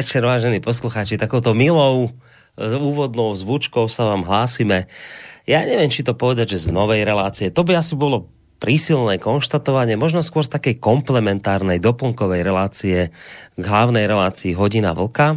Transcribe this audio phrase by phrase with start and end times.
[0.00, 1.20] večer, vážení poslucháči.
[1.20, 2.08] Takouto milou
[2.56, 4.88] úvodnou zvučkou sa vám hlásime.
[5.44, 7.52] Ja neviem, či to povedať, že z novej relácie.
[7.52, 13.12] To by asi bolo prísilné konštatovanie, možno skôr z takej komplementárnej, doplnkovej relácie
[13.60, 15.36] k hlavnej relácii Hodina Vlka.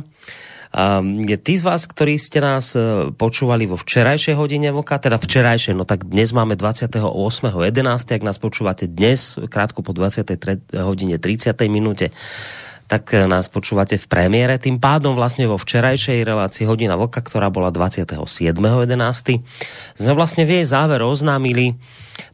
[0.72, 5.78] Um, tí z vás, ktorí ste nás e, počúvali vo včerajšej hodine vlka, teda včerajšej,
[5.78, 7.78] no tak dnes máme 28.11.,
[8.10, 10.74] ak nás počúvate dnes, krátko po 23.
[10.82, 11.54] hodine 30.
[11.70, 12.10] minúte,
[12.94, 14.62] tak eh, nás počúvate v premiére.
[14.62, 18.54] Tým pádom vlastne vo včerajšej relácii Hodina Vlka, ktorá bola 27.11.
[19.98, 21.74] sme vlastne v jej záver oznámili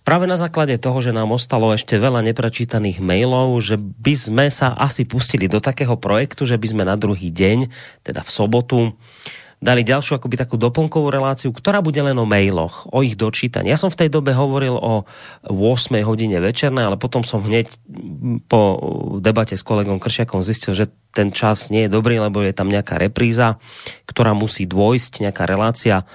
[0.03, 4.75] práve na základe toho, že nám ostalo ešte veľa neprečítaných mailov, že by sme sa
[4.75, 7.71] asi pustili do takého projektu, že by sme na druhý deň,
[8.03, 8.91] teda v sobotu,
[9.59, 13.67] dali ďalšiu akoby takú doplnkovú reláciu, ktorá bude len o mailoch, o ich dočítaní.
[13.67, 15.03] Ja som v tej dobe hovoril o
[15.43, 17.75] 8 hodine večernej, ale potom som hneď
[18.47, 18.79] po
[19.19, 22.95] debate s kolegom Kršiakom zistil, že ten čas nie je dobrý, lebo je tam nejaká
[22.95, 23.59] repríza,
[24.07, 26.07] ktorá musí dôjsť, nejaká relácia.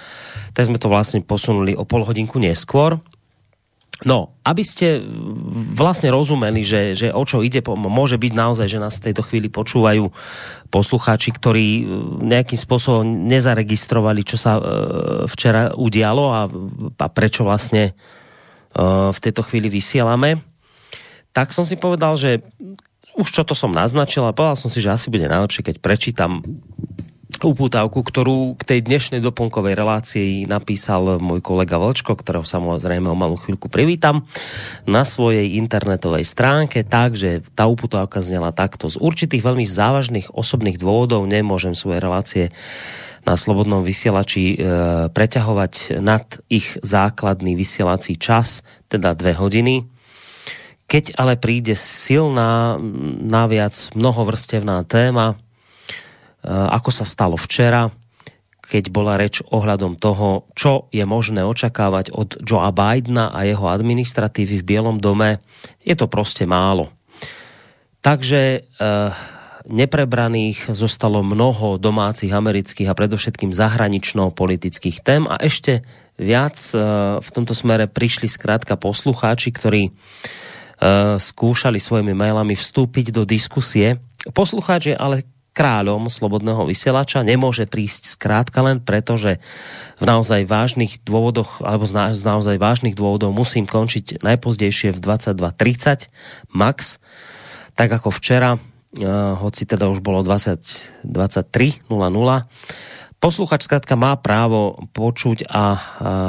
[0.56, 2.96] Tak sme to vlastne posunuli o pol hodinku neskôr.
[4.02, 4.98] No, aby ste
[5.78, 9.46] vlastne rozumeli, že, že o čo ide, môže byť naozaj, že nás v tejto chvíli
[9.46, 10.10] počúvajú
[10.74, 11.82] poslucháči, ktorí e,
[12.26, 14.62] nejakým spôsobom nezaregistrovali, čo sa e,
[15.30, 16.50] včera udialo a,
[16.98, 18.82] a prečo vlastne e,
[19.14, 20.42] v tejto chvíli vysielame.
[21.30, 22.42] Tak som si povedal, že
[23.14, 26.42] už čo to som naznačil a povedal som si, že asi bude najlepšie, keď prečítam
[27.42, 33.34] upútavku, ktorú k tej dnešnej doplnkovej relácii napísal môj kolega Vlčko, ktorého samozrejme o malú
[33.34, 34.28] chvíľku privítam,
[34.86, 38.86] na svojej internetovej stránke, takže tá upútavka znela takto.
[38.86, 42.44] Z určitých veľmi závažných osobných dôvodov nemôžem svoje relácie
[43.24, 44.56] na slobodnom vysielači e,
[45.10, 49.88] preťahovať nad ich základný vysielací čas, teda dve hodiny.
[50.84, 52.76] Keď ale príde silná,
[53.24, 55.40] naviac mnohovrstevná téma,
[56.44, 57.88] ako sa stalo včera,
[58.64, 64.64] keď bola reč ohľadom toho, čo je možné očakávať od Joea Bidena a jeho administratívy
[64.64, 65.44] v Bielom dome,
[65.84, 66.88] je to prostě málo.
[68.00, 68.58] Takže e,
[69.68, 75.80] neprebraných zostalo mnoho domácich amerických a predovšetkým zahranično-politických tém a ešte
[76.20, 76.76] viac e,
[77.20, 79.92] v tomto smere prišli zkrátka poslucháči, ktorí
[81.16, 84.02] skúšali svojimi mailami vstúpiť do diskusie.
[84.34, 89.38] Poslucháč je ale kráľom slobodného vysielača, nemôže prísť zkrátka len preto, že
[90.02, 91.94] v naozaj vážnych dôvodoch, alebo z,
[92.26, 96.10] naozaj vážnych dôvodov musím končiť najpozdejšie v 22.30
[96.50, 96.98] max,
[97.78, 101.86] tak ako včera, uh, hoci teda už bolo 20, 23.00.
[103.22, 105.80] Posluchač zkrátka má právo počuť a,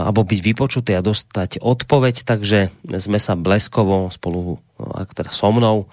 [0.08, 5.92] alebo byť vypočutý a dostať odpoveď, takže sme sa bleskovo spolu, ak teda so mnou,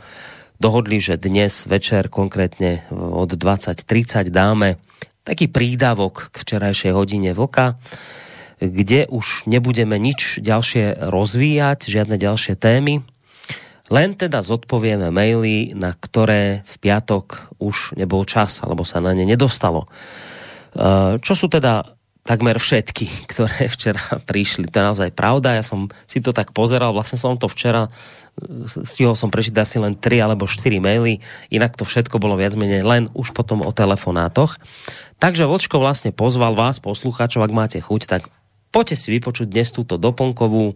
[0.62, 4.78] dohodli, že dnes večer konkrétne od 20.30 dáme
[5.27, 7.83] taký prídavok k včerajšej hodine vlka,
[8.62, 13.03] kde už nebudeme nič ďalšie rozvíjať, žiadne ďalšie témy,
[13.91, 19.27] len teda zodpovieme maily, na ktoré v piatok už nebol čas, alebo sa na ne
[19.27, 19.91] nedostalo.
[21.19, 21.84] Čo sú teda
[22.22, 24.71] takmer všetky, ktoré včera prišli.
[24.71, 25.59] To je naozaj pravda.
[25.59, 27.91] Ja som si to tak pozeral, vlastne som to včera
[28.65, 31.21] stihol som prežiť asi len 3 alebo 4 maily,
[31.53, 34.56] inak to všetko bolo viac menej len už potom o telefonátoch.
[35.21, 38.32] Takže Vlčko vlastne pozval vás, poslucháčov, ak máte chuť, tak
[38.73, 40.75] poďte si vypočuť dnes túto doplnkovú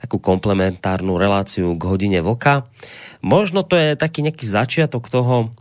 [0.00, 2.66] takú komplementárnu reláciu k hodine vlka.
[3.22, 5.54] Možno to je taký nejaký začiatok toho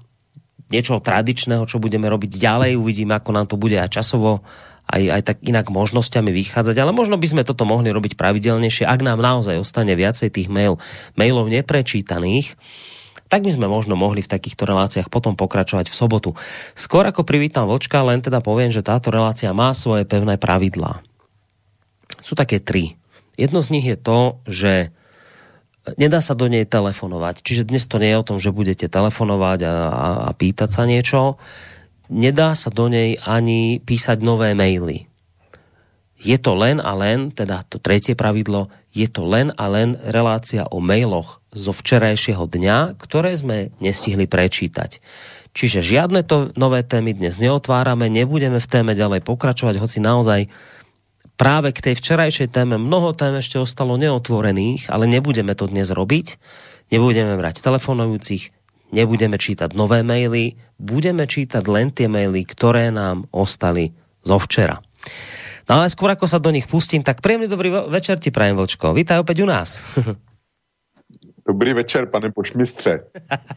[0.71, 2.79] niečoho tradičného, čo budeme robiť ďalej.
[2.79, 4.41] Uvidíme, ako nám to bude aj časovo
[4.91, 8.99] aj, aj tak inak možnosťami vychádzať, ale možno by sme toto mohli robiť pravidelnejšie, ak
[8.99, 10.77] nám naozaj ostane viacej tých mail,
[11.15, 12.59] mailov neprečítaných,
[13.31, 16.29] tak by sme možno mohli v takýchto reláciách potom pokračovať v sobotu.
[16.75, 20.99] Skôr ako privítam Vlčka, len teda poviem, že táto relácia má svoje pevné pravidlá.
[22.19, 22.99] Sú také tri.
[23.39, 24.91] Jedno z nich je to, že
[25.95, 27.39] nedá sa do nej telefonovať.
[27.39, 30.83] Čiže dnes to nie je o tom, že budete telefonovať a, a, a pýtať sa
[30.83, 31.39] niečo
[32.11, 35.07] nedá sa do nej ani písať nové maily.
[36.21, 40.69] Je to len a len, teda to tretie pravidlo, je to len a len relácia
[40.69, 45.01] o mailoch zo včerajšieho dňa, ktoré sme nestihli prečítať.
[45.57, 50.47] Čiže žiadne to nové témy dnes neotvárame, nebudeme v téme ďalej pokračovať, hoci naozaj
[51.41, 56.37] práve k tej včerajšej téme mnoho tém ešte ostalo neotvorených, ale nebudeme to dnes robiť.
[56.93, 58.53] Nebudeme brať telefonujúcich,
[58.93, 63.93] nebudeme čítať nové maily, budeme čítať len tie maily, ktoré nám ostali
[64.25, 64.81] zo včera.
[65.69, 68.97] No ale skôr ako sa do nich pustím, tak príjemný dobrý večer ti prajem, Vočko.
[68.97, 69.77] Vítaj opäť u nás.
[71.41, 73.05] Dobrý večer, pane pošmistře.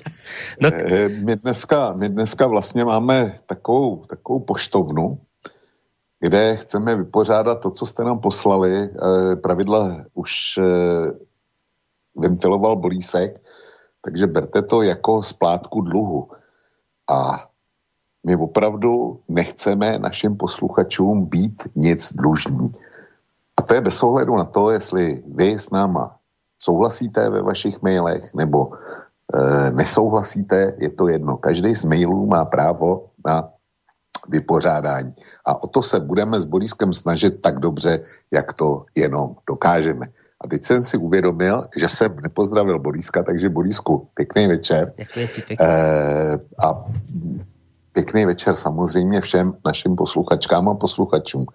[0.60, 0.68] no.
[0.72, 5.18] Eh, my, dneska, my dneska vlastně máme takovou, takovou poštovnu,
[6.20, 8.72] kde chceme vypořádat to, co jste nám poslali.
[8.72, 10.62] Eh, pravidla už eh,
[12.16, 13.40] ventiloval Bolísek,
[14.04, 16.28] takže berte to jako splátku dluhu.
[17.08, 17.48] A
[18.26, 22.72] my opravdu nechceme našim posluchačům být nic dlužní.
[23.56, 26.16] A to je bez ohledu na to, jestli vy s náma
[26.58, 31.36] souhlasíte ve vašich mailech nebo e, nesouhlasíte, je to jedno.
[31.36, 33.48] Každý z mailů má právo na
[34.28, 35.14] vypořádání.
[35.44, 40.06] A o to se budeme s Boriskem snažit tak dobře, jak to jenom dokážeme.
[40.44, 44.92] A teď jsem si uvědomil, že jsem nepozdravil Boriska, takže Borisku, pěkný večer.
[44.96, 45.66] Děkuji ti pěkně.
[45.66, 46.84] E, a
[47.92, 51.46] pěkný večer samozřejmě všem našim posluchačkám a posluchačům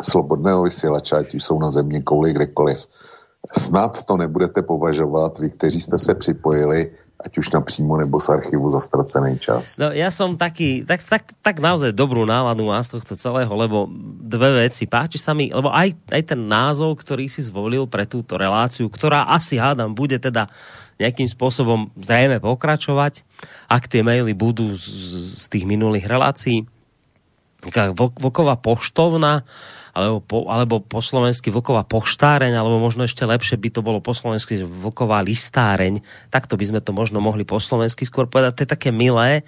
[0.00, 2.86] slobodného vysílače, ať už jsou na země kouli kdekoliv.
[3.58, 8.70] Snad to nebudete považovat, vy, kteří jste se připojili, ať už napřímo nebo z archivu
[8.70, 9.74] za ztracený čas.
[9.74, 13.90] No ja som taký, tak, tak, tak naozaj dobrú náladu mám z tohto celého, lebo
[14.22, 14.86] dve veci.
[14.86, 19.26] Páči sa mi, lebo aj, aj ten názov, ktorý si zvolil pre túto reláciu, ktorá
[19.34, 20.46] asi hádam bude teda
[20.98, 23.22] nejakým spôsobom zrejme pokračovať,
[23.70, 24.86] ak tie maily budú z,
[25.42, 26.66] z tých minulých relácií.
[27.58, 29.42] Vlková poštovna,
[29.92, 34.12] alebo po, alebo po slovensky vlková poštáreň, alebo možno ešte lepšie by to bolo po
[34.16, 36.00] slovensky vlková listáreň.
[36.32, 38.52] Takto by sme to možno mohli po slovensky skôr povedať.
[38.54, 39.46] To je také milé.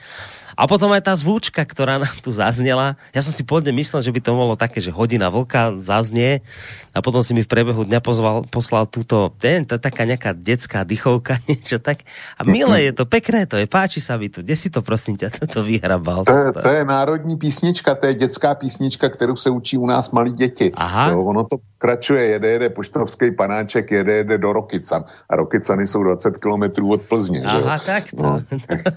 [0.60, 3.00] A potom aj tá zvučka, ktorá nám tu zaznela.
[3.16, 6.44] Ja som si pôvodne myslel, že by to bolo také, že hodina vlka zaznie
[6.92, 10.37] a potom si mi v priebehu dňa pozval, poslal túto, ten, to je taká nejaká
[10.37, 12.04] detská dychovka, niečo tak.
[12.37, 14.44] A milé je to, pekné to je, páči sa mi to.
[14.44, 16.28] Kde si to prosím ťa toto vyhrabal?
[16.28, 20.10] To je, to je národní písnička, to je dětská písnička, kterou se učí u nás
[20.10, 20.72] malí děti.
[20.74, 21.10] Aha.
[21.10, 25.04] Jo, ono to kračuje, jede, jede poštovský panáček, jede, jede do Rokycan.
[25.30, 27.42] A Rokycany jsou 20 kilometrů od Plzně.
[27.44, 27.86] Aha, že?
[27.86, 28.22] tak to.
[28.22, 28.40] No.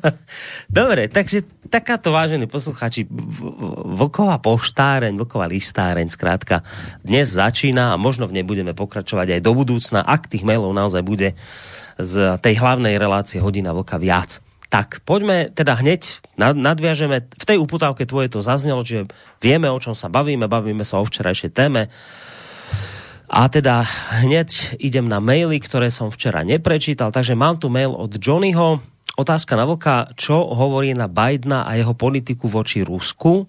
[0.69, 3.07] Dobre, takže takáto, vážení posluchači,
[3.97, 6.61] vlková poštáreň, vlková listáreň, zkrátka,
[7.01, 11.01] dnes začína a možno v nej budeme pokračovať aj do budúcna, ak tých mailov naozaj
[11.01, 11.33] bude
[11.97, 14.41] z tej hlavnej relácie hodina vlka viac.
[14.73, 19.05] Tak poďme teda hneď, nadviažeme, v tej uputávke tvoje to zaznelo, že
[19.37, 21.93] vieme, o čom sa bavíme, bavíme sa o včerajšej téme,
[23.29, 23.85] a teda
[24.25, 28.81] hneď idem na maily, ktoré som včera neprečítal, takže mám tu mail od Johnnyho.
[29.13, 33.45] Otázka na vlka, čo hovorí na Bidena a jeho politiku voči Rusku,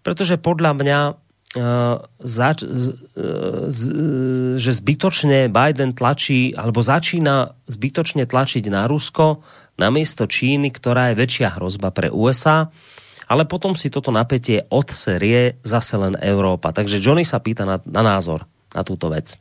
[0.00, 0.98] pretože podľa mňa
[1.54, 2.66] Uh, zač, uh,
[3.70, 9.38] z, uh, že zbytočne Biden tlačí, alebo začína zbytočne tlačiť na Rusko
[9.78, 12.70] namiesto Číny, ktorá je väčšia hrozba pre USA,
[13.28, 16.76] ale potom si toto napätie odserie zase len Európa.
[16.76, 18.44] Takže Johnny sa pýta na, na názor
[18.74, 19.36] na tuto věc?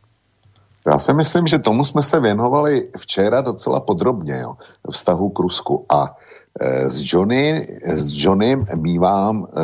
[0.88, 4.54] Já si myslím, že tomu jsme se věnovali včera docela podrobně, jo,
[4.92, 5.86] vztahu k Rusku.
[5.90, 6.16] A
[6.60, 9.60] e, s, Johnny, s Johnnym mývám e,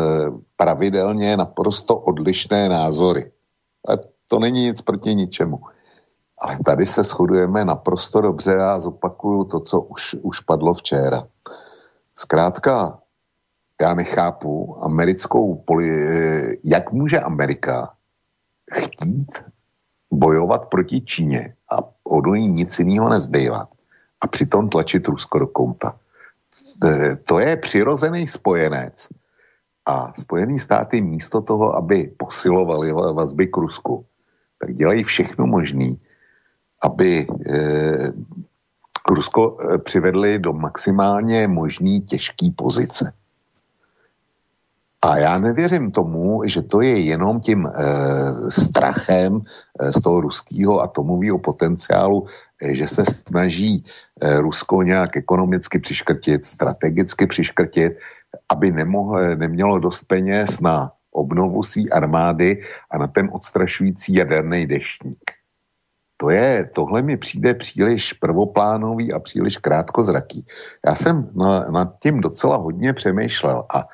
[0.56, 3.32] pravidelně naprosto odlišné názory.
[3.88, 3.92] A
[4.28, 5.60] to není nic proti ničemu.
[6.42, 11.28] Ale tady se shodujeme naprosto dobře a zopakuju to, co už, už padlo včera.
[12.16, 13.00] Zkrátka,
[13.82, 15.90] já nechápu americkou poli...
[15.90, 17.94] E, jak může Amerika
[18.74, 19.44] chtít
[20.12, 23.68] bojovat proti Číně a od ní nic jiného nezbývá
[24.22, 25.96] a přitom tlačit Rusko do kouta.
[27.26, 29.08] To je přirozený spojenec
[29.86, 34.06] a Spojený státy místo toho, aby posilovali vazby k Rusku,
[34.60, 35.96] tak dělají všechno možné,
[36.82, 38.12] aby eh,
[39.10, 43.14] Rusko eh, přivedli do maximálně možný těžké pozice.
[45.02, 47.72] A já nevěřím tomu, že to je jenom tím e,
[48.52, 49.42] strachem
[49.80, 52.28] e, z toho ruského atomového potenciálu,
[52.62, 53.86] e, že se snaží
[54.22, 57.94] e, Rusko nějak ekonomicky přiškrtit, strategicky přiškrtit,
[58.50, 65.39] aby nemohl, nemělo dost peněz na obnovu své armády a na ten odstrašující jaderný deštník.
[66.22, 70.46] To je, tohle mi přijde příliš prvoplánový a příliš krátkozraký.
[70.86, 73.88] Já jsem na, nad tím docela hodně přemýšlel a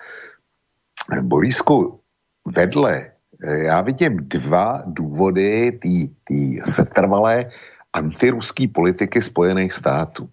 [1.21, 1.99] Borisku,
[2.45, 3.11] vedle,
[3.43, 5.79] eh, já vidím dva důvody
[6.23, 7.49] té setrvalé
[7.93, 10.29] antiruské politiky Spojených států.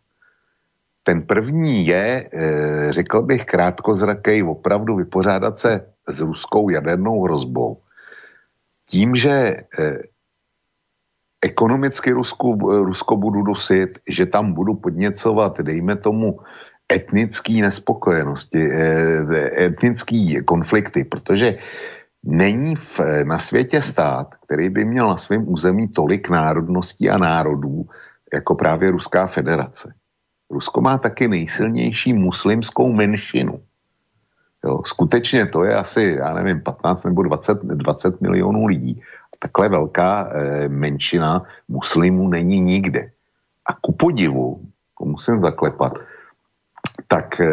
[1.04, 7.82] ten první je, eh, řekl bych, krátkozrakej opravdu vypořádat se s ruskou jadernou hrozbou.
[8.86, 9.98] Tím, že eh,
[11.42, 16.38] ekonomicky Rusku, Rusko budu dosit, že tam budu podněcovat, dejme tomu,
[16.92, 18.68] etnický nespokojenosti,
[19.58, 21.58] etnický konflikty, protože
[22.24, 27.86] není v, na světě stát, který by měl na svém území tolik národností a národů,
[28.32, 29.94] jako právě Ruská federace.
[30.50, 33.60] Rusko má taky nejsilnější muslimskou menšinu.
[34.64, 39.02] Jo, skutečně to je asi, já nevím, 15 nebo 20, 20 milionů lidí.
[39.42, 43.10] Takhle velká e, menšina muslimů není nikde.
[43.66, 44.60] A ku podivu,
[44.98, 45.92] to musím zaklepat,
[47.08, 47.48] tak e,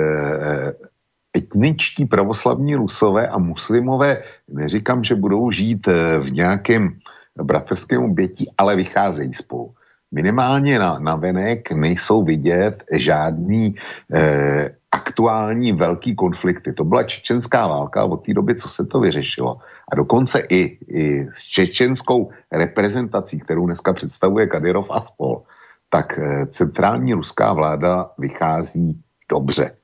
[1.38, 5.88] etničtí pravoslavní rusové a muslimové, neříkám, že budou žít
[6.20, 6.98] v nějakém
[7.44, 9.74] bratrském obětí, ale vycházejí spolu
[10.12, 13.76] minimálně na, na venek nejsou vidět žádný
[14.14, 14.76] eh,
[15.10, 16.74] aktuální velký konflikty.
[16.74, 19.58] To byla čečenská válka od té doby, co se to vyřešilo.
[19.92, 25.42] A dokonce i, i s čečenskou reprezentací, kterou dneska představuje Kadyrov a spol,
[25.90, 29.76] tak eh, centrální ruská vláda vychází dobře.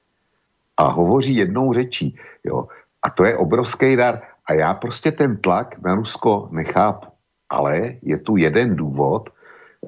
[0.78, 2.16] A hovoří jednou řečí.
[2.44, 2.68] Jo.
[3.02, 4.22] A to je obrovský dar.
[4.46, 7.08] A já prostě ten tlak na Rusko nechápu.
[7.50, 9.30] Ale je tu jeden důvod,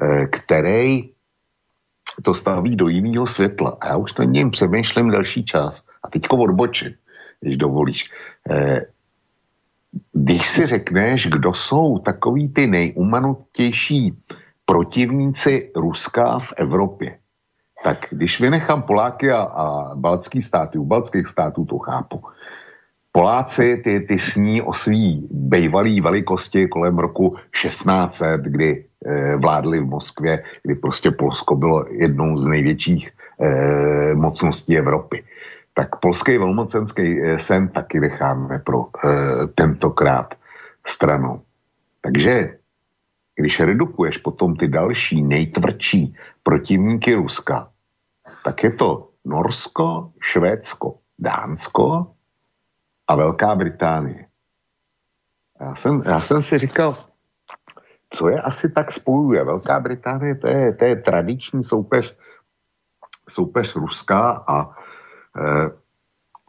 [0.02, 1.10] Eh, který
[2.24, 3.78] to staví do jiného světla.
[3.82, 5.84] A já už na něm přemýšlím další čas.
[6.04, 6.94] A teďko odbočím,
[7.42, 8.12] když dovolíš.
[8.50, 8.86] Eh,
[10.14, 14.18] když si řekneš, kdo jsou takový ty nejumanutější
[14.66, 17.18] protivníci Ruska v Evropě,
[17.84, 22.22] tak když vynechám Poláky a, a baltský státy, u baltských států to chápu,
[23.18, 29.86] Poláci ty, ty sní o svý bejvalý velikosti kolem roku 1600, kdy e, vládli v
[29.86, 35.24] Moskvě, kdy prostě Polsko bylo jednou z největších e, mocností Evropy.
[35.74, 38.88] Tak polský velmocenský e, sen taky necháme pro e,
[39.48, 40.36] tentokrát
[40.88, 41.42] stranou.
[42.02, 42.58] Takže
[43.36, 47.70] když redukuješ potom ty další nejtvrdší protivníky Ruska,
[48.46, 52.17] tak je to Norsko, Švédsko, Dánsko,
[53.08, 54.26] a Velká Británie.
[55.60, 56.96] Já jsem, já jsem si říkal,
[58.10, 59.44] co je asi tak spojuje.
[59.44, 62.18] Velká Británie to je, to je tradiční soupeř,
[63.30, 64.74] soupeř Ruska a e,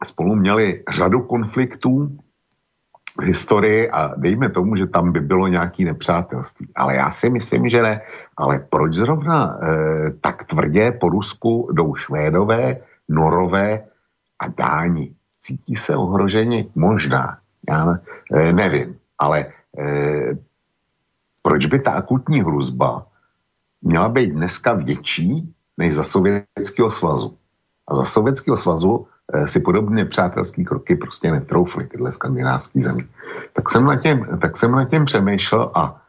[0.05, 2.19] spolu měli řadu konfliktů
[3.21, 6.69] v historii a dejme tomu, že tam by bylo nějaký nepřátelství.
[6.77, 8.03] Ale já si myslím, že ne.
[8.37, 12.77] Ale proč zrovna e, tak tvrdě po Rusku jdou Švédové,
[13.09, 13.85] Norové
[14.39, 15.18] a Dáni?
[15.43, 16.71] Cítí se ohroženi?
[16.75, 17.99] Možná, já
[18.33, 19.47] e, nevím, ale
[19.79, 20.39] e,
[21.43, 23.07] proč by ta akutní hrozba
[23.83, 27.39] měla být dneska větší než za Sovětského svazu?
[27.89, 33.07] A za Sovětského svazu e, si podobně přátelské kroky prostě netroufly tyhle skandinávské země.
[33.53, 36.03] Tak jsem, na těm, tak jsem na těm přemýšlel a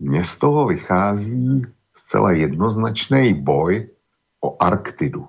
[0.00, 1.66] mně z toho vychází
[1.96, 3.88] zcela jednoznačný boj
[4.40, 5.28] o Arktidu.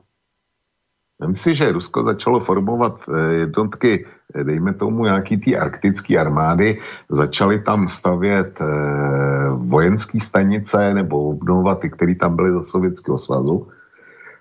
[1.20, 6.80] Vem si, že Rusko začalo formovat eh, jednotky, eh, dejme tomu nějaký ty arktické armády,
[7.10, 8.66] začaly tam stavět eh,
[9.54, 13.68] vojenské stanice nebo obnovovat ty, které tam byly za Sovětského svazu.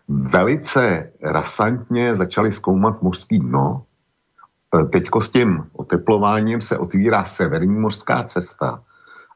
[0.08, 3.82] Velice rasantně začaly zkoumat mořský dno.
[4.92, 8.80] Teďko s tím oteplováním se otvírá severní mořská cesta.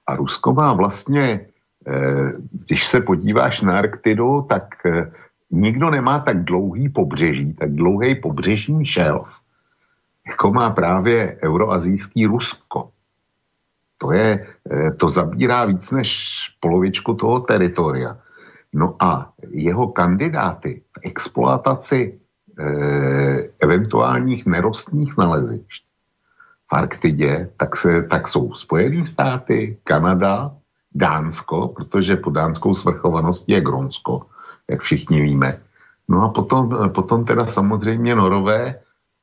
[0.06, 1.46] A Rusko má vlastně,
[2.52, 4.64] když se podíváš na Arktidu, tak
[5.52, 9.28] nikdo nemá tak dlouhý pobřeží, tak dlouhý pobřežní šelf,
[10.26, 12.90] jako má právě euroazijský Rusko.
[13.98, 18.18] To, je, eh, to zabírá víc než polovičku toho teritoria.
[18.72, 22.18] No a jeho kandidáty v exploataci
[22.58, 22.64] e,
[23.60, 25.84] eventuálních nerostných nalezišť
[26.68, 30.56] v Arktidě, tak, se, tak jsou Spojené státy, Kanada,
[30.94, 34.26] Dánsko, protože po dánskou svrchovaností je Gronsko,
[34.72, 35.60] jak všichni víme.
[36.08, 38.74] No a potom, potom teda samozřejmě Norové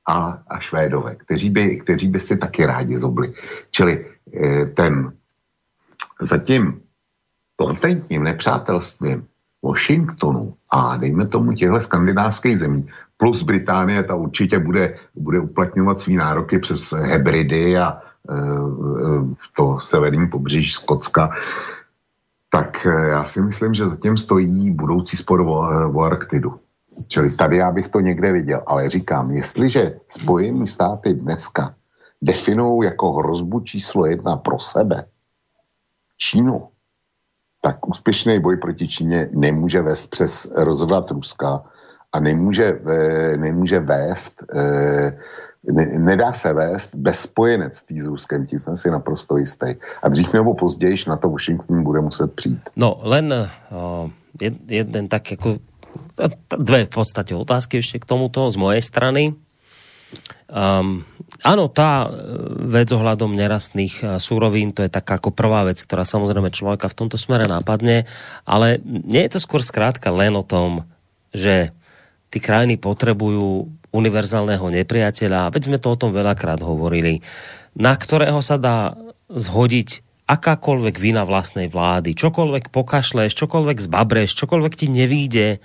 [0.09, 3.33] a, a Švédové, kteří by, kteří by si taky rádi zobli.
[3.71, 5.11] Čili eh, ten
[6.21, 6.81] zatím
[7.59, 9.27] latentním nepřátelstvím
[9.63, 12.87] Washingtonu a dejme tomu těchto skandinávských zemí,
[13.17, 18.35] plus Británie, ta určitě bude, bude uplatňovat svý nároky přes Hebridy a e,
[19.55, 21.29] to severní pobřeží Skotska,
[22.49, 26.59] tak eh, já si myslím, že zatím stojí budoucí spor o, eh, o Arktidu.
[27.07, 31.75] Čili tady já bych to někde viděl, ale říkám, jestliže Spojené státy dneska
[32.21, 35.05] definují jako hrozbu číslo jedna pro sebe
[36.17, 36.67] Čínu,
[37.61, 41.63] tak úspěšný boj proti Číně nemůže vést přes rozvrat Ruska
[42.11, 42.79] a nemůže,
[43.37, 44.43] nemůže vést
[45.63, 49.75] ne, nedá se vést bez spojenectví s Ruskem, tím jsem si naprosto jistý.
[50.03, 52.69] A dřív nebo později na to Washington bude muset přijít.
[52.75, 53.33] No, len
[53.71, 54.09] uh,
[54.69, 55.57] jeden tak jako
[56.57, 59.33] dve v podstate otázky ešte k tomuto z mojej strany.
[60.49, 61.05] Um,
[61.41, 62.09] áno, tá e,
[62.69, 67.17] vec ohľadom nerastných súrovín, to je taká ako prvá vec, ktorá samozrejme človeka v tomto
[67.17, 68.09] smere napadne,
[68.45, 70.85] ale nie je to skôr skrátka len o tom,
[71.33, 71.73] že
[72.29, 77.21] ty krajiny potrebujú univerzálneho nepriateľa, veď sme to o tom veľakrát hovorili,
[77.73, 78.93] na ktorého sa dá
[79.29, 85.57] zhodiť akákoľvek vina vlastnej vlády, čokoľvek pokašleš, čokoľvek zbabreš, čokoľvek ti nevíde,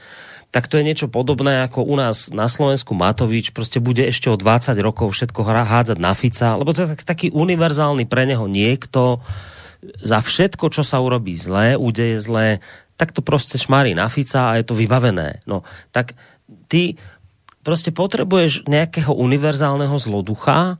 [0.48, 4.38] tak to je niečo podobné ako u nás na Slovensku Matovič, prostě bude ešte o
[4.38, 9.20] 20 rokov všetko hádzať na Fica, lebo to je taký univerzálny pre neho niekto,
[10.00, 12.64] za všetko, čo sa urobí zlé, udeje zlé,
[12.96, 15.44] tak to prostě šmarí na Fica a je to vybavené.
[15.46, 16.16] No, tak
[16.68, 16.96] ty
[17.64, 20.76] prostě potrebuješ nejakého univerzálneho zloducha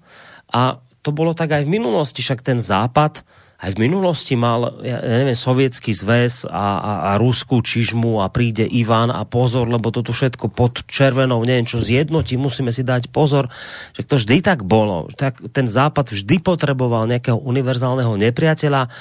[0.52, 3.24] a to bolo tak aj v minulosti, však ten západ
[3.64, 8.68] aj v minulosti mal, ja neviem, sovietský zväz a, a, a ruskú čižmu a príde
[8.68, 13.48] Ivan a pozor, lebo toto všetko pod červenou, neviem čo zjednotí, musíme si dať pozor,
[13.96, 15.08] že to vždy tak bolo.
[15.16, 18.92] Tak ten západ vždy potreboval nejakého univerzálneho nepriateľa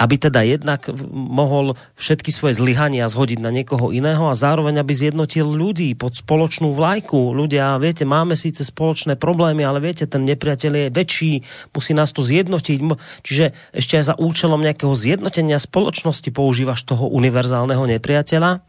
[0.00, 5.44] aby teda jednak mohol všetky svoje zlyhania zhodiť na niekoho iného a zároveň aby zjednotil
[5.44, 7.36] ľudí pod spoločnú vlajku.
[7.36, 11.32] Ľudia, viete, máme síce spoločné problémy, ale viete, ten nepriateľ je väčší,
[11.76, 12.78] musí nás to zjednotiť.
[13.20, 18.64] Čiže ešte aj za účelom nejakého zjednotenia spoločnosti používaš toho univerzálneho nepriateľa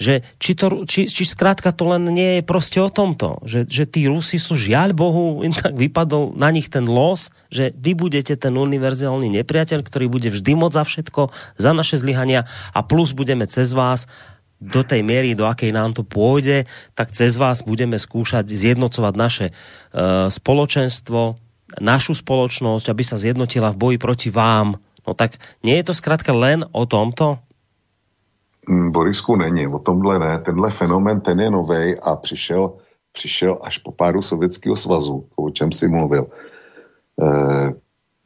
[0.00, 3.84] že či, to, či, či zkrátka to len nie je prostě o tomto, že, že
[3.86, 8.36] tí Rusi sú žiaľ Bohu, im tak vypadol na nich ten los, že vy budete
[8.36, 13.46] ten univerzálny nepriateľ, ktorý bude vždy moc za všetko, za naše zlyhania a plus budeme
[13.46, 14.06] cez vás
[14.64, 16.64] do tej miery, do akej nám to pôjde,
[16.96, 21.36] tak cez vás budeme skúšať zjednocovať naše uh, spoločenstvo,
[21.80, 24.78] našu spoločnosť, aby sa zjednotila v boji proti vám.
[25.04, 27.44] No tak nie je to zkrátka len o tomto?
[28.68, 30.38] Mm, Borisku není, o tomhle ne.
[30.38, 32.72] Tenhle fenomen, ten je nový a přišel,
[33.12, 36.26] přišel až po pádu Sovětského svazu, o čem si mluvil.
[37.22, 37.74] E,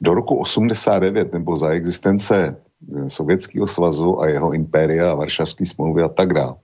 [0.00, 2.56] do roku 89 nebo za existence
[2.96, 6.54] eh, Sovětského svazu a jeho impéria a Varšavské smlouvy a tak dále,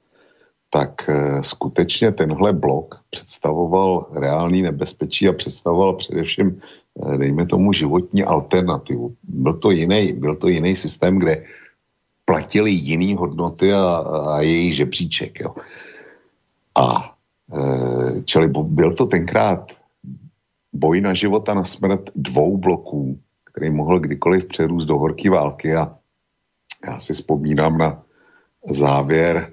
[0.71, 6.61] tak e, skutečně tenhle blok představoval reálný nebezpečí a představoval především,
[7.17, 9.15] dejme tomu, životní alternativu.
[9.23, 11.45] Byl to jiný, byl to jiný systém, kde
[12.25, 13.97] platili jiný hodnoty a,
[14.37, 15.41] a její žebříček.
[15.41, 15.55] Jo.
[16.75, 17.15] A
[17.55, 19.73] e, čili byl to tenkrát
[20.73, 25.75] boj na život a na smrt dvou bloků, který mohl kdykoliv přerůst do horké války
[25.75, 25.95] a
[26.87, 28.03] já si vzpomínám na
[28.71, 29.53] závěr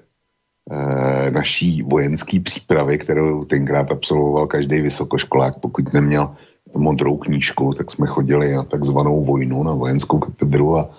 [0.70, 6.34] e, naší vojenské přípravy, kterou tenkrát absolvoval každý vysokoškolák, pokud neměl
[6.76, 10.90] modrou knížku, tak jsme chodili na takzvanou vojnu, na vojenskou katedru a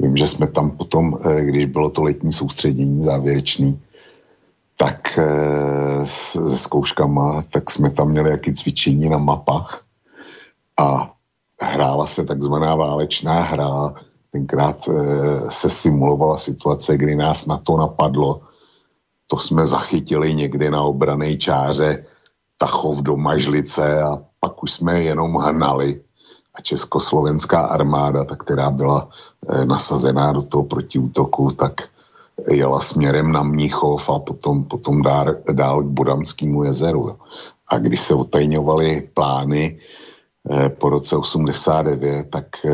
[0.00, 3.82] Vím, že jsme tam potom, eh, když bylo to letní soustředění závěrečný,
[4.76, 9.84] tak eh, se zkouškama, tak jsme tam měli jaký cvičení na mapách
[10.78, 11.12] a
[11.60, 13.94] hrála se takzvaná válečná hra.
[14.32, 18.40] Tenkrát eh, se simulovala situace, kdy nás na to napadlo.
[19.26, 22.04] To jsme zachytili někde na obrané čáře
[22.58, 26.00] Tachov do Mažlice a pak už jsme jenom hnali
[26.62, 29.08] československá armáda, ta, která byla
[29.48, 31.88] e, nasazená do toho protiútoku, tak
[32.48, 37.16] jela směrem na Mnichov a potom, potom dál, dál k Bodanskému jezeru.
[37.68, 39.78] A když se otajňovaly plány
[40.50, 42.70] e, po roce 89, tak e,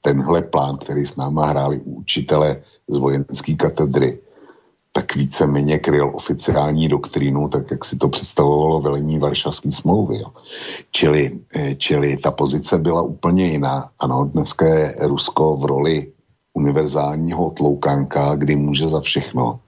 [0.00, 4.18] tenhle plán, který s náma hráli učitele z vojenské katedry,
[4.92, 10.18] tak víceméně kryl oficiální doktrínu, tak jak si to představovalo velení Varšavské smlouvy.
[10.18, 10.26] Jo.
[10.90, 13.90] Čili, eh, čili ta pozice byla úplně jiná.
[13.98, 16.12] Ano, dneska je Rusko v roli
[16.54, 19.60] univerzálního tloukánka, kdy může za všechno.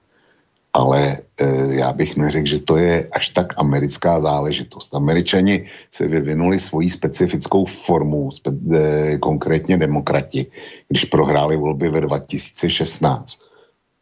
[0.72, 4.94] Ale e, já bych neřekl, že to je až tak americká záležitost.
[4.94, 10.46] Američani se vyvinuli svoji specifickou formu, spe, e, konkrétně demokrati,
[10.88, 13.51] když prohráli volby ve 2016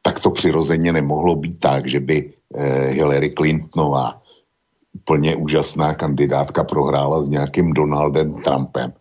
[0.02, 4.22] tak to přirozeně nemohlo být tak, že by eh, Hillary Clintonová,
[4.94, 8.92] úplně úžasná kandidátka, prohrála s nějakým Donaldem Trumpem,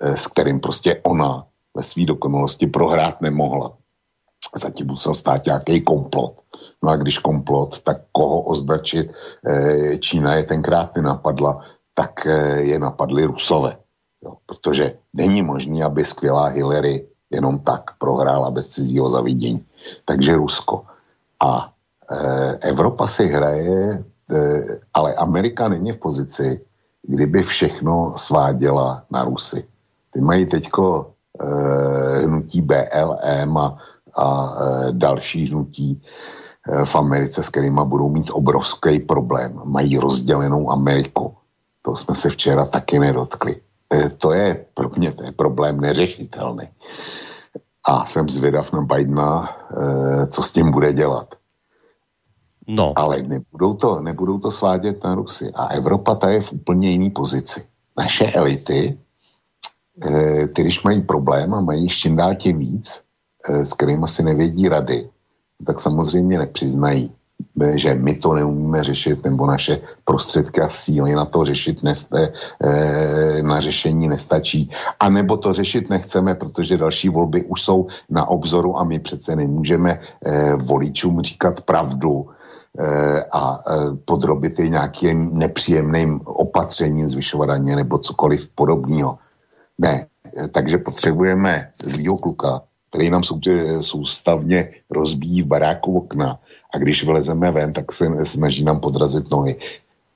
[0.00, 3.76] eh, s kterým prostě ona ve své dokonalosti prohrát nemohla.
[4.56, 6.42] Zatím musel stát nějaký komplot.
[6.82, 9.10] No a když komplot, tak koho označit?
[9.46, 13.76] Eh, Čína je tenkrát nenapadla, tak je napadli Rusové.
[14.24, 19.64] Jo, protože není možné, aby skvělá Hillary jenom tak prohrála bez cizího zavidění
[20.04, 20.84] takže Rusko.
[21.44, 21.72] A
[22.60, 24.04] Evropa si hraje,
[24.94, 26.60] ale Amerika není v pozici,
[27.02, 29.64] kdyby všechno sváděla na Rusy.
[30.12, 31.12] Ty mají teďko
[32.24, 33.78] hnutí BLM a,
[34.16, 34.54] a
[34.90, 36.02] další hnutí
[36.84, 39.60] v Americe, s kterými budou mít obrovský problém.
[39.64, 41.34] Mají rozdělenou Ameriku.
[41.82, 43.56] To jsme se včera taky nedotkli.
[43.94, 46.68] E, to je pro mě to je problém neřešitelný.
[47.84, 51.34] A jsem zvědav na Bidena, e, co s tím bude dělat.
[52.68, 52.92] No.
[52.96, 55.52] Ale nebudou to, nebudou to svádět na Rusy.
[55.54, 57.66] A Evropa ta je v úplně jiný pozici.
[57.98, 58.98] Naše elity,
[60.04, 63.04] e, ty když mají problém a mají čím dál tím víc,
[63.48, 65.10] s kterými si nevědí rady,
[65.66, 67.14] tak samozřejmě nepřiznají,
[67.74, 72.32] že my to neumíme řešit, nebo naše prostředky a síly na to řešit neste,
[72.64, 74.70] eh, na řešení nestačí.
[75.00, 79.36] A nebo to řešit nechceme, protože další volby už jsou na obzoru a my přece
[79.36, 82.26] nemůžeme eh, voličům říkat pravdu
[82.78, 83.64] eh, a
[84.04, 89.18] podrobit je nějakým nepříjemným opatřením, zvyšovat daně nebo cokoliv podobného.
[89.78, 90.06] Ne,
[90.52, 93.24] takže potřebujeme zlýho kluka, který nám
[93.80, 96.36] soustavně rozbíjí v baráku okna
[96.68, 99.56] a když vylezeme ven, tak se snaží nám podrazit nohy.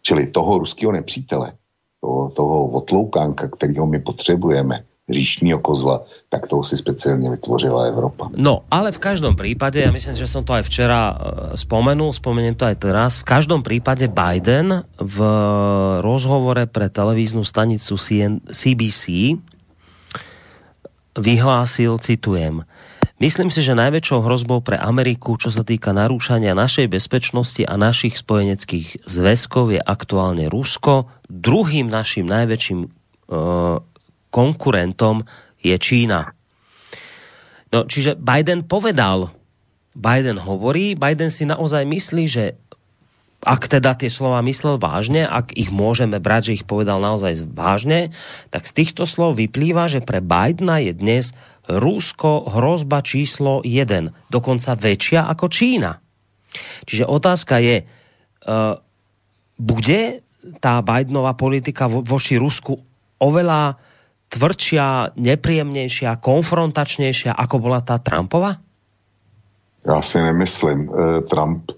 [0.03, 1.53] Čili toho ruského nepřítele,
[2.01, 8.29] toho, toho otloukánka, kterého my potřebujeme, říšního kozla, tak toho si speciálně vytvořila Evropa.
[8.37, 11.15] No, ale v každom prípade, ja myslím, že som to aj včera
[11.55, 15.17] spomenul, spomeniem to aj teraz, v každom prípade Biden v
[16.03, 17.95] rozhovore pre televíznu stanicu
[18.51, 19.39] CBC
[21.19, 22.65] vyhlásil, citujem,
[23.17, 28.21] Myslím si, že najväčšou hrozbou pre Ameriku, čo sa týka narúšania našej bezpečnosti a našich
[28.21, 31.09] spojeneckých zväzkov je aktuálne Rusko.
[31.25, 33.81] Druhým naším najväčším uh,
[34.29, 35.25] konkurentom
[35.65, 36.29] je Čína.
[37.73, 39.33] No, čiže Biden povedal,
[39.97, 42.61] Biden hovorí, Biden si naozaj myslí, že
[43.45, 48.11] ak teda tie slova myslel vážne, ak ich môžeme brať, že ich povedal naozaj vážne,
[48.49, 51.37] tak z týchto slov vyplýva, že pre Bidena je dnes
[51.69, 55.99] Rusko hrozba číslo 1, dokonca väčšia ako Čína.
[56.89, 58.81] Čiže otázka je, uh,
[59.61, 60.03] bude
[60.63, 62.79] tá Bidenová politika vo, voši Rusku
[63.19, 63.77] oveľa
[64.31, 68.59] tvrdšia, nepríjemnejšia, konfrontačnejšia, ako bola tá Trumpova?
[69.87, 70.91] Já si nemyslím.
[71.31, 71.76] Trump Eh,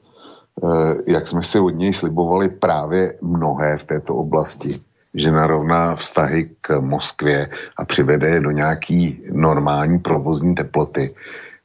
[1.07, 4.81] jak jsme si od něj slibovali právě mnohé v této oblasti,
[5.15, 11.15] že narovná vztahy k Moskvě a přivede je do nějaký normální provozní teploty,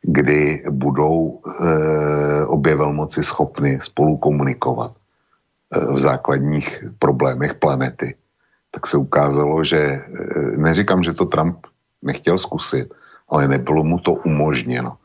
[0.02, 8.16] kdy budou e, obě velmoci schopny spolu komunikovat e, v základních problémech planety.
[8.72, 10.04] Tak se ukázalo, že e,
[10.58, 11.58] neříkám, že to Trump
[12.02, 12.94] nechtěl zkusit,
[13.30, 14.98] ale nebylo mu to umožněno.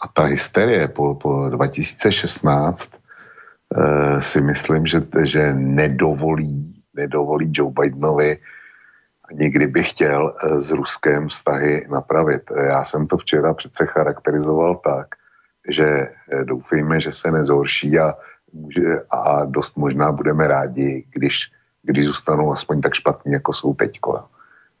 [0.00, 3.01] A ta hysterie po, po 2016 Eh,
[4.18, 8.38] si myslím, že, že nedovolí, nedovolí Joe Bidenovi
[9.32, 12.42] ani kdyby chtěl eh, s Ruskem vztahy napravit.
[12.68, 15.06] Já jsem to včera přece charakterizoval tak,
[15.68, 18.14] že eh, doufejme, že se nezhorší a,
[19.10, 21.50] a dost možná budeme rádi, když,
[21.82, 24.24] když zůstanou aspoň tak špatní, jako jsou teďko.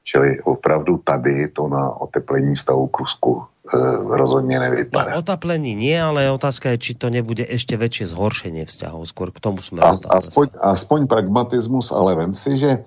[0.04, 3.78] Čili opravdu tady to na oteplení stavu k Rusku e,
[4.16, 5.10] rozhodně nevypadá.
[5.10, 9.06] No, otaplení nie, ale otázka je, či to nebude ještě větší zhoršení vzťahov.
[9.06, 12.84] Skôr k tomu jsme A, aspoň, aspoň pragmatismus, ale vem si, že,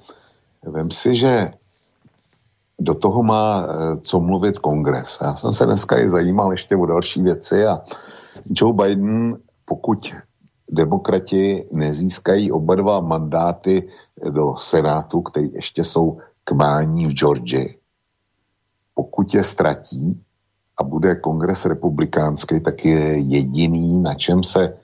[0.63, 1.55] vem si, že
[2.79, 3.65] do toho má e,
[4.03, 5.19] co mluvit kongres.
[5.21, 7.79] Já jsem se dneska i zajímal ještě o další věci a
[8.45, 10.13] Joe Biden, pokud
[10.69, 13.89] demokrati nezískají oba dva mandáty
[14.29, 17.77] do Senátu, které ještě jsou k mání v Georgii.
[18.93, 20.21] Pokud je ztratí
[20.77, 24.77] a bude kongres republikánský, tak je jediný, na čem se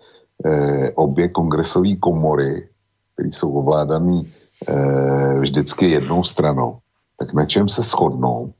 [0.45, 2.69] eh, obě kongresové komory,
[3.13, 4.21] které jsou ovládané
[4.67, 6.77] eh, vždycky jednou stranou,
[7.17, 8.53] tak na čem se shodnou,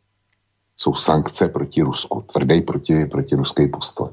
[0.77, 4.09] jsou sankce proti Rusku, tvrdý proti, proti ruský postoj.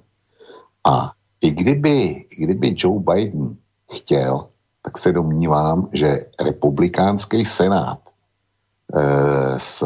[0.84, 3.56] A i kdyby, i kdyby Joe Biden
[3.92, 4.48] chtěl,
[4.82, 8.07] tak se domnívám, že republikánský senát
[9.58, 9.84] s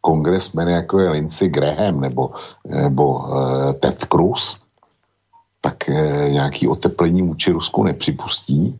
[0.00, 2.30] kongresmeny, jako je Lindsey Graham nebo,
[2.64, 4.62] nebo uh, Ted Cruz,
[5.60, 5.94] tak uh,
[6.28, 8.78] nějaký oteplení vůči Rusku nepřipustí.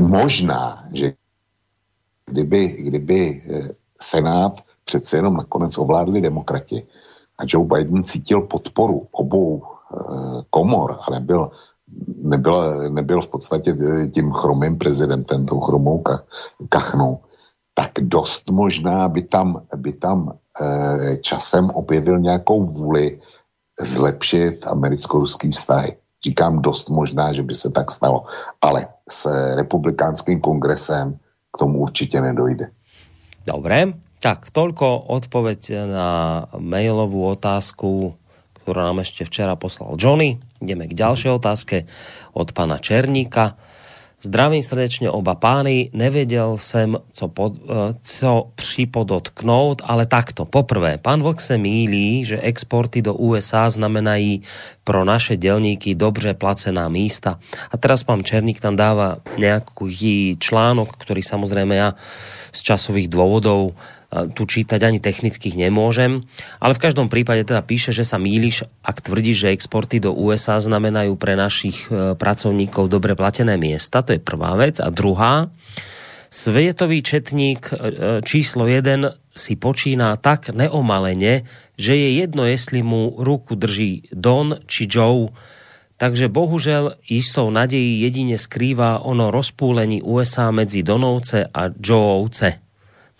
[0.00, 1.12] Možná, že
[2.26, 3.42] kdyby, kdyby
[4.00, 4.52] Senát
[4.84, 6.86] přece jenom nakonec ovládli demokrati
[7.38, 9.62] a Joe Biden cítil podporu obou
[10.50, 11.50] komor a nebyl,
[12.22, 13.76] nebyl, nebyl v podstatě
[14.14, 16.02] tím chromým prezidentem, tou chromou
[16.68, 17.20] kachnou,
[17.74, 23.20] tak dost možná by tam, by tam e, časem objevil nějakou vůli
[23.80, 25.96] zlepšit americko-ruský vztahy.
[26.24, 28.24] Říkám dost možná, že by se tak stalo,
[28.60, 31.18] ale s republikánským kongresem
[31.54, 32.70] k tomu určitě nedojde.
[33.42, 36.10] Dobre, tak toľko odpoveď na
[36.54, 38.14] mailovú otázku,
[38.62, 40.38] ktorú nám ešte včera poslal Johnny.
[40.62, 41.76] Ideme k ďalšej otázke
[42.30, 43.58] od pana Černíka.
[44.22, 45.90] Zdravím srdečně oba pány.
[45.92, 50.44] Nevěděl jsem, co, pod, eh, co připodotknout, ale takto.
[50.44, 54.42] Poprvé, pán Vlk se mílí, že exporty do USA znamenají
[54.84, 57.38] pro naše dělníky dobře placená místa.
[57.70, 61.94] A teraz pán Černík tam dáva nějaký článok, který samozřejmě já
[62.52, 63.74] z časových dôvodov
[64.12, 66.20] tu čítať ani technických nemôžem,
[66.60, 70.60] ale v každom prípade teda píše, že sa míliš, ak tvrdíš, že exporty do USA
[70.60, 74.84] znamenajú pre našich e, pracovníkov dobre platené miesta, to je prvá vec.
[74.84, 75.48] A druhá,
[76.32, 77.80] Světový četník e, e,
[78.24, 81.44] číslo 1 si počíná tak neomalene,
[81.76, 85.28] že je jedno, jestli mu ruku drží Don či Joe,
[86.00, 92.61] takže bohužel istou nadejí jedine skrývá ono rozpúlení USA medzi Donovce a Joeovce.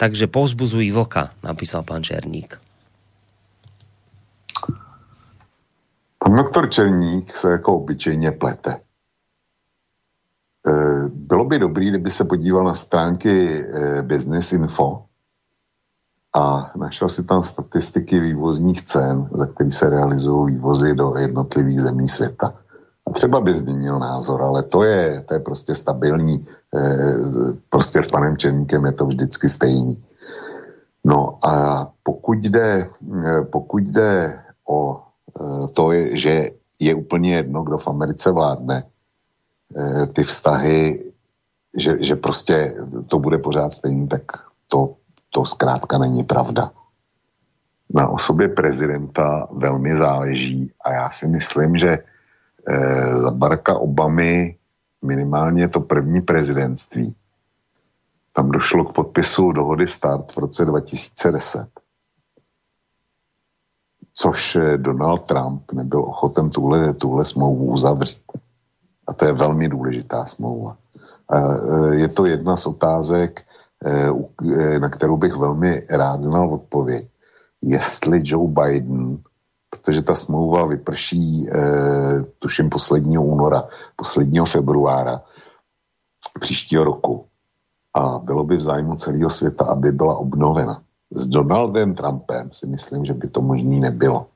[0.03, 2.61] Takže povzbuzují vlka, napísal pan Černík.
[6.19, 8.71] Pan doktor Černík se jako obyčejně plete.
[8.73, 8.81] E,
[11.09, 15.05] bylo by dobrý, kdyby se podíval na stránky e, Business Info
[16.35, 22.09] a našel si tam statistiky vývozních cen, za který se realizují vývozy do jednotlivých zemí
[22.09, 22.62] světa.
[23.13, 26.47] Třeba by změnil názor, ale to je, to je prostě stabilní.
[26.77, 27.17] Eh,
[27.69, 30.05] prostě s panem Černíkem je to vždycky stejný.
[31.05, 32.89] No a pokud jde,
[33.27, 38.85] eh, pokud jde o eh, to, že je úplně jedno, kdo v Americe vládne,
[40.13, 41.13] ty vztahy,
[41.77, 44.23] že, že prostě to bude pořád stejný, tak
[44.69, 44.95] to,
[45.31, 46.71] to zkrátka není pravda.
[47.95, 51.99] Na osobě prezidenta velmi záleží a já si myslím, že
[53.17, 54.57] za Baracka Obamy
[55.03, 57.15] minimálně to první prezidentství.
[58.33, 61.69] Tam došlo k podpisu dohody START v roce 2010.
[64.15, 68.25] Což eh, Donald Trump nebyl ochoten tuhle, tuhle smlouvu uzavřít.
[69.07, 70.77] A to je velmi důležitá smlouva.
[71.33, 73.43] Eh, je to jedna z otázek,
[73.85, 77.09] eh, na kterou bych velmi rád znal odpověď.
[77.63, 79.19] Jestli Joe Biden
[79.83, 81.53] protože ta smlouva vyprší, e,
[82.39, 83.63] tuším, posledního února,
[83.97, 85.23] posledního februára
[86.41, 87.27] příštího roku.
[87.95, 90.83] A bylo by v zájmu celého světa, aby byla obnovena.
[91.15, 94.27] S Donaldem Trumpem si myslím, že by to možný nebylo.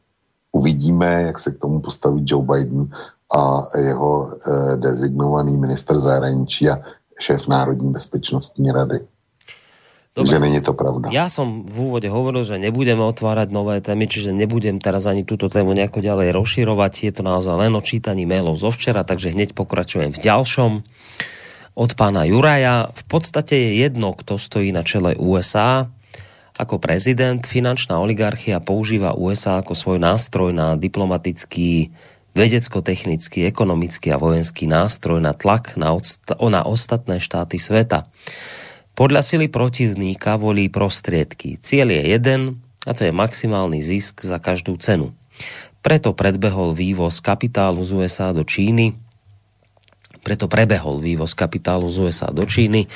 [0.53, 2.91] Uvidíme, jak se k tomu postaví Joe Biden
[3.37, 6.79] a jeho e, designovaný minister zahraničí a
[7.19, 9.07] šéf Národní bezpečnostní rady.
[10.17, 10.33] Dobre.
[10.33, 11.13] Že není to pravda.
[11.13, 15.53] Ja som v úvode hovoril, že nebudeme otvárať nové témy, čiže nebudem teraz ani túto
[15.53, 16.93] tému nejako ďalej rozširovať.
[17.05, 20.73] Je to naozaj len o čítaní mailov zo včera, takže hneď pokračujem v ďalšom.
[21.77, 22.89] Od pána Juraja.
[22.97, 25.93] V podstate je jedno, kto stojí na čele USA.
[26.57, 31.93] Ako prezident finančná oligarchia používa USA ako svoj nástroj na diplomatický
[32.33, 35.93] vedecko-technický, ekonomický a vojenský nástroj na tlak na,
[36.41, 38.09] na ostatné štáty sveta.
[38.97, 41.61] Podľa sily protivníka volí prostriedky.
[41.61, 42.41] Cieľ je jeden,
[42.89, 45.13] a to je maximálny zisk za každú cenu.
[45.85, 48.97] Preto predbehol vývoz kapitálu z USA do Číny,
[50.25, 52.89] preto prebehol vývoz kapitálu z USA do Číny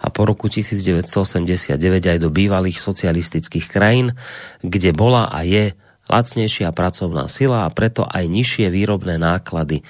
[0.00, 4.16] a po roku 1989 aj do bývalých socialistických krajín,
[4.64, 5.76] kde bola a je
[6.08, 9.84] lacnejšia pracovná sila a preto aj nižšie výrobné náklady.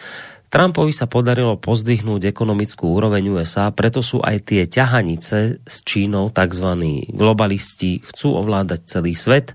[0.48, 6.68] Trumpovi sa podarilo pozdvihnúť ekonomickú úroveň USA, preto sú aj tie ťahanice s Čínou, tzv.
[7.12, 9.52] globalisti, chcú ovládať celý svet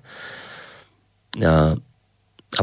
[1.41, 1.73] a,
[2.53, 2.61] a,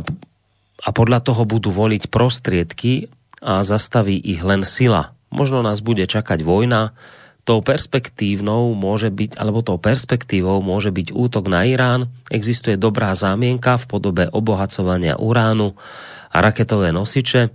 [0.86, 3.10] a podľa toho budú voliť prostriedky
[3.42, 5.10] a zastaví ich len sila.
[5.34, 6.94] Možno nás bude čakať vojna,
[7.42, 12.06] tou perspektívnou môže byť, alebo tou perspektívou môže byť útok na Irán.
[12.30, 15.74] Existuje dobrá zámienka v podobe obohacovania uránu
[16.30, 17.50] a raketové nosiče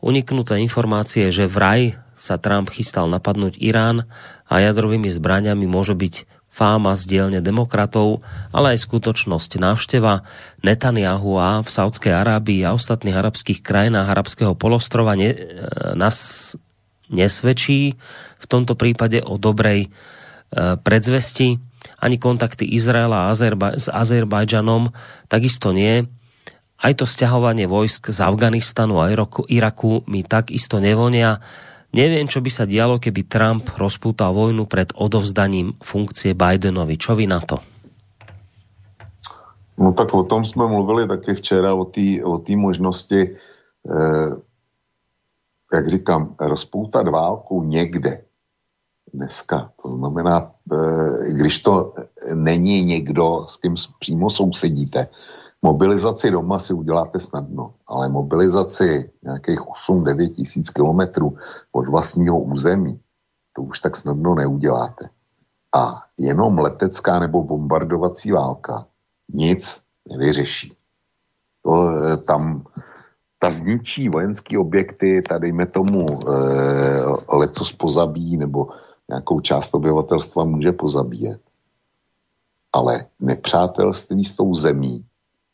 [0.00, 4.04] uniknuté informácie, že vraj sa Trump chystal napadnúť Irán
[4.44, 10.26] a jadrovými zbraňami môže byť fáma z dielne demokratov, ale aj skutočnosť návšteva
[10.66, 15.38] Netanyahu a v Saudskej Arábii a ostatných arabských krajinách arabského polostrova ne, e,
[15.94, 16.52] nás
[17.08, 17.94] nesvedčí
[18.36, 19.88] v tomto prípade o dobrej e,
[20.76, 21.62] predzvesti.
[22.02, 24.90] Ani kontakty Izraela s Azerbajdžanom
[25.30, 26.04] takisto nie
[26.80, 31.40] aj to stiahovanie vojsk z Afganistanu a Iraku, mi tak isto nevonia.
[31.92, 36.96] Neviem, čo by sa dialo, keby Trump rozpútal vojnu pred odovzdaním funkcie Bidenovi.
[36.96, 37.58] Čo vy na to?
[39.80, 43.20] No tak o tom jsme mluvili taky včera, o té o možnosti.
[43.20, 43.34] E,
[45.72, 48.22] jak říkám, rozpoutat válku někde
[49.14, 50.76] dneska, to znamená, e,
[51.32, 51.94] když to
[52.34, 55.08] není někdo, s kým přímo sousedíte,
[55.62, 61.36] mobilizaci doma si uděláte snadno, ale mobilizaci nějakých 8-9 tisíc kilometrů
[61.72, 63.00] od vlastního území,
[63.52, 65.08] to už tak snadno neuděláte.
[65.74, 68.86] A jenom letecká nebo bombardovací válka
[69.28, 70.76] nic nevyřeší.
[71.62, 72.64] To, e, tam
[73.38, 78.68] ta zničí vojenské objekty, tady dejme tomu e, lecos pozabíjí nebo
[79.08, 81.40] nějakou část obyvatelstva může pozabíjet.
[82.72, 85.04] Ale nepřátelství s tou zemí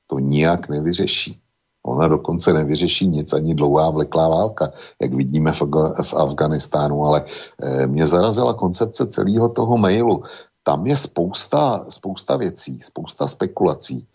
[0.07, 1.40] to nijak nevyřeší.
[1.87, 5.62] Ona dokonce nevyřeší nic, ani dlouhá vleklá válka, jak vidíme v,
[6.03, 7.25] v Afganistánu, ale
[7.62, 10.23] e, mě zarazila koncepce celého toho mailu.
[10.62, 14.07] Tam je spousta, spousta věcí, spousta spekulací.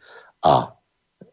[0.45, 0.75] A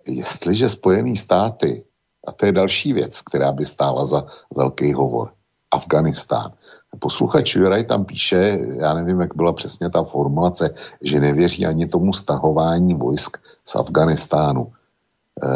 [0.07, 1.85] jestliže Spojené státy
[2.27, 5.33] a to je další věc, která by stála za velký hovor.
[5.71, 6.53] Afganistán.
[6.99, 12.13] Posluchač Juraj tam píše, já nevím, jak byla přesně ta formulace, že nevěří ani tomu
[12.13, 13.37] stahování vojsk
[13.69, 14.73] z Afganistánu.
[15.43, 15.49] E,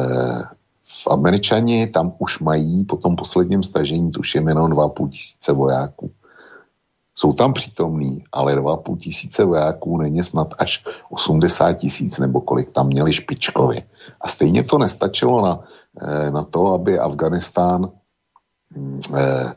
[0.85, 6.11] v Američani tam už mají po tom posledním stažení tuším jenom 2,5 tisíce vojáků.
[7.15, 12.87] Jsou tam přítomní, ale 2,5 tisíce vojáků není snad až 80 tisíc, nebo kolik tam
[12.87, 13.83] měli špičkově.
[14.21, 15.65] A stejně to nestačilo na
[16.01, 17.93] Eh, na to, aby Afganistán
[18.77, 19.53] mm, eh,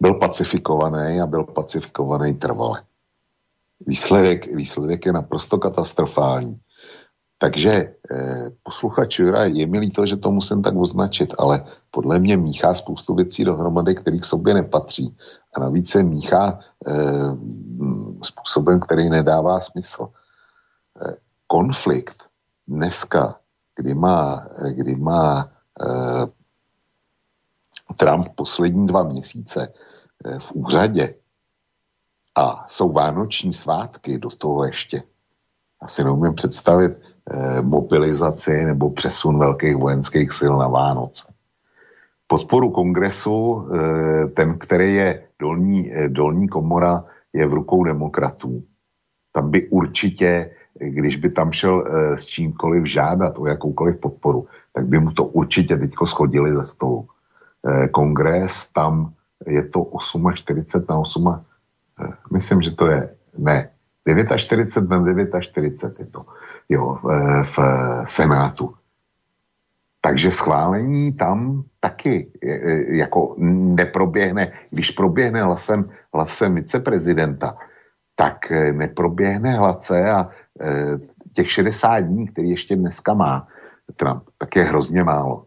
[0.00, 2.82] byl pacifikovaný a byl pacifikovaný trvale.
[3.86, 6.60] Výsledek, výsledek je naprosto katastrofální.
[7.38, 12.36] Takže eh, posluchač Jura, je mi líto, že to musím tak označit, ale podle mě
[12.36, 15.16] míchá spoustu věcí dohromady, které k sobě nepatří.
[15.54, 16.92] A navíc se míchá eh,
[18.22, 20.08] způsobem, který nedává smysl.
[21.00, 22.24] Eh, konflikt
[22.68, 23.36] dneska,
[23.76, 26.26] kdy má, kdy má Eh,
[27.96, 29.72] Trump poslední dva měsíce
[30.24, 31.14] eh, v úřadě
[32.34, 35.02] a jsou vánoční svátky do toho ještě.
[35.80, 37.15] Asi neumím představit eh,
[37.60, 41.32] mobilizaci nebo přesun velkých vojenských sil na Vánoce.
[42.26, 43.68] Podporu kongresu,
[44.34, 48.62] ten, který je dolní, dolní komora, je v rukou demokratů.
[49.32, 51.84] Tam by určitě, když by tam šel
[52.14, 57.08] s čímkoliv žádat o jakoukoliv podporu, tak by mu to určitě teďko schodili ze stolu.
[57.66, 59.14] Eh, kongres, tam
[59.46, 59.90] je to
[60.34, 61.42] 48 na 8,
[61.98, 63.70] eh, myslím, že to je, ne,
[64.36, 66.20] 49 na 49 je to,
[66.68, 66.98] jo,
[67.42, 67.58] v
[68.08, 68.74] Senátu.
[70.00, 72.30] Takže schválení tam taky
[72.88, 73.34] jako
[73.74, 77.56] neproběhne, když proběhne hlasem, hlasem viceprezidenta,
[78.14, 80.30] tak neproběhne hlace a
[81.32, 83.48] těch 60 dní, který ještě dneska má,
[83.96, 85.44] Trump, tak je hrozně málo.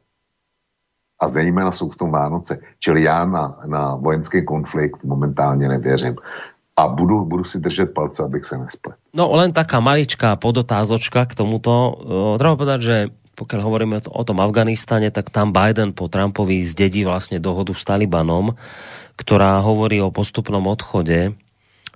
[1.19, 2.59] A zejména jsou v tom Vánoce.
[2.79, 6.15] Čili já na, na vojenský konflikt momentálně nevěřím.
[6.79, 8.95] A budu, budu si držet palce, abych se nesplet.
[9.11, 11.99] No len taká maličká podotázočka k tomuto.
[12.39, 12.95] Treba povedať, že
[13.35, 18.55] pokiaľ hovoríme o tom Afganistane, tak tam Biden po Trumpovi zdedí vlastne dohodu s Talibanom,
[19.19, 21.35] ktorá hovorí o postupnom odchode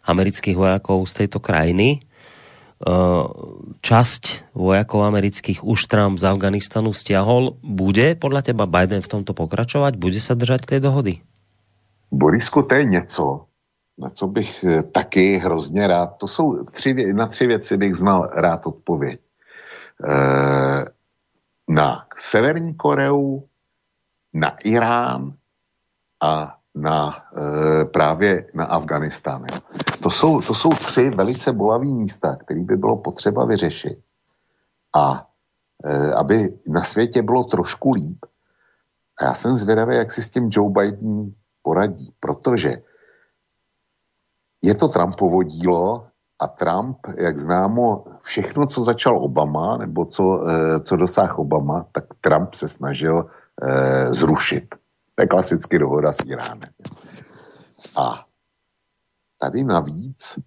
[0.04, 2.04] amerických vojakov z tejto krajiny
[2.84, 3.26] Eh,
[3.80, 7.56] časť vojakov amerických už Trump z Afganistanu stiahol.
[7.64, 9.96] Bude podľa teba Biden v tomto pokračovať?
[9.96, 11.24] Bude sa držať tej dohody?
[12.12, 13.26] Borisku, to je něco,
[13.98, 18.30] na co bych eh, taky hrozně rád, to jsou tři, na tři věci bych znal
[18.34, 19.20] rád odpověď.
[20.04, 20.86] E,
[21.68, 23.44] na Severní Koreu,
[24.34, 25.34] na Irán
[26.22, 29.46] a na e, právě na Afganistán.
[30.04, 34.00] To jsou, to jsou tři velice bolavé místa, které by bylo potřeba vyřešit.
[34.96, 35.28] A
[35.86, 38.26] e, aby na světě bylo trošku líp.
[39.20, 42.78] A já jsem zvědavý, jak si s tím Joe Biden poradí, protože
[44.64, 46.08] je to Trumpovo dílo
[46.40, 52.06] a Trump, jak známo, všechno, co začal Obama, nebo co, e, co dosáhl Obama, tak
[52.22, 53.30] Trump se snažil
[53.62, 54.76] e, zrušit.
[55.16, 56.70] To je klasicky dohoda s Iránem.
[57.96, 58.26] A
[59.40, 60.40] tady navíc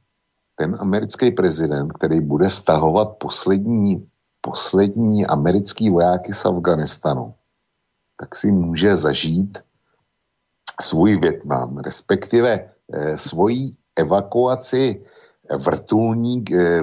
[0.57, 4.09] ten americký prezident, který bude stahovat poslední,
[4.41, 7.35] poslední americký vojáky z Afganistanu,
[8.21, 9.59] tak si může zažít
[10.81, 15.01] svůj Větnam, respektive eh, svoji evakuaci
[15.51, 16.82] vrtulník, eh,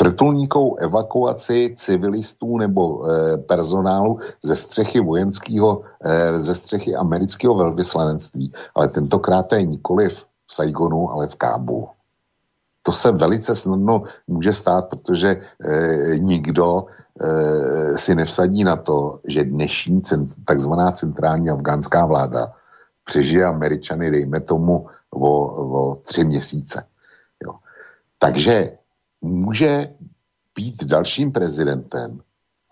[0.00, 8.52] vrtulníkou evakuaci civilistů nebo eh, personálu ze střechy vojenského, eh, ze střechy amerického velvyslanectví.
[8.74, 11.88] Ale tentokrát je nikoli v Saigonu, ale v Kábu.
[12.82, 15.40] To se velice snadno může stát, protože
[16.18, 16.84] nikdo
[17.96, 20.02] si nevsadí na to, že dnešní
[20.44, 22.52] takzvaná centrální afgánská vláda
[23.04, 25.32] přežije Američany, dejme tomu, o,
[25.80, 26.86] o tři měsíce.
[27.44, 27.54] Jo.
[28.18, 28.78] Takže
[29.20, 29.94] může
[30.54, 32.20] být dalším prezidentem,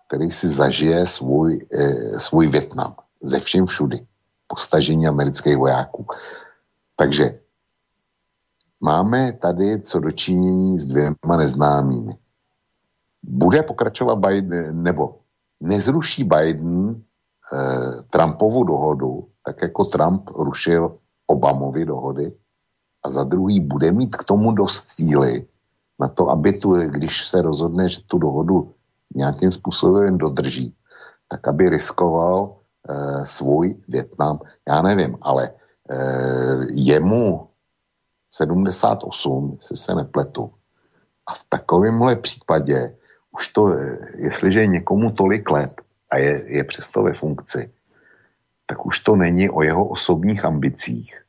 [0.06, 4.06] který si zažije svůj, eh, svůj Větnam ze všem všudy
[4.46, 6.06] po stažení amerických vojáků.
[6.96, 7.38] Takže
[8.80, 12.12] máme tady co dočinění s dvěma neznámými.
[13.22, 15.18] Bude pokračovat Biden, nebo
[15.60, 17.02] nezruší Biden
[17.52, 20.98] eh, Trumpovu dohodu, tak jako Trump rušil
[21.32, 22.36] Obamovy dohody,
[23.04, 25.46] a za druhý bude mít k tomu dost síly
[26.00, 28.74] na to, aby tu, když se rozhodne, že tu dohodu
[29.14, 30.74] nějakým způsobem dodrží,
[31.28, 32.56] tak aby riskoval
[32.88, 34.38] e, svůj Větnam.
[34.68, 35.52] Já nevím, ale e,
[36.70, 37.48] jemu
[38.30, 40.52] 78, jestli se nepletu.
[41.26, 42.96] A v takovémhle případě
[43.32, 45.80] už to, eh, jestliže je někomu tolik let
[46.10, 47.72] a je, je přesto ve funkci,
[48.66, 51.21] tak už to není o jeho osobních ambicích.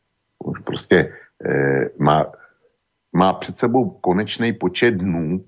[0.44, 1.14] Už prostě
[1.46, 2.26] e, má,
[3.14, 5.46] má před sebou konečný počet dnů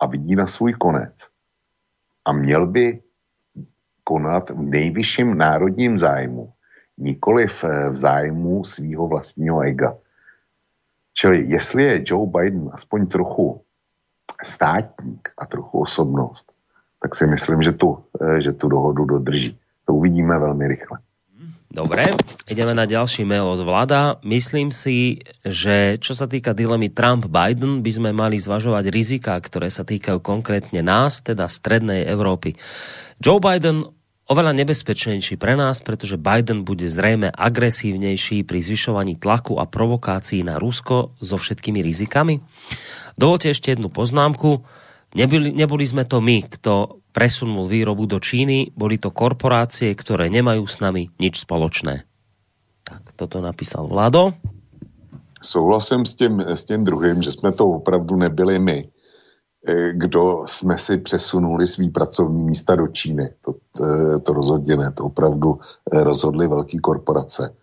[0.00, 1.28] a vidí na svůj konec.
[2.24, 3.02] A měl by
[4.04, 6.52] konat v nejvyšším národním zájmu,
[6.98, 9.96] nikoli v, v zájmu svého vlastního ega.
[11.14, 13.62] Čili jestli je Joe Biden aspoň trochu
[14.44, 16.52] státník a trochu osobnost,
[17.02, 19.58] tak si myslím, že tu, eh, že tu dohodu dodrží.
[19.86, 20.98] To uvidíme velmi rychle.
[21.70, 22.10] Dobre,
[22.50, 24.18] ideme na ďalší mail od vláda.
[24.26, 29.86] Myslím si, že čo sa týka dilemy Trump-Biden, by sme mali zvažovať rizika, ktoré sa
[29.86, 32.58] týkajú konkrétne nás, teda strednej Európy.
[33.22, 33.86] Joe Biden
[34.26, 40.58] oveľa nebezpečnejší pre nás, pretože Biden bude zrejme agresívnejší pri zvyšovaní tlaku a provokácií na
[40.58, 42.42] Rusko so všetkými rizikami.
[43.14, 44.66] Dovolte ešte jednu poznámku.
[45.14, 50.64] Nebyli, neboli sme to my, kto presunul výrobu do Číny, boli to korporácie, ktoré nemajú
[50.66, 52.06] s nami nič spoločné.
[52.86, 54.34] Tak toto napísal Vlado.
[55.42, 58.88] Souhlasím s tím, s tím druhým, že jsme to opravdu nebyli my,
[59.68, 63.34] eh, kdo jsme si přesunuli svý pracovní místa do Číny.
[63.40, 63.84] To, to,
[64.20, 65.58] to rozhodně ne, to opravdu
[65.92, 67.54] eh, rozhodly velké korporace.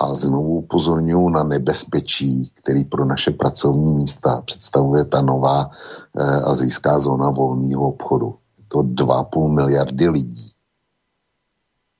[0.00, 6.98] A znovu upozorňuji na nebezpečí, který pro naše pracovní místa představuje ta nová eh, azijská
[6.98, 8.34] zóna volného obchodu
[8.74, 10.50] to 2,5 miliardy lidí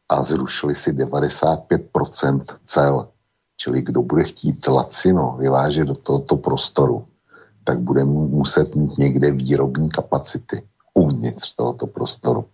[0.08, 3.08] a zrušili si 95% cel.
[3.56, 7.06] Čili kdo bude chtít lacino vyvážet do tohoto prostoru,
[7.64, 10.62] tak bude muset mít někde výrobní kapacity
[10.94, 12.44] uvnitř tohoto prostoru.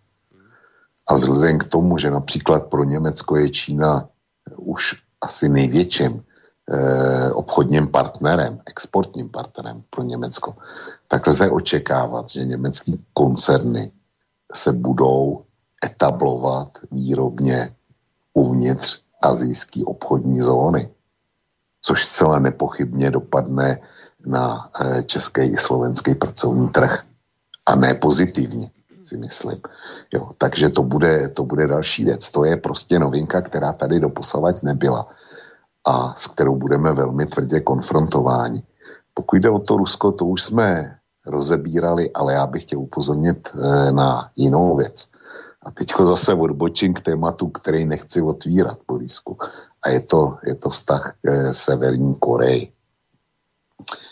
[1.09, 4.09] A vzhledem k tomu, že například pro Německo je Čína
[4.57, 6.25] už asi největším
[6.71, 10.57] eh, obchodním partnerem, exportním partnerem pro Německo,
[11.09, 13.93] tak lze očekávat, že německý koncerny
[14.55, 15.45] se budou
[15.85, 17.75] etablovat výrobně
[18.35, 20.91] uvnitř azijské obchodní zóny,
[21.83, 23.79] což zcela nepochybně dopadne
[24.27, 27.03] na eh, český i slovenský pracovní trh.
[27.67, 28.71] A ne pozitivně,
[29.05, 29.61] si myslím.
[30.15, 32.31] Jo, takže to bude, to bude další věc.
[32.31, 35.09] To je prostě novinka, která tady doposavať nebyla
[35.87, 38.63] a s kterou budeme velmi tvrdě konfrontováni.
[39.15, 40.97] Pokud jde o to Rusko, to už jsme
[41.31, 45.09] rozebírali, ale já bych chtěl upozornit eh, na jinou věc.
[45.63, 49.39] A teďko zase odbočím k tématu, který nechci otvírat, Borisku.
[49.83, 52.73] A je to, je to vztah k eh, Severní Koreji.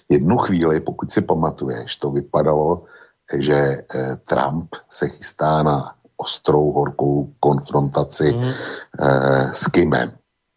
[0.09, 2.85] Jednu chvíli, pokud si pamatuješ, to vypadalo,
[3.37, 8.53] že eh, Trump se chystá na ostrou, horkou konfrontaci mm.
[9.55, 10.13] s Kimem.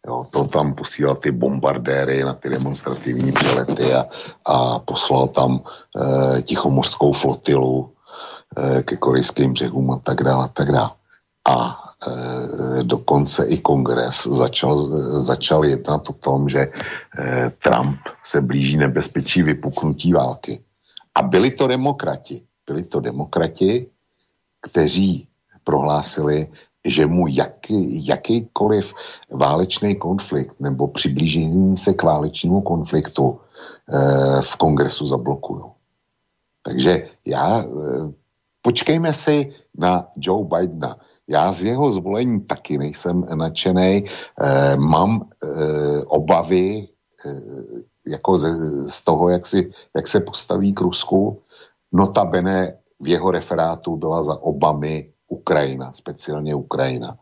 [0.06, 4.06] Jo, to tam posílal ty bombardéry na ty demonstrativní přelety a,
[4.44, 7.92] a poslal tam e, tichomořskou flotilu
[8.56, 10.90] e, ke korejským břehům a tak dále a tak dále.
[11.48, 14.88] A e, dokonce i kongres začal,
[15.20, 16.70] začal jednat o tom, že e,
[17.62, 20.62] Trump se blíží nebezpečí vypuknutí války.
[21.14, 22.42] A byli to demokrati.
[22.66, 23.86] Byli to demokrati,
[24.60, 25.28] kteří
[25.64, 26.48] prohlásili,
[26.84, 28.94] že mu jaký, jakýkoliv
[29.30, 33.40] válečný konflikt nebo přiblížení se k válečnému konfliktu
[33.88, 35.62] eh, v kongresu zablokují.
[36.62, 38.12] Takže já, eh,
[38.62, 40.96] počkejme si na Joe Bidena.
[41.28, 44.04] Já z jeho zvolení taky nejsem nadšený.
[44.04, 46.88] Eh, mám eh, obavy
[48.06, 48.44] jako z,
[48.90, 51.42] z toho, jak, si, jak se postaví k Rusku.
[51.92, 57.16] Notabene v jeho referátu byla za Obamy Ukrajina, speciálně Ukrajina.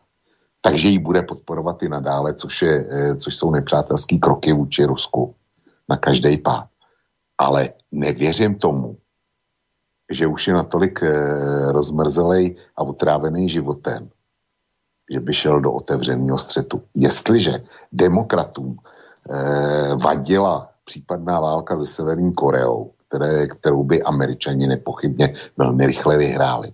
[0.61, 5.35] Takže ji bude podporovat i nadále, což, je, eh, což jsou nepřátelské kroky vůči Rusku
[5.89, 6.67] na každý pád.
[7.37, 8.97] Ale nevěřím tomu,
[10.11, 11.11] že už je natolik eh,
[11.71, 14.11] rozmrzelej a utrávený životem,
[15.11, 16.83] že by šel do otevřeného střetu.
[16.93, 25.87] Jestliže demokratům eh, vadila případná válka se Severní Koreou, které, kterou by američani nepochybně velmi
[25.87, 26.73] rychle vyhráli,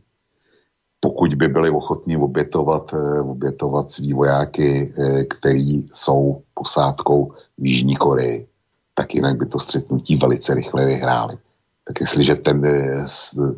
[0.99, 7.95] pokud by byli ochotní obětovat, eh, obětovat svý vojáky, eh, který jsou posádkou v Jižní
[7.95, 8.47] Koreji,
[8.95, 11.37] tak jinak by to střetnutí velice rychle vyhráli.
[11.87, 13.05] Tak jestliže ten, eh,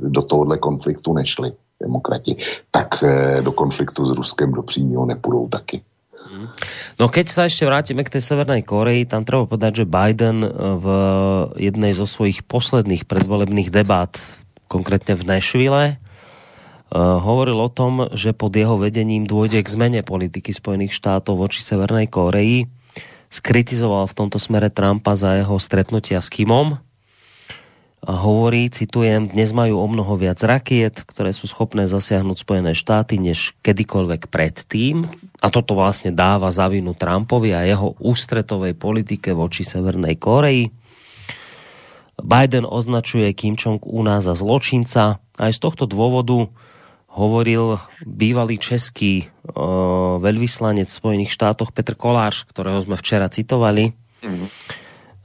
[0.02, 2.36] do tohohle konfliktu nešli demokrati,
[2.72, 3.00] tak
[3.42, 5.82] do konfliktu s Ruskem do přímého nepůjdou taky.
[7.00, 10.86] No keď sa ešte vrátime k tej Severnej Koreji, tam treba povedať, že Biden v
[11.56, 14.12] jednej zo svojich posledných predvolebných debát,
[14.68, 15.98] konkrétne v Nashville,
[16.94, 22.10] hovoril o tom, že pod jeho vedením dôjde k zmene politiky Spojených štátov voči Severnej
[22.10, 22.66] Koreji.
[23.30, 26.82] Skritizoval v tomto smere Trumpa za jeho stretnutia s Kimom.
[28.00, 33.20] A hovorí, citujem, dnes majú o mnoho viac rakiet, ktoré sú schopné zasiahnuť Spojené štáty,
[33.20, 35.04] než kedykoľvek predtým.
[35.44, 40.72] A toto vlastne dáva zavinu Trumpovi a jeho ústretovej politike voči Severnej Koreji.
[42.24, 45.20] Biden označuje Kim Jong-una za zločinca.
[45.36, 46.48] Aj z tohto dôvodu
[47.20, 54.48] hovoril bývalý český uh, veľvyslanec v Spojených štátoch Petr Kolář, ktorého sme včera citovali, mm-hmm.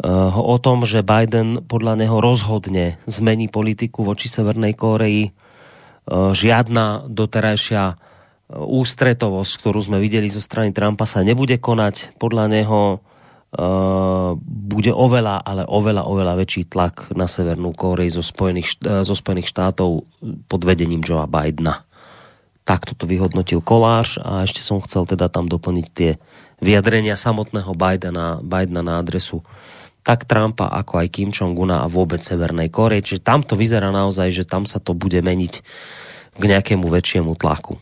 [0.03, 5.30] uh, o tom, že Biden podľa neho rozhodne zmení politiku voči Severnej Koreji.
[5.30, 7.97] Uh, žiadna doterajšia
[8.53, 12.18] ústretovosť, ktorú sme videli zo strany Trumpa, sa nebude konať.
[12.20, 13.01] Podľa neho
[13.55, 19.14] Uh, bude oveľa, ale oveľa, oveľa väčší tlak na Severnú Kórej zo Spojených, uh, zo
[19.14, 20.02] Spojených štátov
[20.50, 21.86] pod vedením Joea Bidena.
[22.66, 26.18] Takto to vyhodnotil Kolář a ešte som chcel teda tam doplniť tie
[26.59, 29.46] vyjadrenia samotného Bidena, Bidena na adresu
[30.05, 33.00] tak Trumpa, ako aj Kim Jong-una a vôbec Severnej Kórej.
[33.00, 35.55] Čiže tam to vyzerá naozaj, že tam sa to bude meniť
[36.36, 37.80] k nejakému väčšiemu tlaku.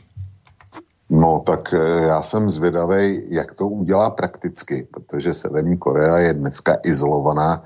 [1.15, 6.77] No, tak eh, já jsem zvědavý, jak to udělá prakticky, protože Severní Korea je dneska
[6.85, 7.65] izolovaná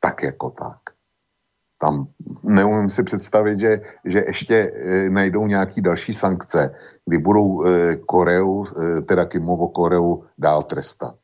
[0.00, 0.78] tak jako tak.
[1.78, 2.08] Tam
[2.42, 6.74] neumím si představit, že, že ještě e, najdou nějaký další sankce,
[7.04, 8.64] kdy budou e, Koreu,
[9.08, 11.14] teda Kimovo Koreu dál trestat.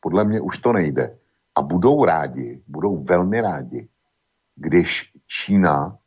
[0.00, 1.16] Podle mě už to nejde.
[1.54, 3.88] A budou rádi, budou velmi rádi,
[4.56, 5.98] když Čína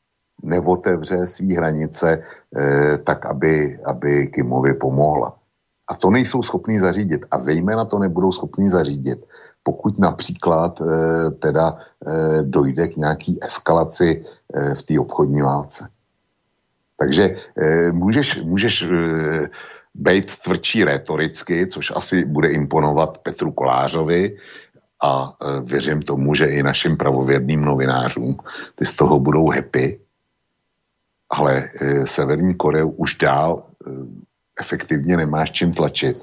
[0.43, 2.19] neotevře své hranice
[2.57, 5.35] eh, tak, aby, aby Kimovi pomohla.
[5.87, 7.25] A to nejsou schopní zařídit.
[7.31, 9.25] A zejména to nebudou schopní zařídit,
[9.63, 15.89] pokud například eh, teda eh, dojde k nějaký eskalaci eh, v té obchodní válce.
[16.97, 19.49] Takže eh, můžeš, můžeš eh,
[19.95, 24.37] být tvrdší retoricky, což asi bude imponovat Petru Kolářovi,
[25.01, 28.37] a e, věřím tomu, že i našim pravověrným novinářům
[28.75, 29.99] ty z toho budou happy,
[31.31, 33.91] ale e, Severní Koreu už dál e,
[34.59, 36.19] efektivně nemáš čím tlačit.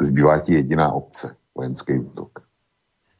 [0.00, 2.30] Zbývá ti jediná obce, vojenský útok.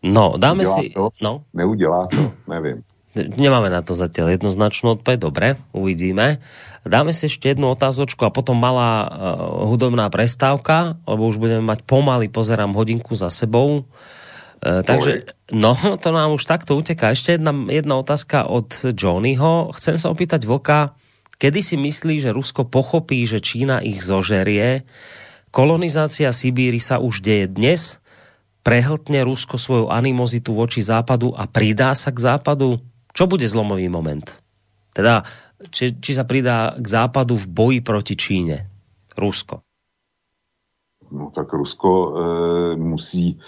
[0.02, 0.90] No, dáme si...
[0.90, 1.10] To?
[1.22, 1.44] No.
[1.54, 2.82] Neudělá to, nevím.
[3.14, 6.42] Nemáme na to zatiaľ jednoznačnú odpoveď, dobre, uvidíme.
[6.82, 11.86] Dáme si ešte jednu otázočku a potom malá uh, hudobná prestávka, lebo už budeme mať
[11.86, 13.86] pomaly, pozerám hodinku za sebou.
[13.86, 14.23] Uh,
[14.64, 17.12] takže, no, to nám už takto uteká.
[17.12, 19.76] Ešte jedna, jedna otázka od Johnnyho.
[19.76, 20.96] Chcem sa opýtať Vlka,
[21.36, 24.88] kedy si myslí, že Rusko pochopí, že Čína ich zožerie?
[25.52, 28.02] Kolonizácia Sibíry sa už deje dnes?
[28.64, 32.80] Prehltne Rusko svoju animozitu voči západu a pridá sa k západu?
[33.12, 34.24] Čo bude zlomový moment?
[34.96, 35.22] Teda,
[35.68, 38.66] či, či sa pridá k západu v boji proti Číne?
[39.14, 39.62] Rusko.
[41.14, 42.10] No tak Rusko e,
[42.74, 43.38] musí,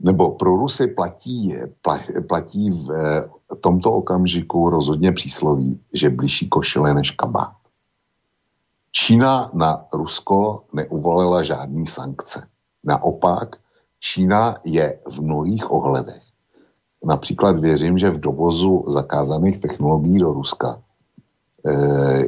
[0.00, 1.56] nebo pro Rusy platí,
[2.28, 3.28] platí v e,
[3.60, 7.52] tomto okamžiku rozhodně přísloví, že blížší košile než kabát.
[8.92, 12.46] Čína na Rusko neuvolila žádný sankce.
[12.84, 13.56] Naopak,
[14.00, 16.22] Čína je v mnohých ohledech
[17.04, 20.82] například věřím, že v dovozu zakázaných technologií do Ruska
[21.66, 22.26] e, e,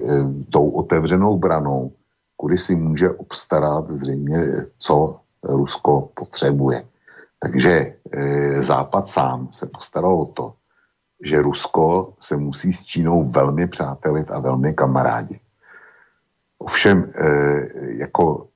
[0.51, 1.93] tou otevřenou branou,
[2.37, 4.47] kudy si může obstarat zřejmě,
[4.79, 6.85] co Rusko potřebuje.
[7.43, 10.55] Takže e, Západ sám se postaral o to,
[11.25, 15.41] že Rusko se musí s Čínou velmi přátelit a velmi kamarádit.
[16.59, 17.29] Ovšem, e,
[17.97, 18.49] jako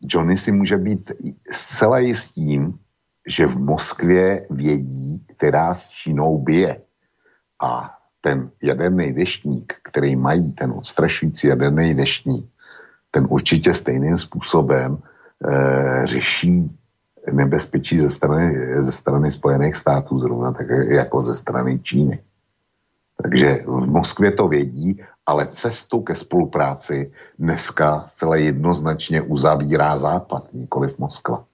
[0.00, 1.10] Johnny si může být
[1.52, 2.78] zcela jistým,
[3.26, 6.80] že v Moskvě vědí, která s Čínou bije.
[7.62, 12.50] A ten jaderný deštník, který mají, ten odstrašující jaderný deštník,
[13.10, 16.70] ten určitě stejným způsobem e, řeší
[17.30, 22.18] nebezpečí ze strany, ze strany Spojených států, zrovna tak jako ze strany Číny.
[23.22, 30.98] Takže v Moskvě to vědí, ale cestu ke spolupráci dneska celé jednoznačně uzavírá Západ, nikoliv
[30.98, 31.44] Moskva.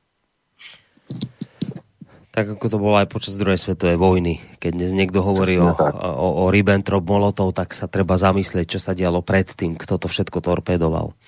[2.29, 4.39] Tak ako to bolo aj počas druhej svetovej vojny.
[4.62, 9.27] Keď dnes niekto hovorí o, o, o Ribbentrop-Molotov, tak sa treba zamyslieť, čo sa dialo
[9.27, 11.19] predtým, kto to všetko torpedoval.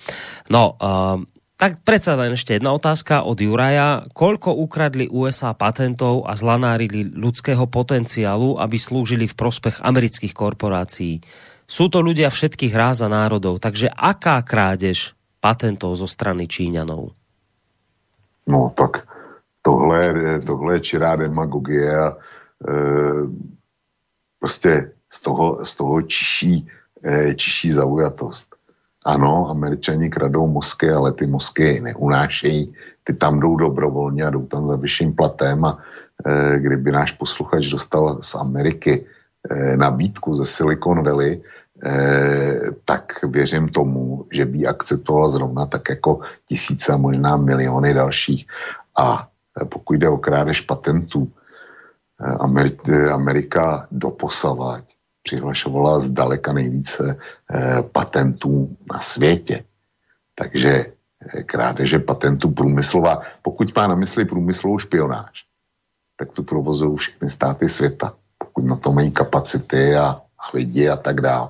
[0.47, 1.19] No, uh,
[1.61, 4.09] tak predsa len ešte jedna otázka od Juraja.
[4.17, 11.21] Koľko ukradli USA patentov a zlanárili ľudského potenciálu, aby slúžili v prospech amerických korporácií?
[11.69, 17.13] Sú to ľudia všetkých ráz a národov, takže aká krádež patentov zo strany Číňanov?
[18.49, 19.05] No tak
[19.61, 22.15] tohle, tohle je čirá demagogie a e,
[24.41, 26.67] prostě z toho, z toho čiší,
[27.05, 28.50] e, čiší zaujatost.
[29.05, 32.73] Ano, američani kradou mozky, ale ty mozky neunášejí,
[33.03, 35.77] ty tam jdou dobrovolně a jdou tam za vyšším platem a
[36.25, 39.05] e, kdyby náš posluchač dostal z Ameriky
[39.49, 41.41] e, nabídku ze Silicon Valley, e,
[42.85, 48.47] tak věřím tomu, že by akceptoval zrovna tak jako tisíce, možná miliony dalších.
[48.97, 49.31] A
[49.61, 51.31] Eh, pokud jde o krádež patentů,
[52.21, 52.35] eh,
[52.89, 54.83] eh, Amerika doposavať
[55.23, 57.17] přihlašovala zdaleka nejvíce
[57.91, 59.63] patentů na světě.
[60.35, 60.85] Takže
[61.45, 65.45] krádeže patentů průmyslová, pokud má na mysli průmyslovou špionáž,
[66.17, 70.97] tak tu provozují všechny státy světa, pokud na to mají kapacity a, a lidi a
[70.97, 71.49] tak dále.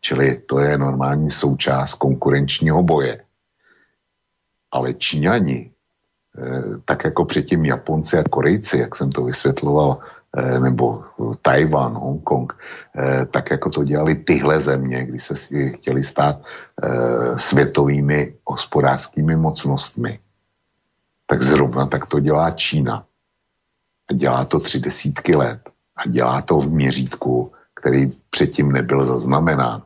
[0.00, 3.22] Čili to je normální součást konkurenčního boje.
[4.72, 5.70] Ale Číňani
[6.38, 10.06] Eh, tak jako předtím Japonci a Korejci, jak jsem to vysvětloval, eh,
[10.36, 11.04] nebo
[11.42, 12.52] Tajvan, Hongkong,
[12.98, 15.34] eh, tak jako to dělali tyhle země, kdy se
[15.68, 16.36] chtěli stát
[17.36, 20.18] světovými hospodářskými mocnostmi,
[21.26, 23.04] tak zrovna tak to dělá Čína.
[24.10, 25.60] A dělá to tři desítky let.
[25.96, 29.82] A dělá to v měřítku, který předtím nebyl zaznamenán.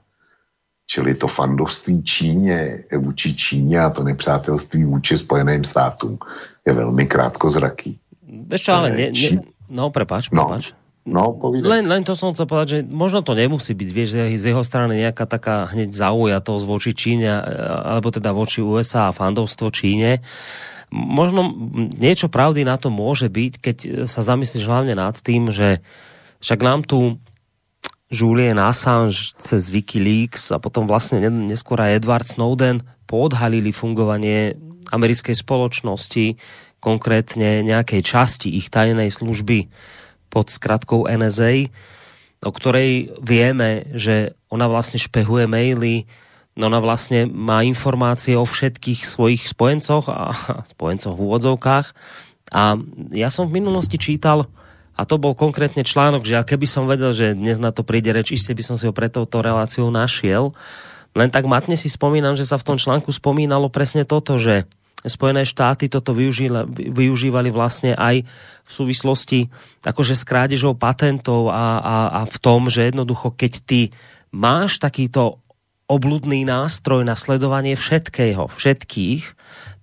[0.86, 6.18] Čili to fandovství Číně, vůči Číně a to nepřátelství vůči Spojeným státům
[6.66, 8.00] je velmi krátkozraký.
[8.68, 10.44] Ale ne, ne, no prepáč, no.
[10.44, 10.74] prepáč.
[11.04, 11.68] No, povídej.
[11.68, 14.10] Len, len to som chcel povedať, že možno to nemusí byť, vieš,
[14.40, 17.28] z jeho strany nejaká taká hneď zaujatosť voči Číne,
[17.84, 20.24] alebo teda voči USA a fandovstvo Číne.
[20.88, 21.52] Možno
[22.00, 23.76] niečo pravdy na to môže byť, keď
[24.08, 25.84] sa zamyslíš hlavne nad tým, že
[26.40, 27.20] však nám tu
[28.08, 34.56] Julian Assange cez Wikileaks a potom vlastne neskôr aj Edward Snowden poodhalili fungovanie
[34.88, 36.36] americkej spoločnosti,
[36.84, 39.72] konkrétne nejakej časti ich tajnej služby
[40.28, 41.72] pod skratkou NSA,
[42.44, 46.04] o ktorej vieme, že ona vlastne špehuje maily,
[46.60, 50.36] no ona vlastne má informácie o všetkých svojich spojencoch a
[50.68, 51.86] spojencoch v úvodzovkách.
[52.52, 52.76] A
[53.16, 54.44] ja som v minulosti čítal
[54.94, 58.30] a to bol konkrétne článok, že keby som vedel, že dnes na to príde reč,
[58.36, 60.54] iste by som si ho pre touto reláciou našiel.
[61.18, 64.68] Len tak matne si spomínam, že sa v tom článku spomínalo presne toto, že
[65.04, 68.24] Spojené štáty toto využívali, využívali vlastne aj
[68.64, 69.52] v súvislosti
[69.84, 73.80] akože s krádežou patentov a, a, a v tom, že jednoducho, keď ty
[74.32, 75.44] máš takýto
[75.84, 79.24] obludný nástroj na sledovanie všetkého, všetkých,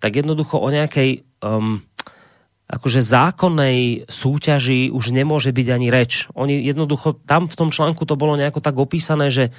[0.02, 1.86] tak jednoducho o nejakej um,
[2.72, 6.32] akože zákonnej súťaži už nemôže byť ani reč.
[6.34, 9.52] Oni jednoducho, tam v tom článku to bolo nejako tak opísané, že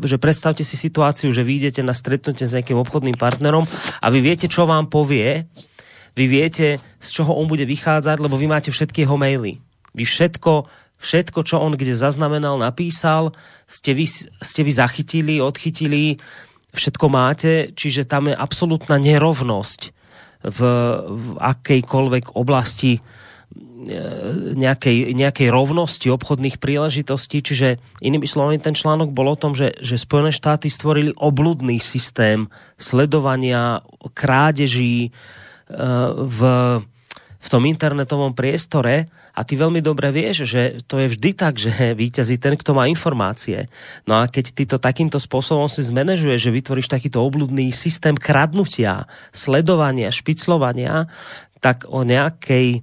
[0.00, 3.68] že predstavte si situáciu, že vyjdete na stretnutie s nejakým obchodným partnerom
[4.00, 5.44] a vy viete, čo vám povie,
[6.16, 9.60] vy viete, z čoho on bude vychádzať, lebo vy máte všetky jeho maily.
[9.92, 10.66] Vy všetko,
[10.98, 13.36] všetko, čo on kde zaznamenal, napísal,
[13.68, 14.08] ste vy,
[14.42, 16.18] ste vy zachytili, odchytili,
[16.74, 19.80] všetko máte, čiže tam je absolútna nerovnosť
[20.42, 20.60] v,
[21.06, 22.98] v akejkoľvek oblasti
[24.58, 27.38] nejakej, nejakej rovnosti obchodných príležitostí.
[27.40, 32.50] Čiže inými slovami ten článok bol o tom, že, že Spojené štáty stvorili obludný systém
[32.74, 33.86] sledovania
[34.18, 35.10] krádeží e,
[36.18, 36.40] v,
[37.38, 39.06] v tom internetovom priestore
[39.38, 42.90] a ty veľmi dobre vieš, že to je vždy tak, že víťazí ten, kto má
[42.90, 43.70] informácie.
[44.02, 49.06] No a keď ty to takýmto spôsobom si zmanéžuješ, že vytvoríš takýto obludný systém kradnutia,
[49.30, 51.06] sledovania, špiclovania,
[51.62, 52.82] tak o nejakej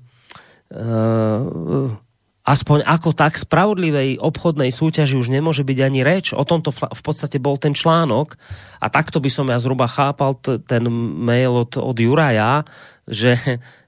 [2.45, 6.31] aspoň ako tak spravodlivej obchodnej súťaži už nemôže byť ani reč.
[6.37, 8.37] O tomto v podstate bol ten článok
[8.77, 10.85] a takto by som ja zhruba chápal ten
[11.25, 12.61] mail od, od Juraja,
[13.09, 13.37] že,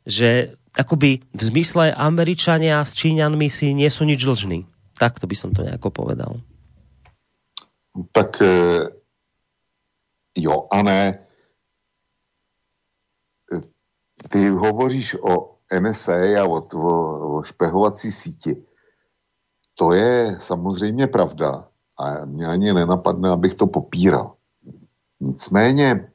[0.05, 4.65] že akoby v zmysle Američania s Číňanmi si nie sú nič dlžní.
[4.97, 6.41] Tak to by som to nejako povedal.
[8.13, 8.89] Tak e,
[10.38, 11.01] jo a ne.
[13.49, 13.57] E,
[14.30, 18.63] ty hovoříš o NSA a o, o, o špehovací síti.
[19.76, 21.68] to je samozřejmě pravda
[21.99, 24.34] a mě ani nenapadne, abych to popíral.
[25.20, 26.11] Nicméně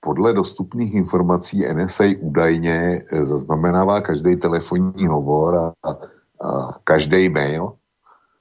[0.00, 5.90] podle dostupných informací NSA údajně eh, zaznamenává každý telefonní hovor a, a,
[6.48, 7.72] a každý mail.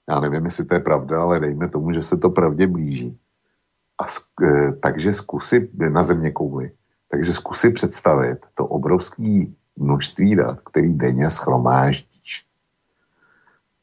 [0.09, 3.17] Já nevím, jestli to je pravda, ale dejme tomu, že se to pravdě blíží.
[4.01, 4.05] A
[4.45, 6.71] e, takže zkusy na země kouli,
[7.11, 9.45] takže zkusy představit to obrovské
[9.81, 12.45] množství dat, který denně schromáždíš.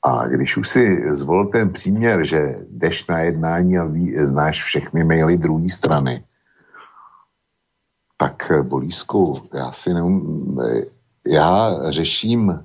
[0.03, 5.05] A když už si zvolil ten příměr, že jdeš na jednání a ví, znáš všechny
[5.05, 6.25] maily druhé strany,
[8.17, 10.85] tak eh, Bolísku, já si neum, eh,
[11.27, 12.65] já řeším,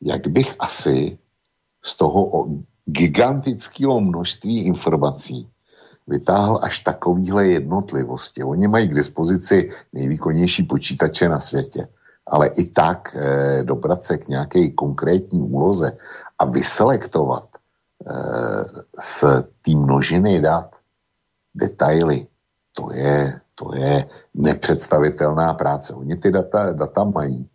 [0.00, 1.18] jak bych asi
[1.84, 2.48] z toho
[2.84, 5.48] gigantického množství informací
[6.06, 8.42] vytáhl až takovýhle jednotlivosti.
[8.44, 11.88] Oni mají k dispozici nejvýkonnější počítače na světě,
[12.26, 15.96] ale i tak e, dobrat se k nějaké konkrétní úloze
[16.38, 18.12] a vyselektovat e,
[19.00, 19.24] z
[19.62, 20.70] té množiny dat
[21.54, 22.26] detaily,
[22.72, 25.94] to je, to je nepředstavitelná práce.
[25.94, 27.48] Oni ty data, data mají,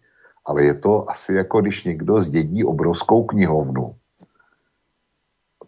[0.45, 3.95] ale je to asi jako když někdo zdědí obrovskou knihovnu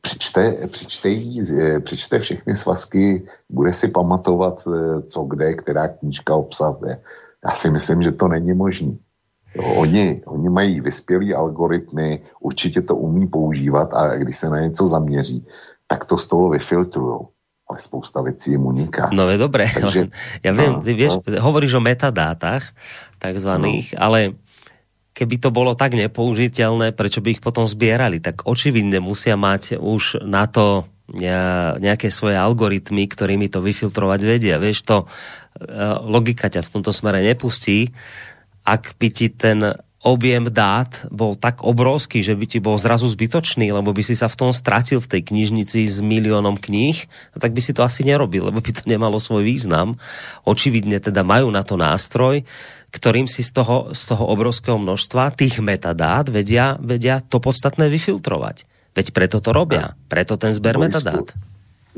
[0.02, 4.64] přečte, přečte, jí, eh, přečte všechny svazky, bude si pamatovat,
[5.08, 7.02] co kde, která knížka obsahuje.
[7.46, 8.98] Já si myslím, že to není možné.
[9.58, 15.46] oni, oni mají vyspělý algoritmy, určitě to umí používat a když se na něco zaměří,
[15.88, 17.28] tak to z toho vyfiltrujou.
[17.70, 19.10] Ale spousta věcí jim uniká.
[19.14, 20.10] No je dobré, Takže,
[20.42, 21.38] ja viem, no, ty vieš, no.
[21.38, 22.66] hovoríš o metadátach
[23.22, 24.02] takzvaných, no.
[24.02, 24.20] ale
[25.14, 28.18] keby to bolo tak nepoužiteľné, prečo by ich potom zbierali?
[28.18, 30.90] Tak očividne musia mať už na to
[31.78, 34.62] nejaké svoje algoritmy, ktorými to vyfiltrovať vedia.
[34.62, 35.06] Vieš, to e,
[36.08, 37.92] logika ťa v tomto smere nepustí,
[38.64, 43.68] ak by ti ten objem dát bol tak obrovský, že by ti bol zrazu zbytočný,
[43.76, 46.96] lebo by si sa v tom stratil v tej knižnici s miliónom kníh,
[47.36, 50.00] tak by si to asi nerobil, lebo by to nemalo svoj význam.
[50.48, 52.48] Očividne teda majú na to nástroj,
[52.96, 58.64] ktorým si z toho, z toho obrovského množstva tých metadát vedia, vedia to podstatné vyfiltrovať.
[58.96, 60.00] Veď preto to robia.
[60.08, 61.36] Preto ten zber metadát.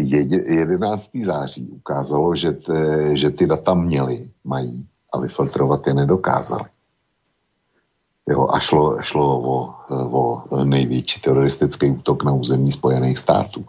[0.01, 1.09] 11.
[1.25, 6.69] září ukázalo, že, te, že ty data měli, mají a vyfiltrovat je nedokázali.
[8.29, 13.65] Jo, a šlo, šlo o, o největší teroristický útok na území Spojených států.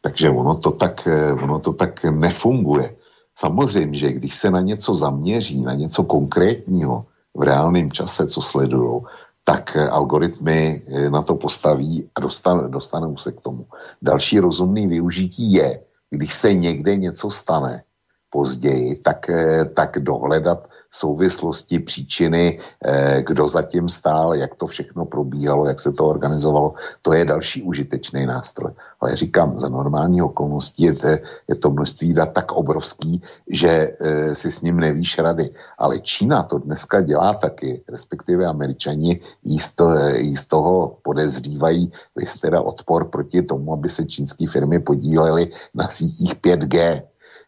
[0.00, 1.08] Takže ono to tak,
[1.42, 2.96] ono to tak nefunguje.
[3.34, 7.04] Samozřejmě, že když se na něco zaměří, na něco konkrétního
[7.34, 9.02] v reálném čase, co sledují,
[9.48, 13.66] tak algoritmy eh, na to postaví a dostanou, dostanou se k tomu.
[14.02, 15.80] Další rozumný využití je,
[16.10, 17.82] když se někde něco stane,
[18.30, 25.66] později, tak, eh, tak dohledat souvislosti, příčiny, eh, kdo zatím stál, jak to všechno probíhalo,
[25.66, 26.74] jak se to organizovalo.
[27.02, 28.72] To je další užitečný nástroj.
[29.00, 31.06] Ale říkám, za normální okolností je, to,
[31.48, 35.50] je to množství dat tak obrovský, že eh, si s ním nevíš rady.
[35.78, 41.92] Ale Čína to dneska dělá taky, respektive američani jí z, to, jí z toho podezřívají,
[42.16, 47.02] vy teda odpor proti tomu, aby se čínské firmy podílely na sítích 5G.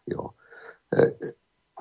[0.07, 0.29] Jo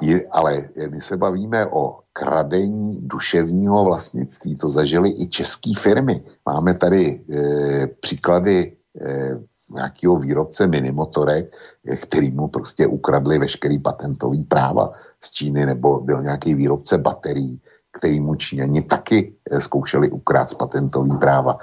[0.01, 4.57] je, ale my se bavíme o kradení duševního vlastnictví.
[4.57, 6.25] To zažili i české firmy.
[6.47, 9.39] Máme tady e, příklady e,
[9.75, 11.57] nějakého výrobce minimotorek,
[12.03, 17.61] který mu prostě ukradli veškerý patentový práva z Číny, nebo byl nějaký výrobce baterií,
[17.93, 21.59] který mu Číňani taky zkoušeli ukrát patentový práva.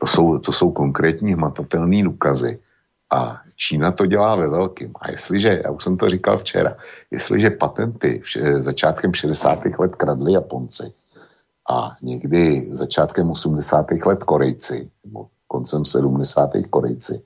[0.00, 2.58] To jsou, to jsou konkrétní hmatatelné důkazy.
[3.10, 4.92] A Čína to dělá ve velkým.
[5.00, 6.76] A jestliže, já už jsem to říkal včera,
[7.10, 9.58] jestliže patenty v, začátkem 60.
[9.78, 10.92] let kradli Japonci
[11.70, 13.86] a někdy začátkem 80.
[14.06, 16.50] let Korejci, nebo koncem 70.
[16.70, 17.22] Korejci,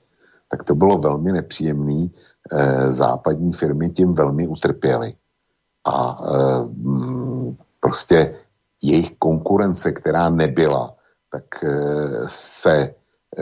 [0.49, 2.11] tak to bylo velmi nepříjemný.
[2.51, 5.13] E, západní firmy tím velmi utrpěly.
[5.85, 6.37] A e,
[7.79, 8.35] prostě
[8.81, 10.95] jejich konkurence, která nebyla,
[11.31, 11.69] tak e,
[12.25, 12.95] se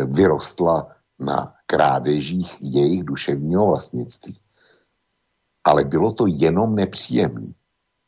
[0.05, 0.87] vyrostla
[1.21, 4.37] na krádežích jejich duševního vlastnictví.
[5.63, 7.53] Ale bylo to jenom nepříjemné.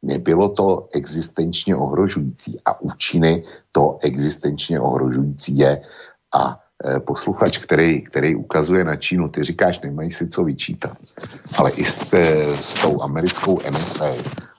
[0.01, 5.81] Nebylo to existenčně ohrožující a účiny to existenčně ohrožující je.
[6.35, 10.97] A e, posluchač, který, který ukazuje na Čínu, ty říkáš, nemají si co vyčítat.
[11.57, 14.11] Ale i s, te, s tou americkou NSA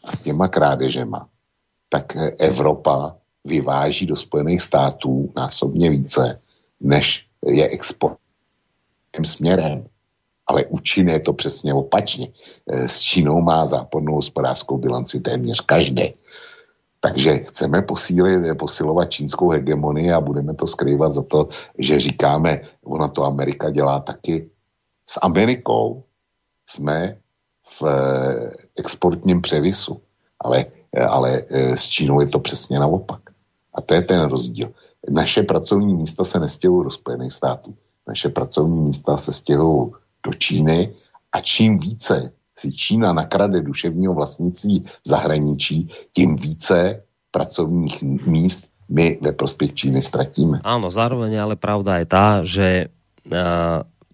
[0.05, 1.29] a s těma krádežema,
[1.89, 6.41] tak e, Evropa vyváží do Spojených států násobně více,
[6.81, 8.24] než je export
[9.23, 9.87] směrem.
[10.47, 12.29] Ale u Číny je to přesně opačně.
[12.67, 16.15] Eh, s Čínou má západnou hospodářskou bilanci téměř každý.
[17.01, 21.49] Takže chceme posílit, posilovat čínskou hegemonii a budeme to skrývat za to,
[21.79, 24.51] že říkáme, ona to Amerika dělá taky.
[25.05, 26.05] S Amerikou
[26.67, 27.17] jsme
[27.81, 30.01] v eh, exportním převisu,
[30.41, 30.65] ale,
[31.09, 33.21] ale eh, s Čínou je to přesně naopak.
[33.75, 34.73] A to je ten rozdíl.
[35.09, 37.75] Naše pracovní místa se nestěhují do Spojených států.
[38.09, 39.93] Naše pracovní místa se stěhují
[40.27, 40.93] do Číny
[41.33, 49.33] a čím více si Čína nakrade duševního vlastnictví zahraničí, tím více pracovních míst my ve
[49.33, 50.61] prospěch Číny ztratíme.
[50.63, 52.69] Áno, zároveň ale pravda je tá, že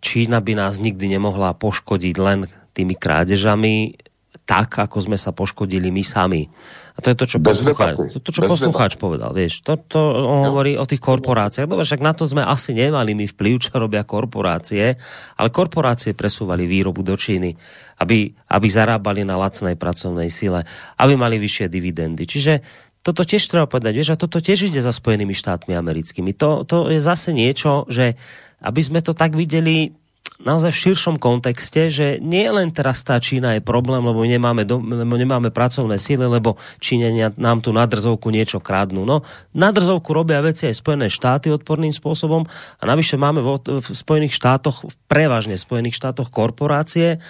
[0.01, 3.99] Čína by nás nikdy nemohla poškodiť len tými krádežami,
[4.47, 6.47] tak, ako sme sa poškodili my sami.
[6.95, 9.30] A to je to, čo, poslucháč, to, to, čo poslucháč povedal.
[9.30, 10.47] Vieš, to, to on no.
[10.51, 11.70] hovorí o tých korporáciách.
[11.70, 14.99] Dobre, však na to sme asi nemali my vplyv, čo robia korporácie,
[15.38, 17.55] ale korporácie presúvali výrobu do Číny,
[18.03, 20.66] aby, aby zarábali na lacnej pracovnej sile,
[20.99, 22.26] aby mali vyššie dividendy.
[22.26, 22.61] Čiže
[23.01, 26.36] toto tiež treba povedať, vieš, a toto tiež ide za Spojenými štátmi americkými.
[26.36, 28.20] To, to je zase niečo, že
[28.61, 29.97] aby sme to tak videli,
[30.41, 34.80] naozaj v širšom kontexte, že nie len teraz tá Čína je problém, lebo nemáme, do,
[34.80, 39.05] lebo nemáme pracovné síly, lebo Číňania nám tu na drzovku niečo kradnú.
[39.05, 39.22] No,
[39.53, 42.49] na drzovku robia veci aj Spojené štáty odporným spôsobom
[42.80, 47.20] a navyše máme vo, v Spojených štátoch, prevažne v Spojených štátoch korporácie,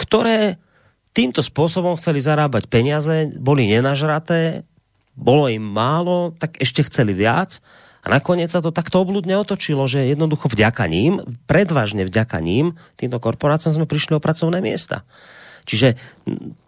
[0.00, 0.56] ktoré
[1.14, 4.66] týmto spôsobom chceli zarábať peniaze, boli nenažraté,
[5.14, 7.62] bolo im málo, tak ešte chceli viac
[8.04, 13.16] a nakoniec sa to takto obludne otočilo, že jednoducho vďaka ním, predvažne vďaka ním, týmto
[13.16, 15.08] korporáciám sme prišli o pracovné miesta.
[15.64, 15.96] Čiže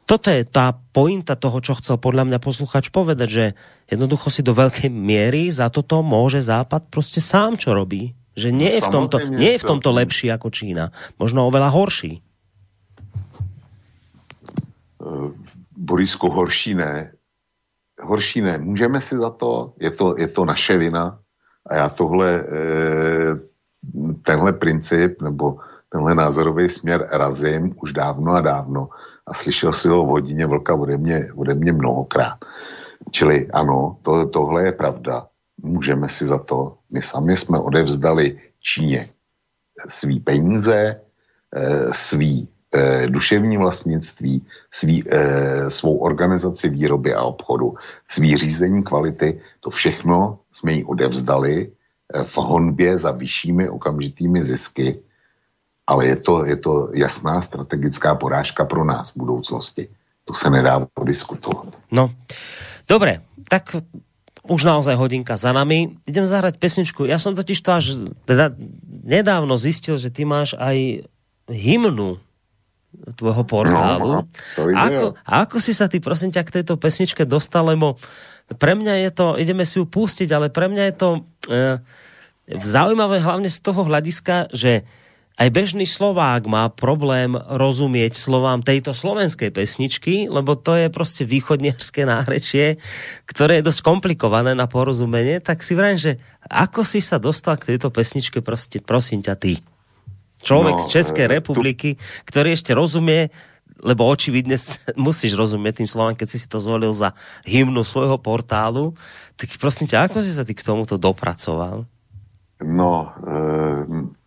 [0.08, 3.44] toto je tá pointa toho, čo chcel podľa mňa posluchač povedať, že
[3.92, 8.16] jednoducho si do veľkej miery za toto môže Západ prostě sám, čo robí.
[8.36, 10.92] Že nie je v tomto, nie je v tomto lepší ako Čína.
[11.16, 12.20] Možno oveľa horší.
[15.76, 17.16] Borisku, horší ne.
[17.96, 18.58] Horší ne.
[18.58, 21.20] Můžeme si za to, je to, je to naše vina,
[21.66, 23.38] a já tohle, eh,
[24.22, 25.58] tenhle princip nebo
[25.88, 28.88] tenhle názorový směr razím už dávno a dávno
[29.26, 32.38] a slyšel si ho v hodině vlka ode mě, ode mě mnohokrát.
[33.10, 35.26] Čili ano, to, tohle je pravda.
[35.62, 36.78] Můžeme si za to.
[36.92, 39.06] My sami jsme odevzdali Číně
[39.88, 41.00] svý peníze,
[41.56, 45.04] eh, svý eh, duševní vlastnictví, svý,
[45.68, 47.74] svou organizaci výroby a obchodu,
[48.08, 55.02] svý řízení kvality, to všechno jsme ji odevzdali eh, v honbě za vyššími okamžitými zisky,
[55.86, 59.88] ale je to, je to jasná strategická porážka pro nás v budoucnosti.
[60.24, 61.74] To se nedá diskutovat.
[61.90, 62.14] No,
[62.86, 63.74] dobre, tak
[64.46, 65.98] už naozaj hodinka za nami.
[66.06, 67.06] Idem zahrať pesničku.
[67.06, 68.54] Ja som totiž to až teda
[69.02, 71.06] nedávno zistil, že ty máš aj
[71.50, 72.22] hymnu
[73.16, 74.10] tvojho portálu.
[74.10, 78.00] No, no ako, ako si sa ty, prosím ťa, k tejto pesničke dostal, lebo
[78.58, 81.20] pre mňa je to, ideme si ju pustiť, ale pre mňa je to e,
[82.62, 84.86] zaujímavé hlavne z toho hľadiska, že
[85.36, 92.08] aj bežný Slovák má problém rozumieť slovám tejto slovenskej pesničky, lebo to je prostě východniarské
[92.08, 92.80] nárečie,
[93.28, 96.12] ktoré je dosť komplikované na porozumenie, tak si vrajím, že
[96.48, 99.60] ako si sa dostal k tejto pesničke, prostě, prosím ťa ty.
[100.46, 103.34] Človek no, z České e, republiky, ktorý ešte rozumie
[103.82, 104.56] lebo očividne
[104.96, 107.12] musíš rozumieť tým slovám, keď si si to zvolil za
[107.44, 108.96] hymnu svojho portálu,
[109.36, 111.84] tak prosím ťa, ako si sa ty k tomuto dopracoval?
[112.64, 113.36] No, e,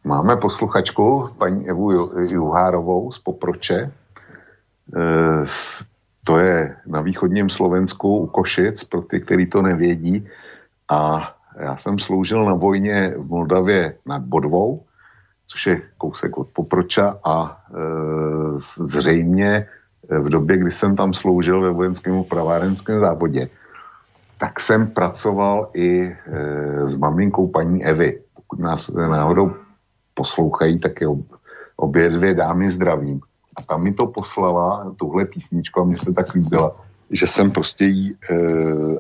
[0.06, 3.80] máme posluchačku, paní Evu Juhárovou z Poproče.
[3.90, 3.90] E,
[6.24, 10.30] to je na východním Slovensku u Košic, pro ty, kteří to nevědí.
[10.90, 14.86] A já jsem sloužil na vojně v Moldavě nad Bodvou
[15.50, 17.80] což je kousek od Poproča a e,
[18.86, 19.50] zřejmě
[20.10, 23.50] e, v době, kdy jsem tam sloužil ve vojenském pravárenském závodě,
[24.38, 26.16] tak jsem pracoval i e,
[26.90, 28.22] s maminkou paní Evy.
[28.36, 29.52] Pokud nás náhodou
[30.14, 31.26] poslouchají, tak je ob,
[31.76, 33.20] obě dvě dámy zdravím.
[33.58, 36.72] A tam mi to poslala, tuhle písničku, a mně se tak líbila,
[37.12, 38.36] že jsem prostě jí e,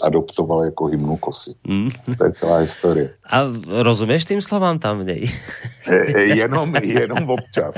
[0.01, 1.53] adoptoval jako hymnu kosy.
[1.67, 1.89] Mm.
[2.17, 3.13] To je celá historie.
[3.29, 3.45] A
[3.83, 5.21] rozumíš tým slovám tam v něj?
[5.87, 7.75] e, jenom, jenom občas.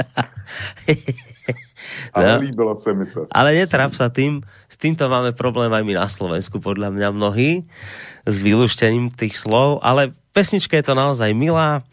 [2.14, 2.40] Ale no.
[2.40, 3.28] líbilo se mi to.
[3.32, 7.66] Ale netrap sa tým, s týmto máme problém aj my na Slovensku, podľa mňa mnohí,
[8.24, 11.84] s vylúštením tých slov, ale pesnička je to naozaj milá.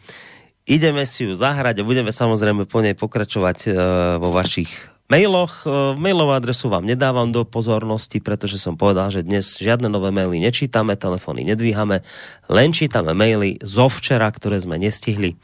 [0.69, 3.73] Ideme si ju zahrať a budeme samozrejme po nej pokračovať uh,
[4.21, 4.69] vo vašich
[5.09, 5.65] mailoch.
[5.65, 10.39] E, mailovú adresu vám nedávam do pozornosti, pretože som povedal, že dnes žiadne nové maily
[10.39, 12.05] nečítame, telefony nedvíhame,
[12.47, 15.35] len čítame maily zo včera, ktoré sme nestihli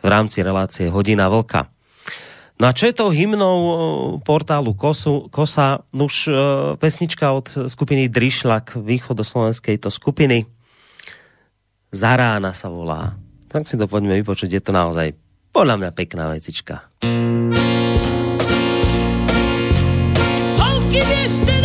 [0.00, 1.68] v rámci relácie Hodina Vlka.
[2.54, 3.74] No a čo je tou hymnou eh,
[4.22, 5.82] portálu Kosu, Kosa?
[5.90, 6.36] Už uh,
[6.78, 10.46] pesnička od skupiny Drišlak, východoslovenskej to skupiny.
[11.90, 13.18] Zarána sa volá.
[13.50, 15.14] Tak si to poďme vypočuť, je to naozaj
[15.54, 16.90] podľa mňa pekná vecička.
[20.94, 21.63] que destino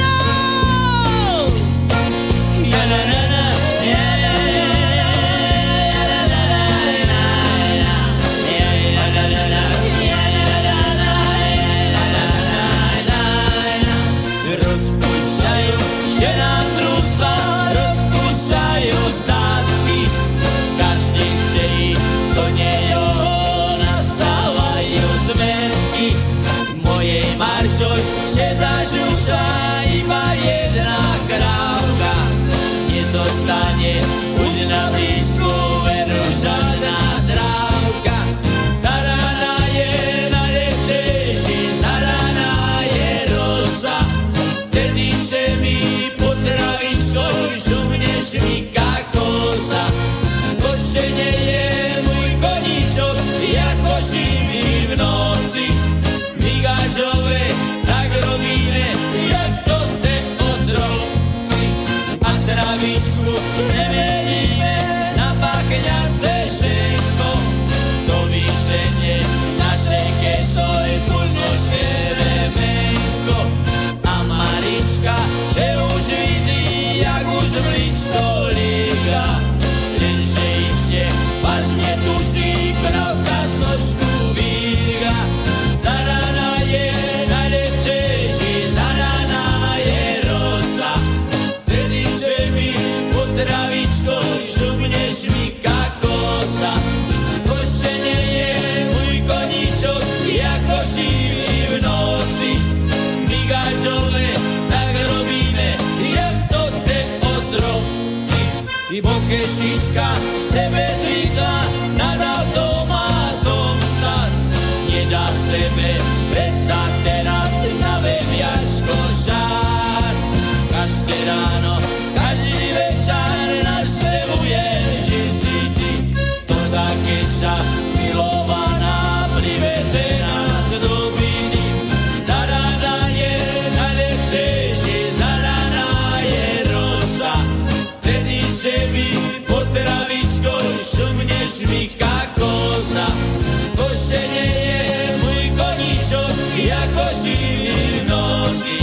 [144.09, 148.79] Košenie je můj koníčok, jako živý v noci.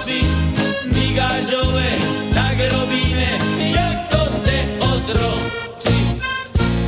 [0.00, 0.20] Noci.
[0.94, 1.90] Migážové,
[2.34, 3.26] tak robíme,
[3.58, 5.96] jak to te otroci.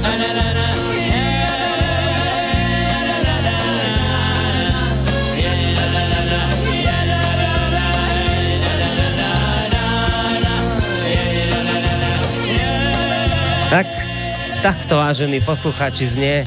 [0.03, 0.73] A na, na, na.
[13.73, 13.89] Tak,
[14.61, 16.45] takto vážení poslucháči znie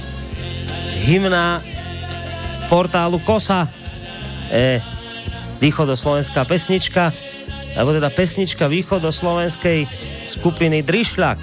[1.09, 1.57] hymna
[2.69, 3.65] portálu Kosa,
[4.53, 4.77] e,
[5.65, 7.09] východoslovenská pesnička,
[7.73, 9.89] alebo teda pesnička východoslovenskej
[10.29, 11.41] skupiny Drišľak.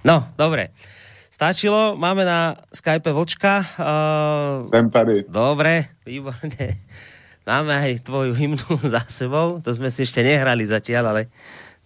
[0.00, 0.72] No, dobre.
[1.28, 3.64] Stačilo, máme na Skype Vlčka.
[3.76, 5.24] Uh, Jsem tady.
[5.28, 6.76] Dobre, výborne.
[7.44, 11.22] Máme aj tvoju hymnu za sebou, to sme si ešte nehrali zatiaľ, ale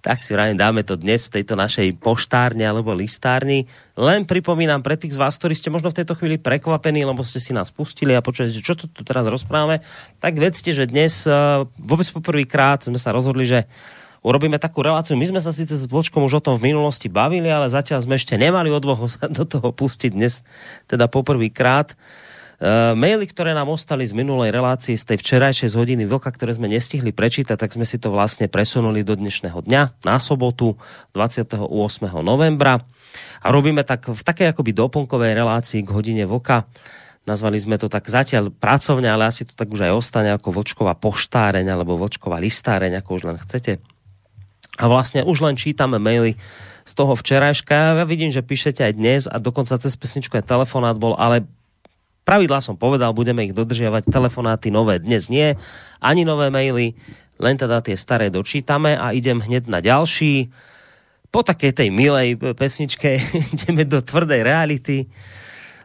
[0.04, 3.64] tak si vrajím, dáme to dnes v tejto našej poštárne alebo listárni.
[3.96, 7.40] Len pripomínam pre tých z vás, ktorí ste možno v tejto chvíli prekvapení, lebo ste
[7.40, 9.80] si nás pustili a počujete, čo tu, tu teraz rozprávame,
[10.20, 13.64] tak vedzte, že dnes uh, vôbec poprvýkrát sme sa rozhodli, že
[14.20, 15.16] urobíme takú reláciu.
[15.16, 18.20] My sme sa síce s Vlčkom už o tom v minulosti bavili, ale zatiaľ sme
[18.20, 20.44] ešte nemali odvahu sa do toho pustiť dnes,
[20.84, 21.96] teda poprvýkrát.
[22.54, 26.54] Uh, maily, ktoré nám ostali z minulej relácie, z tej včerajšej z hodiny vlka, ktoré
[26.54, 30.78] sme nestihli prečítať, tak sme si to vlastne presunuli do dnešného dňa, na sobotu
[31.18, 31.66] 28.
[32.22, 32.86] novembra.
[33.42, 36.70] A robíme tak v takej akoby doplnkovej relácii k hodine vlka.
[37.26, 40.94] Nazvali sme to tak zatiaľ pracovne, ale asi to tak už aj ostane ako vlčková
[40.94, 43.82] poštáreň alebo vlčková listáreň, ako už len chcete.
[44.78, 46.38] A vlastne už len čítame maily
[46.84, 47.98] z toho včerajška.
[47.98, 51.48] Ja vidím, že píšete aj dnes a dokonca cez pesničku aj telefonát bol, ale
[52.24, 55.60] Pravidlá som povedal, budeme ich dodržiavať, telefonáty nové dnes nie,
[56.00, 56.96] ani nové maily,
[57.36, 60.48] len teda tie staré dočítame a idem hneď na ďalší.
[61.28, 63.20] Po takej tej milej pesničke
[63.54, 65.04] ideme do tvrdej reality.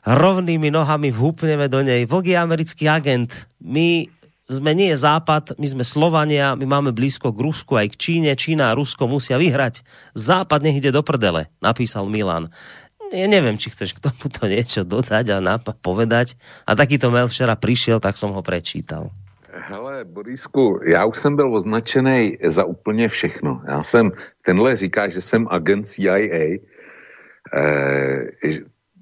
[0.08, 2.08] Rovnými nohami vhúpneme do nej.
[2.08, 3.44] Vlk je americký agent.
[3.60, 4.08] My
[4.48, 8.72] sme nie západ, my sme Slovania, my máme blízko k Rusku aj k Číne, Čína
[8.72, 9.84] a Rusko musia vyhrať.
[10.16, 12.48] Západ nech ide do prdele, napísal Milan
[13.12, 16.38] ja neviem, či chceš k tomuto niečo dodať a povedať.
[16.66, 19.10] A takýto mail včera prišiel, tak som ho prečítal.
[19.50, 23.62] Hele, Borisku, já už jsem byl označený za úplně všechno.
[23.68, 24.12] Já jsem,
[24.46, 26.60] tenhle říká, že jsem agent CIA,
[27.54, 28.30] eh,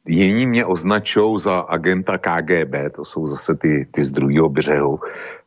[0.07, 4.99] jiní mě označou za agenta KGB, to jsou zase ty, ty z druhého břehu.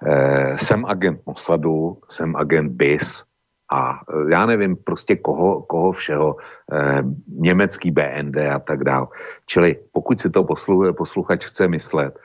[0.06, 3.22] Eh, jsem agent Mossadu, jsem agent BIS,
[3.70, 6.36] a e, já nevím prostě koho, koho všeho,
[6.72, 9.06] eh, německý BND a tak dále.
[9.46, 12.18] Čili pokud si to poslu, posluchač chce myslet,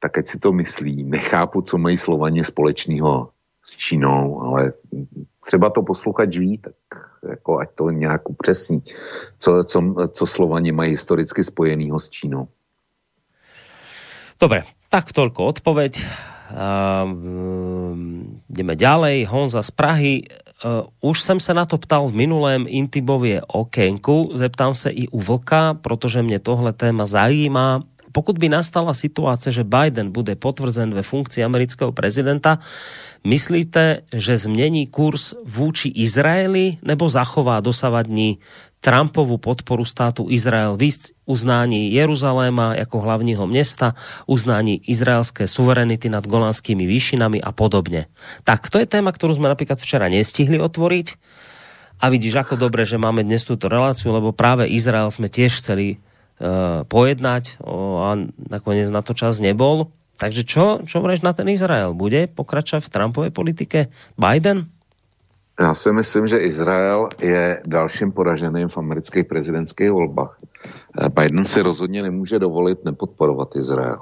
[0.00, 1.02] tak ať si to myslí.
[1.04, 3.30] Nechápu, co mají Slovaně společného
[3.66, 4.72] s Čínou, ale
[5.44, 6.74] třeba to posluchač ví, tak
[7.28, 8.82] jako ať to nějak upřesní,
[9.38, 12.48] co, co, co Slovani mají historicky spojenýho s Čínou.
[14.40, 16.00] Dobre, tak toľko odpoveď.
[16.50, 19.28] Um, ideme ďalej.
[19.28, 20.14] Honza z Prahy
[20.64, 25.20] uh, už jsem se na to ptal v minulém Intibově okénku, zeptám se i u
[25.20, 27.82] Vlka, protože mě tohle téma zajímá.
[28.12, 32.58] Pokud by nastala situace, že Biden bude potvrzen ve funkci amerického prezidenta,
[33.24, 38.38] myslíte, že změní kurz vůči Izraeli nebo zachová dosavadní
[38.80, 40.72] Trumpovú podporu státu Izrael,
[41.28, 43.94] uznání Jeruzaléma jako hlavního města,
[44.26, 48.06] uznání izraelské suverenity nad golanskými výšinami a podobně.
[48.44, 51.14] Tak to je téma, kterou jsme například včera nestihli otvoriť.
[52.00, 56.00] A vidíš, ako dobre, že máme dnes túto reláciu, lebo práve Izrael sme tiež chceli
[56.00, 58.16] uh, pojednať o, a
[58.48, 59.92] nakoniec na to čas nebol.
[60.16, 61.92] Takže čo, čo na ten Izrael?
[61.92, 63.78] Bude pokračovať v Trumpovej politike
[64.16, 64.72] Biden?
[65.60, 70.38] Já si myslím, že Izrael je dalším poraženým v amerických prezidentských volbách.
[70.40, 74.00] Eh, Biden si rozhodně nemůže dovolit nepodporovat Izrael.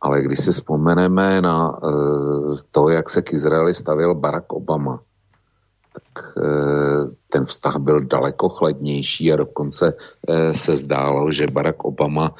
[0.00, 5.00] Ale když si vzpomeneme na uh, to, jak se k Izraeli stavil Barack Obama,
[5.92, 9.94] tak uh, ten vztah byl daleko chladnější a dokonce
[10.52, 12.34] se zdálo, že Barack Obama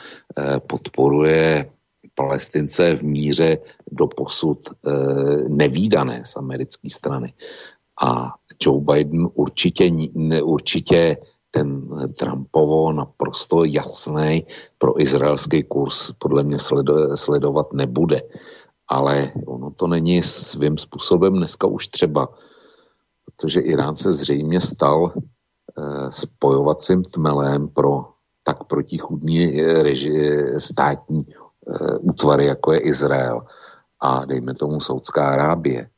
[0.67, 1.71] podporuje
[2.15, 3.59] Palestince v míře
[3.93, 4.59] do posud
[5.49, 7.33] nevýdané z americké strany.
[8.03, 9.91] A Joe Biden určitě,
[10.43, 11.17] určitě
[11.51, 11.89] ten
[12.19, 14.47] Trumpovo naprosto jasný
[14.79, 18.23] pro izraelský kurz podle mě sledo, sledovat nebude.
[18.89, 22.29] Ale ono to není svým způsobem dneska už třeba,
[23.25, 28.05] protože Irán se zřejmě stal eh, spojovacím tmelem pro
[28.43, 33.41] tak protichudní eh, reži, státní eh, útvary, jako je Izrael
[34.01, 35.92] a dejme tomu Saudská Arábie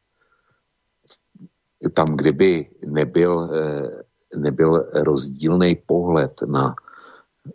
[1.92, 4.02] tam, kdyby nebyl, eh,
[4.36, 6.74] nebyl rozdílný pohled na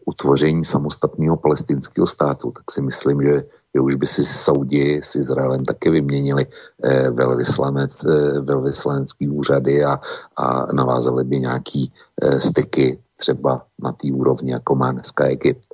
[0.06, 3.44] utvoření samostatného palestinského státu, tak si myslím, že,
[3.76, 10.00] že už by si Saudi s Izraelem taky vyměnili eh, velvyslanec, eh, velvyslanecký úřady a,
[10.38, 11.94] a navázali by nějaký
[12.40, 15.69] styky třeba na té úrovni, jako má dneska Egypt.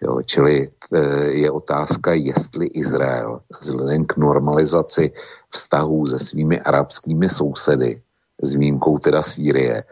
[0.00, 0.98] Jo, čili e,
[1.42, 5.12] je otázka, jestli Izrael vzhledem k normalizaci
[5.50, 8.02] vztahů se svými arabskými sousedy,
[8.42, 9.84] s výjimkou teda Sýrie,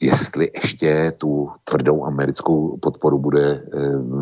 [0.00, 3.60] jestli ještě tu tvrdou americkou podporu bude e,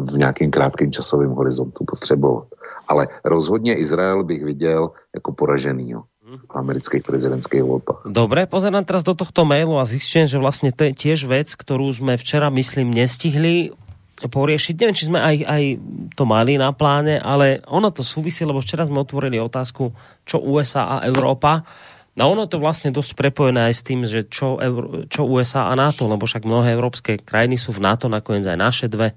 [0.09, 2.49] v nějakém krátkém časovém horizontu potřebovat.
[2.89, 5.95] Ale rozhodně Izrael bych viděl jako poražený.
[6.27, 8.03] V amerických prezidentských volbách.
[8.03, 11.87] Dobre, pozerám teraz do tohto mailu a zistím, že vlastne to je tiež vec, ktorú
[11.95, 13.71] sme včera, myslím, nestihli
[14.25, 14.75] poriešiť.
[14.81, 15.63] Neviem, či sme aj, aj
[16.17, 19.93] to mali na pláne, ale ono to súvisí, lebo včera sme otvorili otázku,
[20.25, 21.61] čo USA a Európa.
[22.17, 25.77] No ono to vlastne dosť prepojené aj s tým, že čo, Euró- čo USA a
[25.77, 29.13] NATO, lebo však mnohé európske krajiny sú v NATO, nakoniec aj naše dve.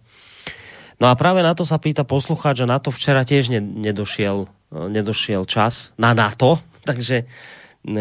[0.99, 4.51] No a práve na to sa pýta poslucháč, že na to včera tiež nedošiel,
[4.91, 6.59] nedošiel čas na NATO,
[6.89, 7.23] takže
[7.80, 7.95] Eh,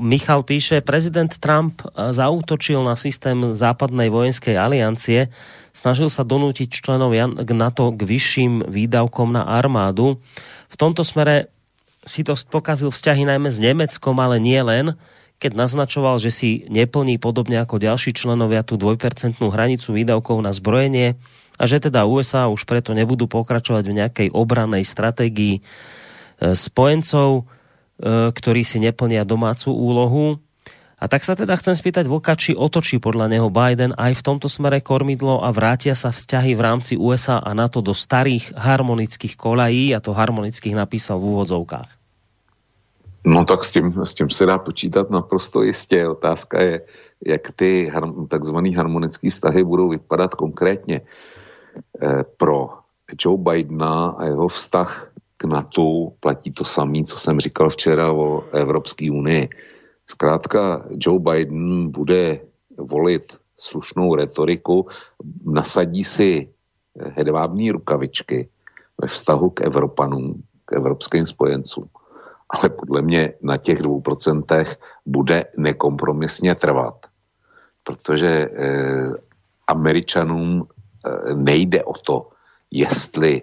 [0.00, 5.28] Michal píše, prezident Trump eh, zautočil na systém západnej vojenskej aliancie
[5.78, 7.14] snažil sa donútiť členov
[7.54, 10.18] NATO k vyšším výdavkom na armádu.
[10.66, 11.54] V tomto smere
[12.02, 14.98] si to pokazil vzťahy najmä s Nemeckom, ale nie len,
[15.38, 21.14] keď naznačoval, že si neplní podobne ako ďalší členovia tú dvojpercentnú hranicu výdavkov na zbrojenie
[21.54, 25.60] a že teda USA už preto nebudú pokračovať v nejakej obranej stratégii e,
[26.58, 27.42] spojencov, e,
[28.34, 30.42] ktorí si neplnia domácu úlohu.
[30.98, 34.50] A tak sa teda chcem spýtať Vlka, či otočí podľa neho Biden aj v tomto
[34.50, 39.94] smere kormidlo a vrátia sa vzťahy v rámci USA a NATO do starých harmonických kolají,
[39.94, 41.90] a to harmonických napísal v úvodzovkách.
[43.28, 46.08] No tak s tím, s tím se dá počítat naprosto jistě.
[46.08, 46.80] Otázka je,
[47.26, 47.92] jak ty
[48.28, 51.00] takzvané harmonické vztahy budou vypadat konkrétně.
[51.00, 52.70] E, pro
[53.24, 58.44] Joe Bidena a jeho vztah k NATO platí to samé, co jsem říkal včera o
[58.52, 59.48] Evropské unii.
[60.10, 62.40] Zkrátka Joe Biden bude
[62.78, 64.88] volit slušnou retoriku,
[65.44, 66.48] nasadí si
[66.98, 68.48] hedvábní rukavičky
[69.02, 71.84] ve vztahu k Evropanům, k evropským spojencům.
[72.50, 74.76] Ale podle mě na těch dvou procentech
[75.06, 77.06] bude nekompromisně trvat,
[77.84, 79.12] protože eh,
[79.68, 82.28] Američanům eh, nejde o to,
[82.70, 83.42] jestli,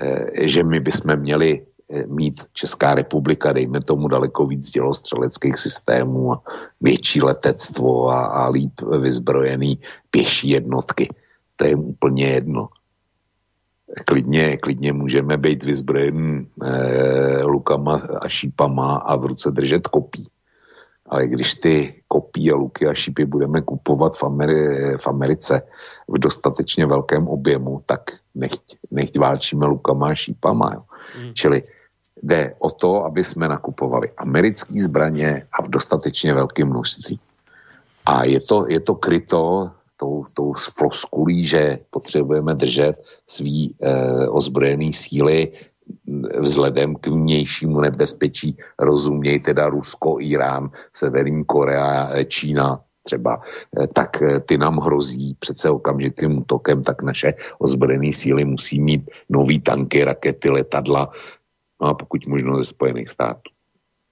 [0.00, 1.69] eh, že my bychom měli eh,
[2.06, 6.42] mít Česká republika, dejme tomu daleko víc dělostřeleckých systémů a
[6.80, 9.78] větší letectvo a, a líp vyzbrojený
[10.10, 11.08] pěší jednotky.
[11.56, 12.68] To je úplně jedno
[14.04, 20.28] klidně, klidně můžeme být vyzbrojeni eh, lukama a šípama a v ruce držet kopí.
[21.06, 25.62] Ale když ty kopí a luky a šípy budeme kupovat v, Ameri- v Americe
[26.08, 28.00] v dostatečně velkém objemu, tak
[28.34, 30.70] nechť, nechť válčíme lukama a šípama.
[30.74, 30.82] Jo.
[31.22, 31.34] Mm.
[31.34, 31.62] Čili
[32.22, 37.20] jde o to, aby jsme nakupovali americké zbraně a v dostatečně velkém množství.
[38.06, 44.92] A je to, je to kryto tou, tou floskulí, že potřebujeme držet svý e, ozbrojený
[44.92, 45.52] síly
[46.40, 53.40] vzhledem k vnějšímu nebezpečí, rozuměj teda Rusko, Irán, Severní Korea, eh, Čína třeba,
[53.80, 59.60] e, tak ty nám hrozí přece okamžitým útokem, tak naše ozbrojené síly musí mít nový
[59.60, 61.10] tanky, rakety, letadla,
[61.80, 63.50] no a pokud možno ze Spojených států.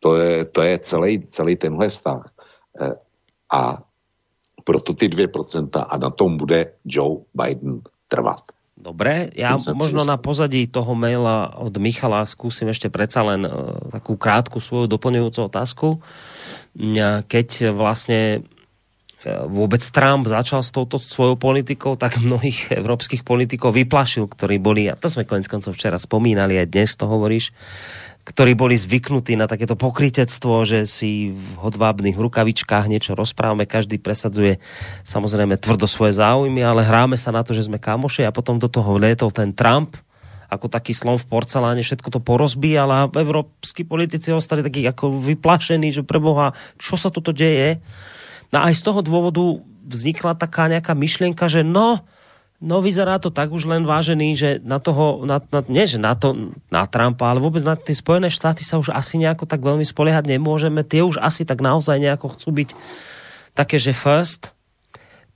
[0.01, 2.31] To je, to je celý, celý tenhle vztah.
[2.81, 2.95] E,
[3.51, 3.83] a
[4.65, 8.53] proto ty 2% a na tom bude Joe Biden trvat.
[8.79, 14.15] Dobre, ja možno na pozadí toho maila od Michala skúsim ešte predsa len uh, takú
[14.15, 15.89] krátku svoju doplňujúcu otázku.
[17.27, 18.58] Keď vlastne e,
[19.49, 24.97] vôbec Trump začal s touto svojou politikou, tak mnohých evropských politikov vyplašil, ktorí boli, a
[24.97, 27.53] to sme konec koncov včera spomínali, aj dnes to hovoríš,
[28.29, 34.61] ktorí boli zvyknutí na takéto pokrytectvo, že si v hodvábnych rukavičkách niečo rozprávame, každý presadzuje
[35.09, 38.69] samozrejme tvrdo svoje záujmy, ale hráme sa na to, že sme kamoši a potom do
[38.69, 39.97] toho vlietol ten Trump,
[40.49, 45.93] ako taký slon v porceláne, všetko to porozbíjal a evropskí politici ostali takí ako vyplašení,
[45.93, 47.81] že preboha, čo sa toto deje?
[48.53, 49.43] No aj z toho dôvodu
[49.89, 52.05] vznikla taká nejaká myšlienka, že no,
[52.59, 56.19] No vyzerá to tak už len vážený, že na toho, na, na, nie že na
[56.19, 59.87] to, na Trumpa, ale vôbec na tie Spojené štáty sa už asi nejako tak veľmi
[59.87, 60.83] spoliehať nemôžeme.
[60.83, 62.69] Tie už asi tak naozaj nejako chcú byť
[63.55, 64.51] také, že first.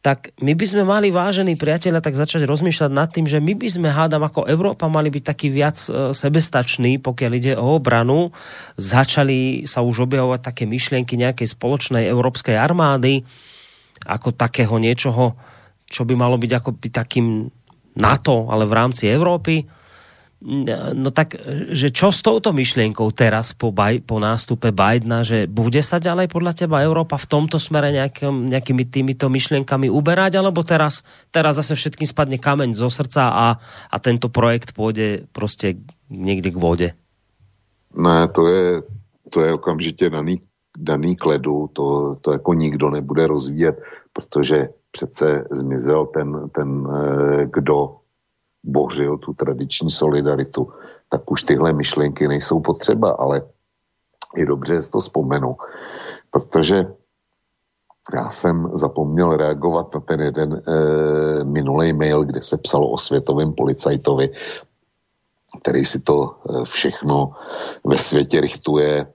[0.03, 3.69] Tak my by sme mali, vážení priateľa, tak začať rozmýšľať nad tým, že my by
[3.71, 8.35] sme, hádam, ako Európa mali byť taký viac e, sebestačný, pokiaľ ide o obranu.
[8.75, 13.23] Začali sa už objavovať také myšlienky nejakej spoločnej európskej armády,
[14.03, 15.39] ako takého niečoho,
[15.87, 17.47] čo by malo byť ako by takým
[17.95, 19.63] NATO, ale v rámci Európy.
[20.43, 21.39] No tak,
[21.71, 26.27] že čo s touto myšlienkou teraz po, baj, po nástupe Bidena, že bude sa ďalej
[26.27, 31.79] podľa teba Európa v tomto smere nejakým, nejakými týmito myšlienkami uberať, alebo teraz, teraz zase
[31.79, 33.47] všetkým spadne kameň zo srdca a,
[33.87, 35.79] a tento projekt pôjde prostě
[36.11, 36.89] někde k vode?
[37.95, 38.83] Ne, to je,
[39.31, 40.41] to je okamžitě daný,
[40.79, 43.83] daný kledu, to, to jako nikdo nebude rozvíjet,
[44.13, 48.02] protože přece zmizel ten, ten eh, kdo
[48.65, 50.73] bořil tu tradiční solidaritu,
[51.09, 53.43] tak už tyhle myšlenky nejsou potřeba, ale
[54.37, 55.57] je dobře, že to vzpomenu,
[56.31, 56.87] protože
[58.15, 60.65] já jsem zapomněl reagovat na ten jeden e,
[61.45, 64.31] minulý mail, kde se psalo o světovém policajtovi,
[65.63, 67.33] který si to e, všechno
[67.85, 69.13] ve světě richtuje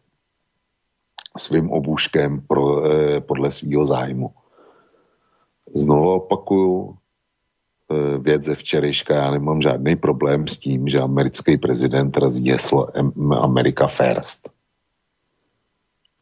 [1.37, 4.33] svým obůžkem pro, e, podle svého zájmu.
[5.75, 6.97] Znovu opakuju,
[8.19, 12.87] věc ze včerejška, já nemám žádný problém s tím, že americký prezident razí heslo
[13.31, 14.49] America First.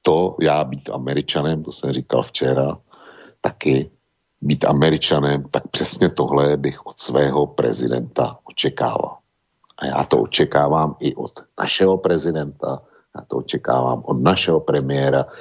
[0.02, 2.78] To já být američanem, to jsem říkal včera,
[3.42, 3.90] taky
[4.42, 9.18] být američanem, tak přesně tohle bych od svého prezidenta očekával.
[9.78, 12.82] A já to očekávám i od našeho prezidenta,
[13.16, 15.32] já to očekávám od našeho premiéra, eh,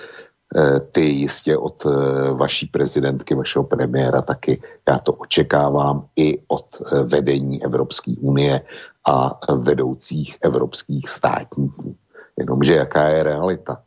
[0.93, 1.91] ty jistě od eh,
[2.33, 4.61] vaší prezidentky, vašeho premiéra taky.
[4.89, 8.61] Já to očekávám i od eh, vedení Evropské unie
[9.07, 11.97] a vedoucích evropských státníků.
[12.39, 13.83] Jenomže jaká je realita?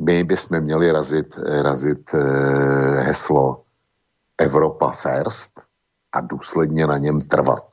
[0.00, 2.10] My bychom měli razit, razit
[2.98, 3.62] heslo
[4.38, 5.60] Evropa first
[6.12, 7.64] a důsledně na něm trvat.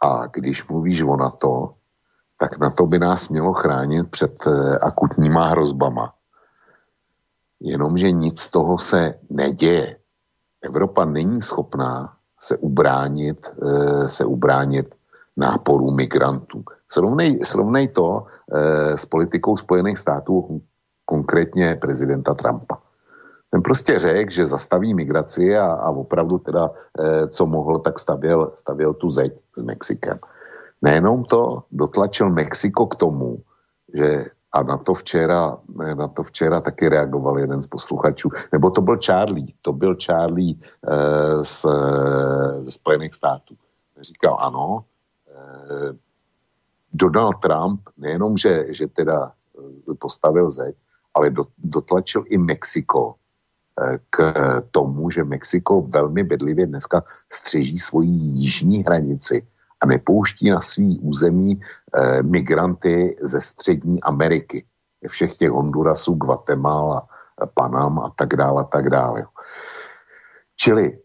[0.00, 1.74] A když mluvíš o NATO,
[2.38, 6.14] tak na to by nás mělo chránit před eh, akutníma hrozbama.
[7.60, 9.96] Jenomže nic z toho se neděje.
[10.62, 14.94] Evropa není schopná se ubránit, eh, se ubránit
[15.36, 16.64] náporu migrantů.
[16.90, 20.60] Srovnej, srovnej to eh, s politikou Spojených států,
[21.04, 22.78] konkrétně prezidenta Trumpa.
[23.50, 26.70] Ten prostě řekl, že zastaví migraci a, a opravdu teda,
[27.28, 30.18] co mohl, tak stavěl, stavěl tu zeď s Mexikem.
[30.82, 33.38] Nejenom to, dotlačil Mexiko k tomu,
[33.94, 35.56] že a na to včera,
[35.94, 40.54] na to včera taky reagoval jeden z posluchačů, nebo to byl Charlie, to byl Charlie
[40.54, 41.66] e, z,
[42.58, 43.56] ze Spojených států.
[44.00, 44.84] Říkal ano,
[45.28, 45.96] e,
[46.92, 49.32] Donald Trump nejenom, že, že teda
[49.98, 50.76] postavil zeď,
[51.14, 53.14] ale do, dotlačil i Mexiko
[54.10, 54.34] k
[54.70, 57.02] tomu, že Mexiko velmi bedlivě dneska
[57.32, 59.46] střeží svoji jižní hranici
[59.82, 64.64] a nepouští na svý území eh, migranty ze střední Ameriky.
[65.08, 67.06] Všech těch Hondurasů, Guatemala,
[67.54, 69.26] Panam a tak dále, a tak dále.
[70.56, 70.98] Čili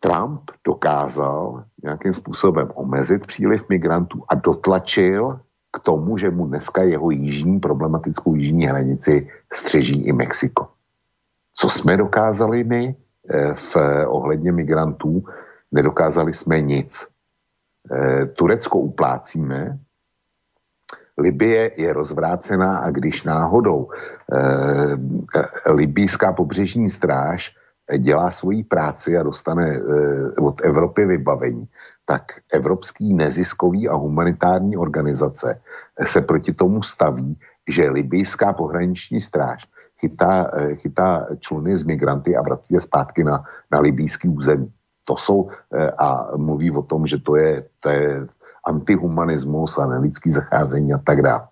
[0.00, 5.40] Trump dokázal nějakým způsobem omezit příliv migrantů a dotlačil
[5.72, 10.68] k tomu, že mu dneska jeho jižní, problematickou jižní hranici střeží i Mexiko.
[11.54, 12.96] Co jsme dokázali my
[13.30, 13.76] eh, v
[14.06, 15.24] ohledně migrantů?
[15.72, 17.06] Nedokázali jsme nic.
[17.92, 19.78] Eh, Turecko uplácíme,
[21.18, 27.54] Libie je rozvrácená a když náhodou eh, libijská pobřežní stráž
[27.98, 29.80] dělá svoji práci a dostane
[30.40, 31.68] od Evropy vybavení,
[32.06, 35.60] tak evropský neziskový a humanitární organizace
[36.04, 37.38] se proti tomu staví,
[37.68, 39.68] že libijská pohraniční stráž
[40.00, 44.72] chytá, eh, chytá čluny z migranty a vrací je zpátky na, na libýský území.
[45.08, 48.26] To jsou eh, a mluví o tom, že to je, to je
[48.64, 51.48] antihumanismus a nelidský zacházení a tak dále.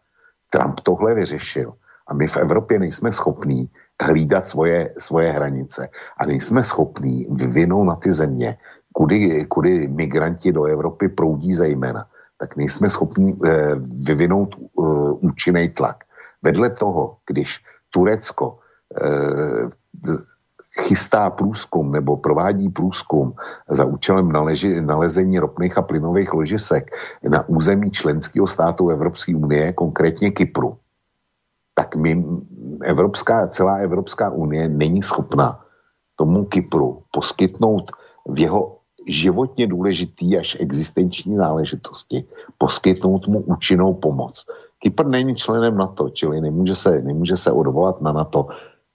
[0.52, 1.72] Trump tohle vyřešil
[2.08, 3.70] a my v Evropě nejsme schopní
[4.02, 5.88] hlídat svoje, svoje hranice
[6.20, 8.56] a nejsme schopní vyvinout na ty země,
[8.92, 12.04] kudy, kudy migranti do Evropy proudí zejména,
[12.38, 13.74] tak nejsme schopni eh,
[14.04, 14.82] vyvinout eh,
[15.24, 16.04] účinný tlak.
[16.42, 18.58] Vedle toho, když Turecko
[20.78, 23.32] chystá průzkum nebo provádí průzkum
[23.68, 26.90] za účelem naleži, nalezení ropných a plynových ložisek
[27.28, 30.78] na území členského státu Evropské unie, konkrétně Kypru,
[31.74, 32.24] tak my,
[32.82, 35.60] Evropská, celá Evropská unie není schopna
[36.16, 37.92] tomu Kypru poskytnout
[38.28, 38.76] v jeho
[39.08, 42.24] životně důležitý až existenční záležitosti,
[42.58, 44.46] poskytnout mu účinnou pomoc.
[44.78, 48.48] Kypr není členem NATO, čili nemůže se, nemůže se odvolat na NATO,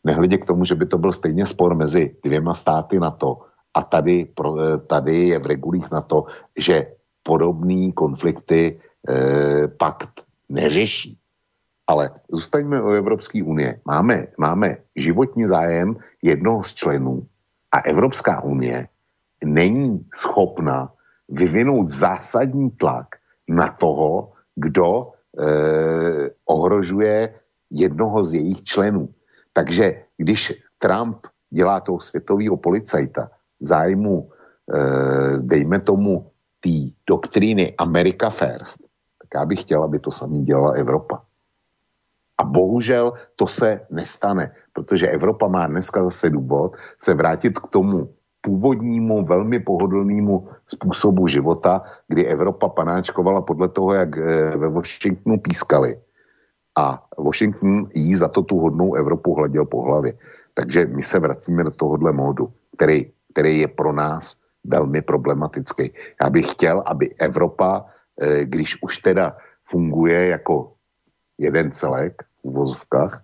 [0.03, 3.37] nehledě k tomu, že by to byl stejně spor mezi dvěma státy NATO
[3.73, 6.25] a tady, pro, eh, tady je v regulích NATO,
[6.57, 6.85] že
[7.23, 8.77] podobné konflikty
[9.09, 11.17] eh, pakt neřeší.
[11.87, 13.79] Ale zůstaňme o Evropské unie.
[13.85, 17.27] Máme, máme životní zájem jednoho z členů
[17.71, 18.87] a Evropská unie
[19.43, 20.93] není schopna
[21.29, 23.07] vyvinout zásadní tlak
[23.47, 27.33] na toho, kdo eh, ohrožuje
[27.71, 29.09] jednoho z jejich členů.
[29.53, 33.29] Takže když Trump dělá toho světového policajta
[33.59, 38.77] v zájmu, eh, dejme tomu, té doktríny America First,
[39.21, 41.21] tak já bych chtěl, aby to samý dělala Evropa.
[42.37, 48.09] A bohužel to se nestane, protože Evropa má dneska zase důvod se vrátit k tomu
[48.41, 56.01] původnímu, velmi pohodlnému způsobu života, kdy Evropa panáčkovala podle toho, jak eh, ve Washingtonu pískali.
[56.77, 60.13] A Washington jí za to tu hodnou Evropu hleděl po hlavě.
[60.53, 65.91] Takže my se vracíme do tohohle módu, který, který je pro nás velmi problematický.
[66.21, 67.85] Já bych chtěl, aby Evropa,
[68.21, 70.73] eh, když už teda funguje jako
[71.37, 73.23] jeden celek v uvozovkách,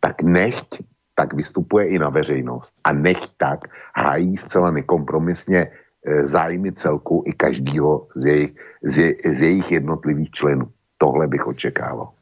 [0.00, 0.82] tak nechť
[1.16, 2.74] tak vystupuje i na veřejnost.
[2.84, 3.64] A nech tak
[3.96, 10.30] hájí zcela nekompromisně e, zájmy celku i každého z jejich, z, je, z jejich jednotlivých
[10.30, 10.68] členů.
[10.98, 12.12] Tohle bych očekával.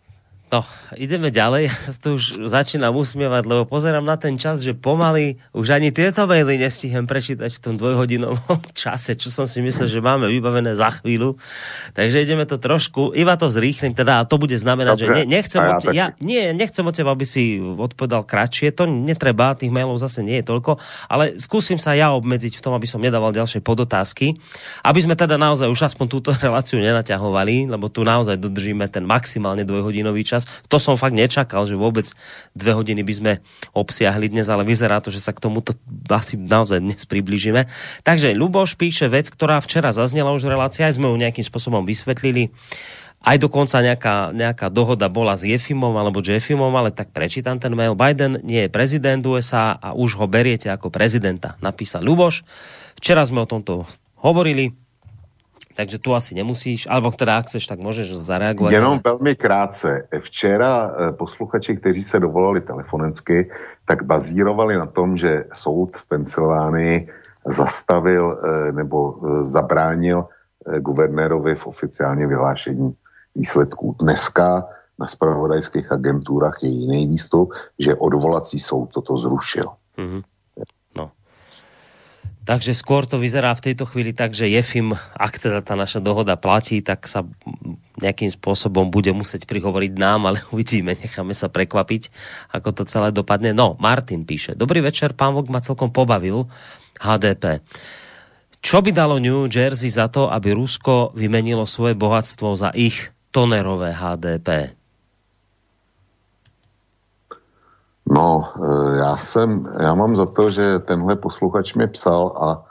[0.54, 0.62] No,
[0.94, 1.66] ideme ďalej.
[1.84, 6.24] Ja to už začínam usmievať, lebo pozerám na ten čas, že pomaly už ani tieto
[6.24, 10.94] maily nestihem prečítať v tom dvojhodinovom čase, čo som si myslel, že máme vybavené za
[10.94, 11.34] chvíľu.
[11.98, 15.24] Takže ideme to trošku, iba to zrýchlim, teda a to bude znamenať, Dobre, že ne,
[15.26, 19.58] nechcem, ja, od, te, ja, nie, nechcem od teba, aby si odpovedal kratšie, to netreba,
[19.58, 20.78] tých mailov zase nie je toľko,
[21.10, 24.38] ale skúsim sa ja obmedziť v tom, aby som nedával ďalšie podotázky,
[24.86, 29.66] aby sme teda naozaj už aspoň túto reláciu nenaťahovali, lebo tu naozaj dodržíme ten maximálne
[29.66, 30.68] dvojhodinový čas čas.
[30.68, 32.04] To som fakt nečakal, že vôbec
[32.52, 33.32] dve hodiny by sme
[33.72, 35.72] obsiahli dnes, ale vyzerá to, že sa k tomuto
[36.12, 37.66] asi naozaj dnes približíme.
[38.04, 41.82] Takže Luboš píše vec, ktorá včera zaznela už v relácii, aj sme ju nejakým spôsobom
[41.88, 42.52] vysvetlili.
[43.24, 47.96] Aj dokonca nejaká, nejaká dohoda bola s Jefimom alebo Jeffimom, ale tak prečítam ten mail.
[47.96, 52.44] Biden nie je prezident USA a už ho beriete ako prezidenta, napísal Luboš.
[53.00, 53.88] Včera sme o tomto
[54.20, 54.76] hovorili
[55.74, 58.72] takže tu asi nemusíš, alebo teda ak chceš, tak můžeš zareagovat.
[58.72, 60.08] Jenom velmi krátce.
[60.18, 63.50] Včera eh, posluchači, kteří se dovolali telefonicky,
[63.84, 67.08] tak bazírovali na tom, že soud v Pensylvánii
[67.46, 70.24] zastavil eh, nebo eh, zabránil
[70.80, 72.94] guvernérovi v oficiálně vyhlášení
[73.34, 73.96] výsledků.
[74.00, 74.64] Dneska
[74.98, 79.68] na spravodajských agenturách je jiný výstup, že odvolací soud toto zrušil.
[79.98, 80.22] Mm-hmm.
[82.44, 86.36] Takže skôr to vyzerá v tejto chvíli tak, že Jefim, ak teda tá naša dohoda
[86.36, 87.24] platí, tak sa
[87.96, 92.12] nejakým spôsobom bude musieť prihovoriť nám, ale uvidíme, necháme sa prekvapiť,
[92.52, 93.56] ako to celé dopadne.
[93.56, 96.44] No, Martin píše, dobrý večer, pán Vok ma celkom pobavil
[97.00, 97.64] HDP.
[98.64, 103.92] Čo by dalo New Jersey za to, aby Rusko vymenilo svoje bohatstvo za ich tonerové
[103.92, 104.72] HDP?
[108.10, 112.64] No, e, já jsem, já mám za to, že tenhle posluchač mi psal a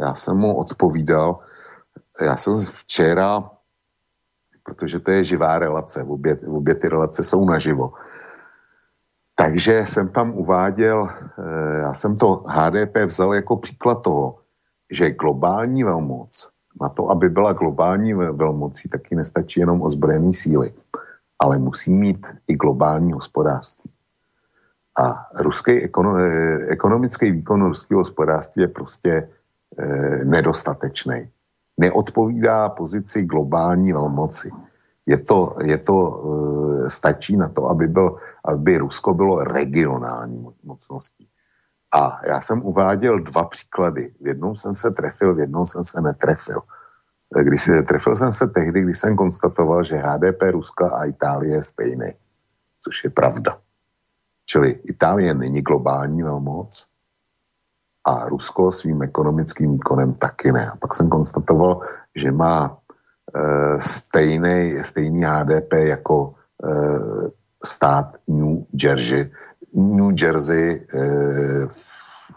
[0.00, 1.38] já jsem mu odpovídal.
[2.20, 3.50] Já jsem včera,
[4.62, 7.92] protože to je živá relace, obě, obě ty relace jsou naživo.
[9.34, 14.38] Takže jsem tam uváděl, e, já jsem to HDP vzal jako příklad toho,
[14.90, 16.48] že globální velmoc,
[16.80, 20.74] na to, aby byla globální velmocí, taky nestačí jenom ozbrojený síly,
[21.38, 23.90] ale musí mít i globální hospodářství.
[24.98, 26.16] A ruský ekono,
[26.68, 29.28] ekonomický výkon ruského hospodářství je prostě
[29.78, 31.30] e, nedostatečný.
[31.80, 34.50] Neodpovídá pozici globální velmoci.
[35.06, 35.96] Je to, je to
[36.86, 41.28] e, stačí na to, aby, byl, aby Rusko bylo regionální mocností.
[41.92, 44.12] A já jsem uváděl dva příklady.
[44.20, 46.60] V jednom jsem se trefil, v jednom jsem se netrefil.
[47.42, 51.62] Když se, trefil jsem se tehdy, když jsem konstatoval, že HDP Ruska a Itálie je
[51.62, 52.10] stejný,
[52.80, 53.58] což je pravda.
[54.48, 56.86] Čili Itálie není globální velmoc
[58.04, 60.70] a Rusko svým ekonomickým výkonem taky ne.
[60.70, 61.80] A pak jsem konstatoval,
[62.14, 66.34] že má e, stejný, stejný HDP jako
[66.64, 66.68] e,
[67.64, 69.30] stát New Jersey,
[69.74, 70.98] New Jersey e,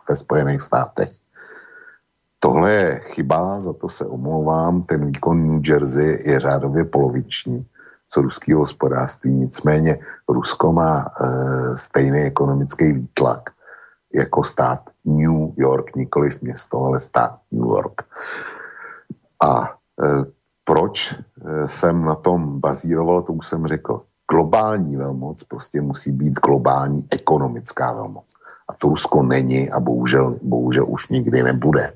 [0.09, 1.11] ve Spojených státech.
[2.39, 4.83] Tohle je chyba, za to se omlouvám.
[4.83, 7.65] Ten výkon New Jersey je řádově poloviční
[8.11, 9.31] co ruský hospodářství.
[9.33, 11.25] Nicméně Rusko má e,
[11.77, 13.49] stejný ekonomický výtlak
[14.13, 18.01] jako stát New York, nikoliv město, ale stát New York.
[19.43, 20.25] A e,
[20.63, 24.01] proč e, jsem na tom bazíroval, to už jsem řekl.
[24.31, 28.25] Globální velmoc prostě musí být globální ekonomická velmoc.
[28.69, 31.93] A to Rusko není a bohužel, bohužel už nikdy nebude.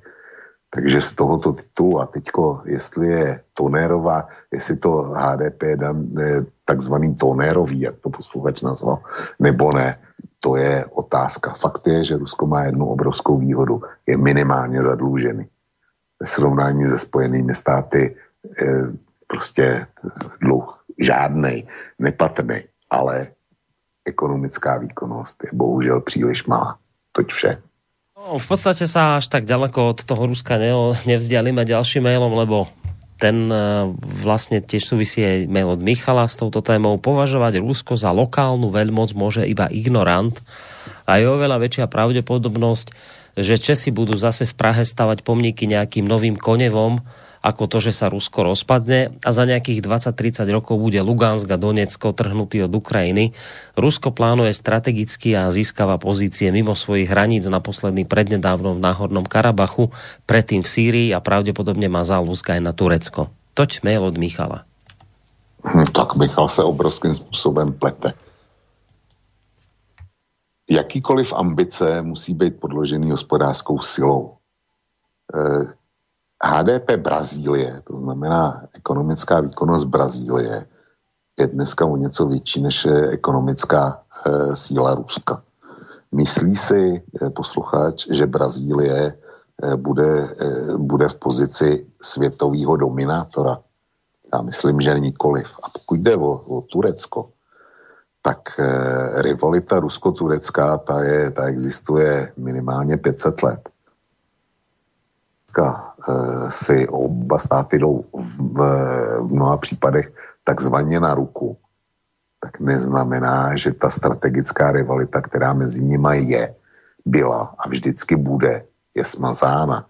[0.75, 6.11] Takže z tohoto titulu a teďko, jestli je tonérová, jestli to HDP je dan,
[6.65, 8.99] takzvaný tonérový, jak to posluchač nazval,
[9.39, 9.99] nebo ne,
[10.39, 11.53] to je otázka.
[11.53, 13.81] Fakt je, že Rusko má jednu obrovskou výhodu.
[14.05, 15.47] Je minimálně zadlužený.
[16.19, 18.15] Ve srovnání se spojenými státy
[18.61, 18.91] je
[19.27, 19.87] prostě
[20.41, 21.67] dluh žádnej,
[21.99, 23.27] nepatrný, ale
[24.05, 26.77] ekonomická výkonnost je bohužel příliš malá.
[27.11, 27.61] Toť vše.
[28.25, 30.73] No, v podstate sa až tak ďaleko od toho Ruska ne,
[31.05, 32.65] nevzdialíme ďalším mailom, lebo
[33.21, 36.97] ten uh, vlastne tiež súvisí aj mail od Michala s touto témou.
[36.97, 40.33] Považovať Rusko za lokálnu veľmoc môže iba ignorant
[41.05, 42.97] a je oveľa väčšia pravdepodobnosť,
[43.37, 47.05] že Česi budú zase v Prahe stavať pomníky nejakým novým konevom,
[47.45, 52.09] ako to, že sa Rusko rozpadne a za nejakých 20-30 rokov bude Lugansk a Donecko
[52.09, 53.37] trhnutý od Ukrajiny.
[53.77, 59.93] Rusko plánuje strategicky a získava pozície mimo svojich hraníc naposledný prednedávno v Náhornom Karabachu,
[60.25, 63.29] predtým v Sýrii a pravdepodobne má záľusk aj na Turecko.
[63.53, 64.65] Toť mail od Michala.
[65.61, 68.17] Hm, tak Michal se obrovským způsobem plete.
[70.65, 74.41] Jakýkoliv ambice musí být podložený hospodářskou silou.
[75.29, 75.84] E
[76.43, 80.65] HDP Brazílie, to znamená ekonomická výkonnost Brazílie,
[81.39, 85.43] je dneska o něco větší než je ekonomická e, síla Ruska.
[86.11, 93.59] Myslí si e, posluchač, že Brazílie e, bude, e, bude v pozici světového dominátora?
[94.33, 95.59] Já myslím, že nikoliv.
[95.63, 97.29] A pokud jde o, o Turecko,
[98.21, 103.69] tak e, rivalita rusko-turecká, ta, je, ta existuje minimálně 500 let.
[105.63, 108.59] E, si oba státy jdou v, v,
[109.31, 110.11] mnoha případech
[110.43, 111.57] takzvaně na ruku,
[112.39, 116.55] tak neznamená, že ta strategická rivalita, která mezi nimi je,
[117.05, 118.65] byla a vždycky bude,
[118.95, 119.85] je smazána.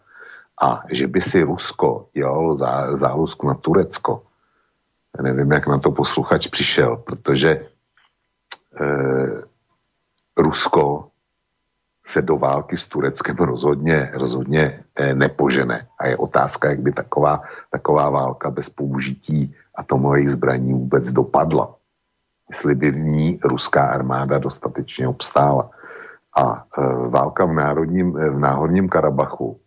[0.62, 4.24] A že by si Rusko dělalo zá, záluzku na Turecko,
[5.22, 7.68] nevím, jak na to posluchač přišel, protože
[8.82, 9.42] eh,
[10.38, 11.12] Rusko
[12.06, 15.88] se do války s Tureckem rozhodně, rozhodně eh, nepožene.
[16.00, 17.42] A je otázka, jak by taková,
[17.72, 21.76] taková válka bez použití atomových zbraní vůbec dopadla.
[22.50, 25.70] Jestli by v ní ruská armáda dostatečně obstála.
[26.38, 29.60] A e, válka v, národním, e, v náhodním Karabachu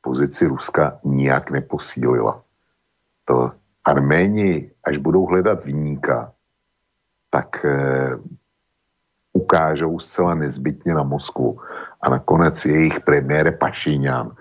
[0.00, 2.42] pozici Ruska nijak neposílila.
[3.24, 3.52] To
[3.84, 6.32] Arméni, až budou hledat výníka,
[7.30, 7.70] tak e,
[9.36, 11.60] ukážou zcela nezbytně na Moskvu.
[12.00, 14.32] A nakonec jejich premiér Pašiňán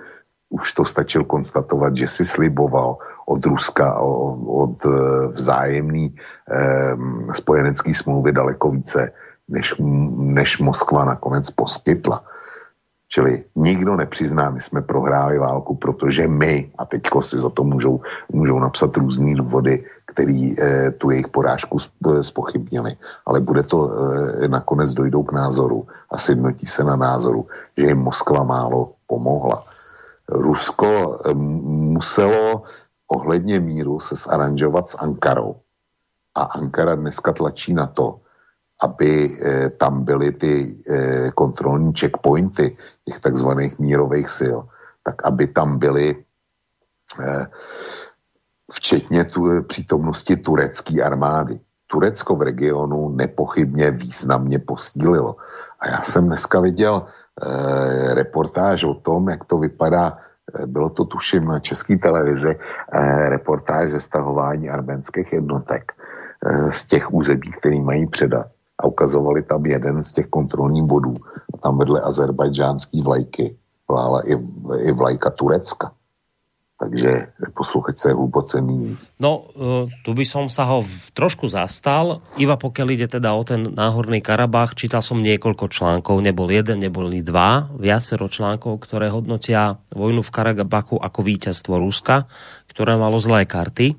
[0.49, 3.99] už to stačil konstatovat, že si sliboval od Ruska,
[4.47, 4.91] od eh,
[5.35, 6.95] vzájemný eh,
[7.33, 9.11] spojenecký smlouvy daleko více,
[9.49, 9.75] než,
[10.15, 12.23] než Moskva nakonec poskytla.
[13.15, 18.01] Čili nikdo nepřizná, my jsme prohráli válku, protože my, a teď si za to můžou,
[18.31, 21.77] můžou napsat různý důvody, který eh, tu jejich porážku
[22.21, 27.47] spochybnili, ale bude to eh, nakonec dojdou k názoru a sjednotí se na názoru,
[27.77, 29.63] že jim Moskva málo pomohla.
[30.27, 31.33] Rusko eh,
[31.95, 32.63] muselo
[33.07, 35.55] ohledně míru se zaranžovat s Ankarou.
[36.35, 38.19] A Ankara dneska tlačí na to,
[38.83, 44.57] aby eh, tam byly ty eh, kontrolní checkpointy těch takzvaných mírových sil,
[45.03, 46.15] tak aby tam byly
[48.73, 51.59] včetně tu, přítomnosti turecké armády.
[51.87, 55.35] Turecko v regionu nepochybně významně posílilo.
[55.79, 60.17] A já jsem dneska viděl Eh, reportáž o tom, jak to vypadá,
[60.55, 65.91] eh, bylo to tuším na české televizi, eh, reportáž ze stahování arménských jednotek
[66.69, 68.47] z těch území, který mají předat.
[68.79, 71.15] A ukazovali tam jeden z těch kontrolních bodů.
[71.63, 73.55] Tam vedle azerbajdžánský vlajky
[73.87, 74.33] vlála i,
[74.81, 75.91] i vlajka Turecka.
[76.75, 78.99] Takže posluchač sa je hlboce míní.
[79.15, 80.83] No, e, tu by som sa ho
[81.15, 86.51] trošku zastal, iba pokiaľ ide teda o ten náhorný Karabach, čítal som niekoľko článkov, nebol
[86.51, 92.27] jeden, neboli dva, viacero článkov, ktoré hodnotia vojnu v Karabachu ako víťazstvo Ruska,
[92.67, 93.95] ktoré malo zlé karty.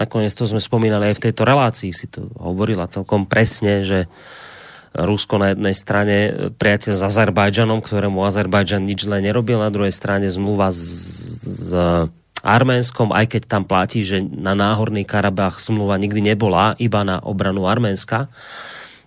[0.00, 4.08] Nakoniec to sme spomínali aj v tejto relácii, si to hovorila celkom presne, že
[4.96, 6.16] Rusko na jednej strane
[6.56, 10.82] priateľ s Azerbajdžanom, ktorému Azerbajdžan nič zle nerobil, na druhej strane zmluva s,
[11.46, 11.70] s
[12.40, 17.68] Arménskom, aj keď tam platí, že na náhorný Karabach zmluva nikdy nebola, iba na obranu
[17.68, 18.32] Arménska.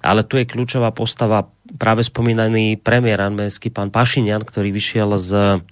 [0.04, 1.48] Ale tu je kľúčová postava
[1.80, 5.64] práve spomínaný premiér arménsky, pán Pašinian, ktorý vyšiel z,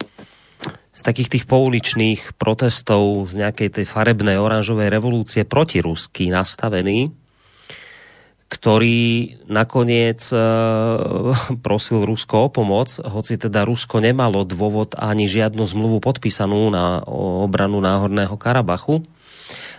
[0.91, 7.21] z takých tých pouličných protestov z nejakej tej farebnej oranžovej revolúcie proti rusky nastavený
[8.51, 8.99] ktorý
[9.47, 10.37] nakoniec e,
[11.65, 17.79] prosil Rusko o pomoc, hoci teda Rusko nemalo dôvod ani žiadnu zmluvu podpísanú na obranu
[17.79, 19.07] Náhorného Karabachu.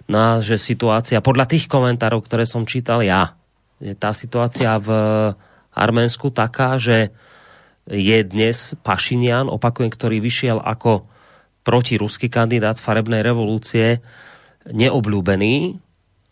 [0.08, 3.36] No a že situácia, podľa tých komentárov, ktoré som čítal ja,
[3.76, 4.88] je tá situácia v
[5.76, 7.12] Arménsku taká, že
[7.88, 11.06] je dnes Pašinian, opakujem, ktorý vyšiel ako
[11.62, 14.02] protiruský kandidát z farebnej revolúcie,
[14.70, 15.78] neobľúbený,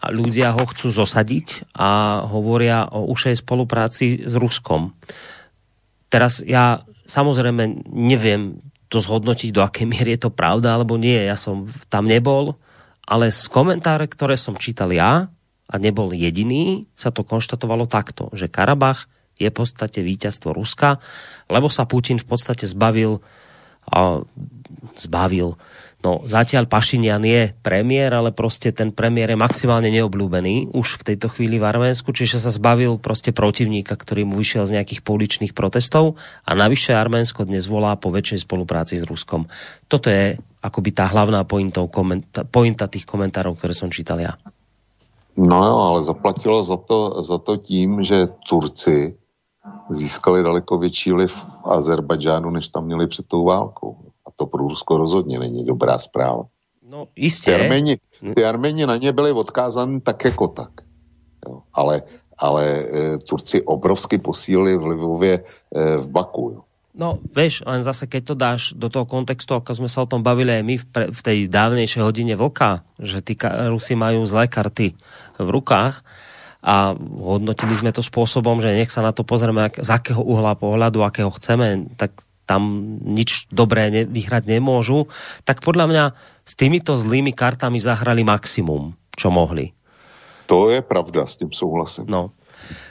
[0.01, 4.97] a ľudia ho chcú zosadiť a hovoria o ušej spolupráci s Ruskom.
[6.09, 11.21] Teraz ja samozrejme neviem to zhodnotiť, do akej miery je to pravda alebo nie.
[11.21, 12.57] Ja som tam nebol,
[13.05, 15.29] ale z komentáre, ktoré som čítal ja,
[15.71, 19.07] a nebol jediný, sa to konštatovalo takto, že Karabach
[19.41, 21.01] je v podstate víťazstvo Ruska,
[21.49, 23.25] lebo sa Putin v podstate zbavil
[23.89, 24.21] a
[24.95, 25.57] zbavil
[26.01, 31.29] No, zatiaľ Pašinian je premiér, ale prostě ten premiér je maximálně neobľúbený už v tejto
[31.29, 36.17] chvíli v Arménsku, čiže sa zbavil prostě protivníka, ktorý mu vyšiel z nejakých pouličných protestov
[36.49, 39.45] a navyše Arménsko dnes volá po väčšej spolupráci s Ruskom.
[39.93, 41.85] Toto je akoby tá hlavná pointa,
[42.49, 44.41] pointa tých komentárov, ktoré som čítal ja.
[45.37, 49.20] No jo, ale zaplatilo za to, za to tím, že Turci
[49.91, 54.11] získali daleko větší vliv v Azerbajdžánu, než tam měli před tou válkou
[54.41, 56.49] to pro Rusko rozhodně není dobrá zpráva.
[56.81, 57.55] No No, Ty isté.
[57.55, 58.01] Arméni,
[58.35, 60.73] ty Arméni na ně byli odkázaní tak jako tak.
[61.47, 61.62] Jo.
[61.73, 62.03] Ale,
[62.39, 65.43] ale e, Turci obrovsky posílili v Livově e,
[65.97, 66.51] v Baku.
[66.57, 66.61] Jo.
[66.91, 70.27] No, vieš, len zase, keď to dáš do toho kontextu, ako sme sa o tom
[70.27, 73.39] bavili aj my v, pre, v tej dávnejšej hodine vlka, že tí
[73.70, 74.99] Rusi majú zlé karty
[75.39, 76.03] v rukách
[76.61, 81.01] a hodnotili sme to spôsobom, že nech sa na to pozrieme z akého uhla pohľadu,
[81.01, 82.12] akého chceme, tak
[82.45, 85.07] tam nič dobré ne, vyhrať nemôžu,
[85.47, 86.05] tak podľa mňa
[86.43, 89.73] s týmito zlými kartami zahrali maximum, čo mohli.
[90.51, 92.11] To je pravda, s tím souhlasím.
[92.11, 92.35] No.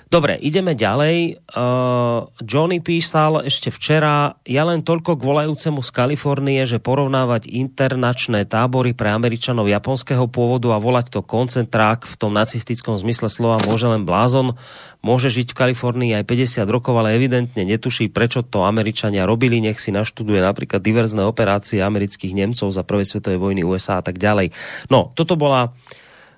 [0.09, 1.37] Dobre, ideme ďalej.
[1.53, 8.49] Uh, Johnny písal ešte včera, ja len toľko k volajúcemu z Kalifornie, že porovnávať internačné
[8.49, 13.85] tábory pre Američanov japonského pôvodu a volať to koncentrák v tom nacistickom zmysle slova môže
[13.85, 14.57] len blázon.
[15.05, 19.61] Môže žiť v Kalifornii aj 50 rokov, ale evidentne netuší, prečo to Američania robili.
[19.61, 24.17] Nech si naštuduje napríklad diverzné operácie amerických Nemcov za prvej svetovej vojny USA a tak
[24.17, 24.57] ďalej.
[24.89, 25.69] No, toto bola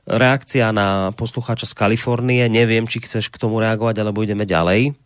[0.08, 2.50] reakcia na poslucháča z Kalifornie.
[2.50, 4.98] Neviem, či chceš k tomu reagovať, alebo ideme ďalej.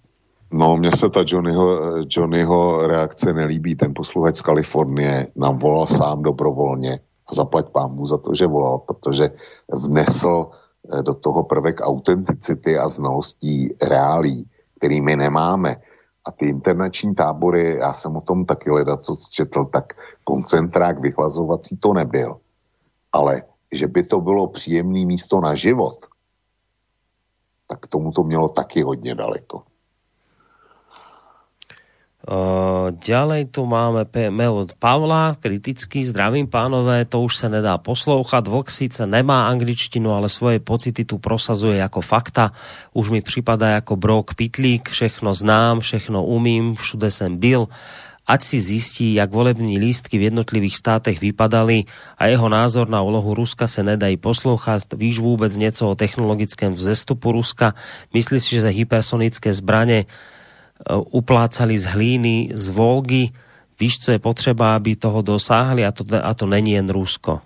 [0.52, 3.76] No, mně se ta Johnnyho, Johnnyho reakce nelíbí.
[3.76, 8.78] Ten posluchač z Kalifornie nám volal sám dobrovolně a zaplať pámu za to, že volal,
[8.78, 9.30] protože
[9.74, 14.46] vnesl eh, do toho prvek autenticity a znalostí reálí,
[14.78, 15.76] který my nemáme.
[16.26, 19.94] A ty internační tábory, já jsem o tom taky hledat, co četl, tak
[20.24, 22.38] koncentrák vyhlazovací to nebyl.
[23.12, 23.42] Ale
[23.76, 26.06] že by to bylo příjemné místo na život,
[27.68, 29.64] tak tomu to mělo taky hodně daleko.
[32.26, 34.02] Uh, ďalej tu máme
[34.34, 40.10] mail od Pavla, kritický, zdravím pánové, to už se nedá poslouchat, Vlk síce nemá angličtinu,
[40.10, 42.52] ale svoje pocity tu prosazuje jako fakta,
[42.94, 47.70] už mi připadá jako brok pitlík, všechno znám, všechno umím, všude jsem byl,
[48.28, 51.84] ať si zjistí, jak volební lístky v jednotlivých státech vypadaly
[52.18, 54.84] a jeho názor na úlohu Ruska se nedají poslouchat.
[54.98, 57.74] Víš vůbec něco o technologickém vzestupu Ruska?
[58.14, 60.06] Myslíš si, že hypersonické zbraně
[61.12, 63.30] uplácali z hlíny, z Volgy.
[63.80, 67.42] Víš, co je potřeba, aby toho dosáhli a to, a to není jen Rusko.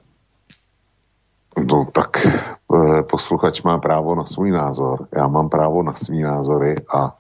[1.60, 6.76] No tak eh, posluchač má právo na svůj názor, já mám právo na svý názory
[6.94, 7.16] a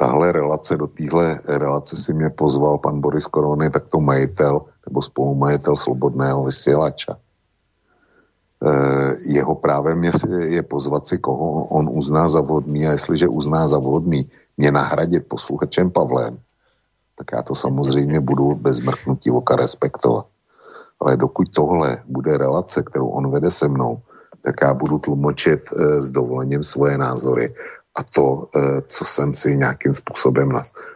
[0.00, 5.02] tahle relace, do téhle relace si mě pozval pan Boris Korony, tak to majitel nebo
[5.02, 7.20] spolumajitel slobodného vysílača.
[8.64, 10.12] Eh, jeho právem je,
[10.56, 14.24] je pozvat si, koho on uzná za vhodný a jestliže uzná za vhodný
[14.56, 16.38] mě nahradit posluchačem Pavlem,
[17.18, 20.26] tak já to samozřejmě budu bez mrknutí oka respektovat.
[21.00, 24.00] Ale dokud tohle bude relace, kterou on vede se mnou,
[24.44, 27.54] tak já budu tlumočit e, s dovolením svoje názory
[27.94, 30.52] a to, e, co jsem si nějakým způsobem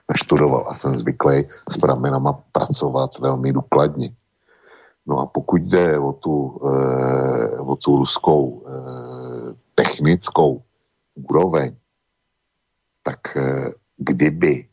[0.08, 4.14] naštudoval a jsem zvyklý s pramenama pracovat velmi důkladně.
[5.06, 8.70] No a pokud jde o tu, e, o tu ruskou e,
[9.74, 10.62] technickou
[11.14, 11.76] úroveň,
[13.02, 13.38] tak
[13.96, 14.68] kdyby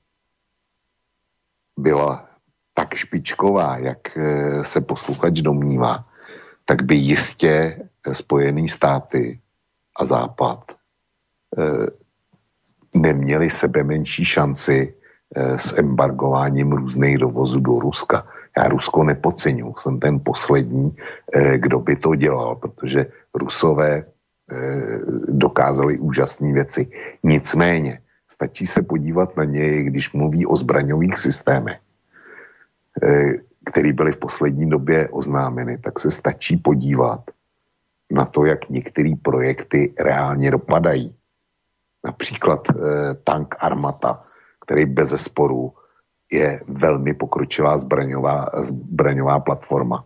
[1.78, 2.26] byla
[2.74, 4.18] tak špičková, jak
[4.64, 6.06] se posluchač domnívá,
[6.66, 9.42] tak by jistě Spojené státy
[9.96, 10.72] a Západ
[12.96, 14.94] neměli sebe menší šanci
[15.36, 18.28] e, s embargováním různých dovozů do Ruska.
[18.58, 20.96] Já Rusko nepodceňuji, jsem ten poslední,
[21.34, 24.04] e, kdo by to dělal, protože Rusové e,
[25.28, 26.88] dokázali úžasné věci.
[27.24, 28.00] Nicméně,
[28.32, 31.80] stačí se podívat na něj, když mluví o zbraňových systémech,
[33.66, 37.22] který byly v poslední době oznámeny, tak se stačí podívat
[38.12, 41.16] na to, jak některé projekty reálně dopadají.
[42.06, 42.74] Například e,
[43.24, 44.22] tank Armata,
[44.66, 45.74] který bez zesporu
[46.32, 50.06] je velmi pokročilá zbraňová, zbraňová platforma,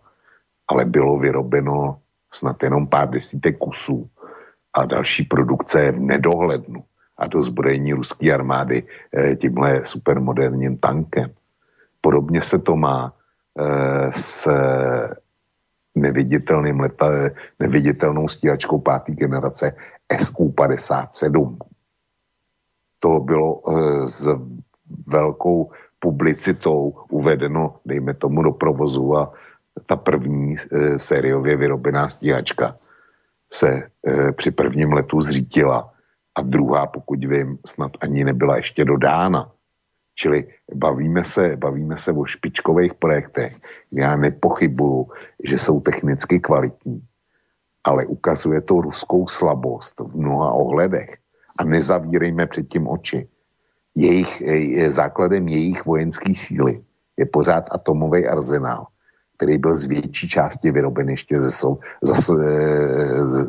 [0.68, 1.98] ale bylo vyrobeno
[2.32, 4.10] snad jenom pár desítek kusů
[4.74, 6.84] a další produkce je v nedohlednu
[7.18, 8.82] a do zbrojení ruské armády
[9.16, 11.30] e, tímhle supermoderním tankem.
[12.00, 13.12] Podobně se to má
[13.58, 14.48] e, s
[15.94, 17.06] neviditelným leta,
[17.58, 19.72] neviditelnou stíhačkou páté generace
[20.12, 21.56] SU-57.
[23.00, 24.28] To bylo e, s
[25.06, 29.32] velkou publicitou uvedeno, dejme tomu, do provozu a
[29.86, 32.76] ta první e, sériově vyrobená stíhačka
[33.52, 35.92] se e, při prvním letu zřítila
[36.34, 39.52] a druhá, pokud vím, snad ani nebyla ještě dodána.
[40.14, 43.56] Čili bavíme se, bavíme se o špičkových projektech.
[43.92, 45.08] Já nepochybuju,
[45.44, 47.02] že jsou technicky kvalitní,
[47.84, 51.16] ale ukazuje to ruskou slabost v mnoha ohledech.
[51.58, 53.28] A nezavírejme předtím oči.
[53.94, 56.80] Jejich, je, základem jejich vojenské síly
[57.16, 58.86] je pořád atomový arzenál,
[59.36, 62.14] který byl z větší části vyroben ještě ze, so, za,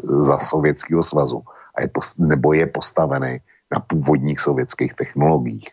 [0.03, 1.43] za Sovětského svazu
[1.75, 3.39] a je, nebo je postavený
[3.71, 5.69] na původních sovětských technologiích.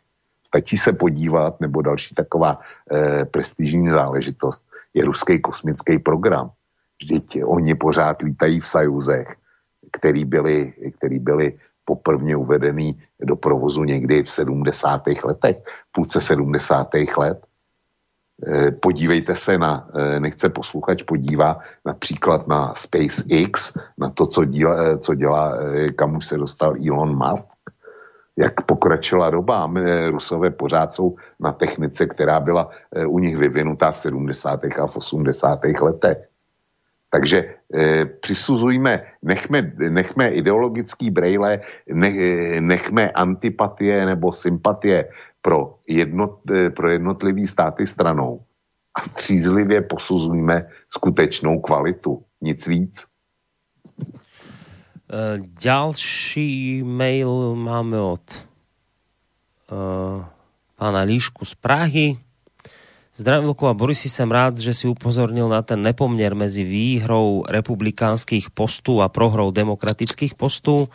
[0.46, 2.52] Stačí se podívat, nebo další taková
[2.92, 4.62] e, prestižní záležitost,
[4.94, 6.50] je ruský kosmický program.
[7.02, 9.36] Vždyť oni pořád lítají v sajuzech,
[9.92, 15.02] který byly, který byly poprvně uvedený do provozu někdy v 70.
[15.24, 15.56] letech,
[15.92, 16.88] půlce 70.
[17.16, 17.46] let.
[18.46, 24.84] E, podívejte se na, e, nechce posluchač podívá například na SpaceX, na to, co dělá,
[24.84, 25.58] e, co dělá
[25.96, 27.46] kam už se dostal Elon Musk,
[28.36, 29.66] jak pokročila doba.
[29.66, 32.70] My, Rusové pořád jsou na technice, která byla
[33.06, 34.64] u nich vyvinutá v 70.
[34.64, 35.60] a v 80.
[35.80, 36.33] letech.
[37.14, 37.38] Takže
[37.74, 42.10] e, přisuzujme, nechme, nechme ideologický brejle, ne,
[42.60, 45.08] nechme antipatie nebo sympatie
[45.42, 48.42] pro, jednot, e, pro jednotlivý státy stranou
[48.94, 52.22] a střízlivě posuzujme skutečnou kvalitu.
[52.40, 53.06] Nic víc.
[55.62, 58.46] Ďalší mail máme od
[59.70, 60.24] uh,
[60.76, 62.23] pána Líšku z Prahy.
[63.16, 69.02] Zdravím a Boris, jsem rád, že si upozornil na ten nepoměr mezi výhrou republikánských postů
[69.02, 70.88] a prohrou demokratických postů.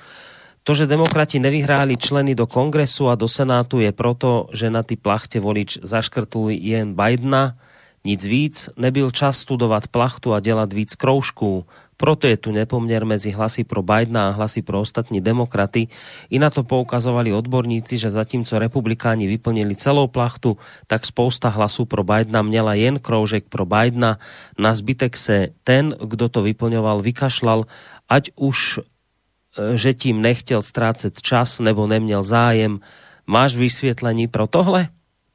[0.64, 5.00] To, že demokrati nevyhráli členy do kongresu a do senátu je proto, že na ty
[5.00, 7.56] plachte volič zaškrtl jen Bidena,
[8.04, 11.66] nic víc, nebyl čas studovat plachtu a dělat víc kroužků.
[12.00, 15.88] Proto je tu nepoměr mezi hlasy pro Bidena a hlasy pro ostatní demokraty.
[16.32, 20.56] I na to poukazovali odborníci, že zatímco republikáni vyplnili celou plachtu,
[20.88, 24.16] tak spousta hlasů pro Bidena měla jen kroužek pro Bidena.
[24.56, 27.68] Na zbytek se ten, kdo to vyplňoval, vykašlal,
[28.10, 32.80] ať už e, že tím nechtěl ztrácet čas nebo neměl zájem.
[33.28, 34.88] Máš vysvětlení pro tohle?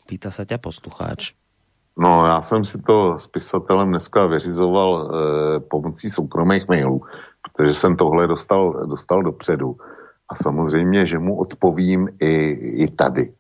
[0.09, 1.44] Pýta se tě poslucháč.
[1.99, 7.03] No, já jsem si to s pisatelem dneska vyřizoval e, pomocí soukromých mailů,
[7.43, 9.77] protože jsem tohle dostal, dostal dopředu.
[10.29, 12.51] A samozřejmě, že mu odpovím i,
[12.85, 13.35] i tady.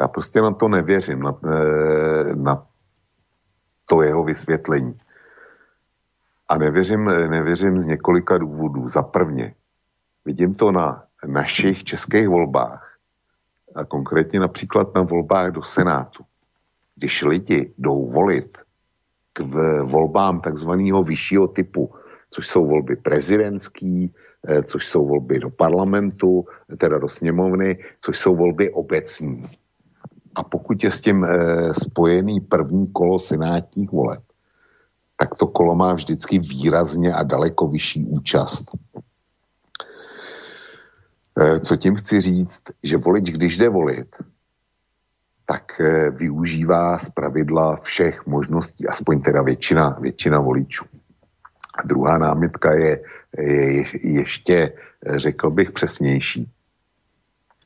[0.00, 2.66] Já prostě na to nevěřím, na, e, na
[3.86, 5.00] to jeho vysvětlení.
[6.48, 8.88] A nevěřím, nevěřím z několika důvodů.
[8.88, 9.54] Za prvně,
[10.24, 12.96] vidím to na našich českých volbách,
[13.74, 16.24] a konkrétně například na volbách do Senátu
[17.00, 18.58] když lidi jdou volit
[19.32, 19.40] k
[19.82, 21.90] volbám takzvaného vyššího typu,
[22.30, 24.12] což jsou volby prezidentský,
[24.48, 26.44] eh, což jsou volby do parlamentu,
[26.76, 29.42] teda do sněmovny, což jsou volby obecní.
[30.34, 34.22] A pokud je s tím eh, spojený první kolo senátních voleb,
[35.16, 38.64] tak to kolo má vždycky výrazně a daleko vyšší účast.
[41.40, 44.16] Eh, co tím chci říct, že volič, když jde volit,
[45.50, 50.84] tak eh, využívá z pravidla všech možností, aspoň teda většina, většina voličů.
[51.74, 53.02] A druhá námitka je,
[53.38, 54.56] je ještě,
[55.06, 56.46] eh, řekl bych, přesnější.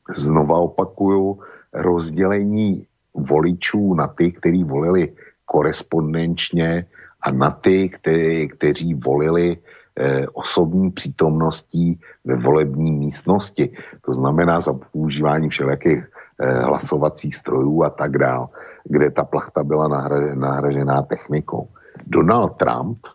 [0.09, 1.39] Znova opakuju,
[1.73, 5.13] rozdělení voličů na ty, kteří volili
[5.45, 6.85] korespondenčně
[7.21, 13.77] a na ty, kteří, kteří volili eh, osobní přítomností ve volební místnosti.
[14.05, 18.49] To znamená za používání všelijakých hlasovacích strojů a tak dál,
[18.83, 19.87] kde ta plachta byla
[20.35, 21.69] nahražená technikou.
[22.07, 23.07] Donald Trump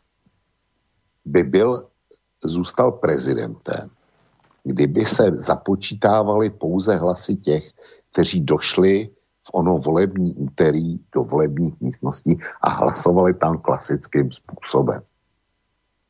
[1.25, 1.87] by byl,
[2.45, 3.91] zůstal prezidentem,
[4.65, 7.65] kdyby se započítávali pouze hlasy těch,
[8.13, 9.11] kteří došli
[9.43, 15.03] v ono volební úterý do volebních místností a hlasovali tam klasickým způsobem.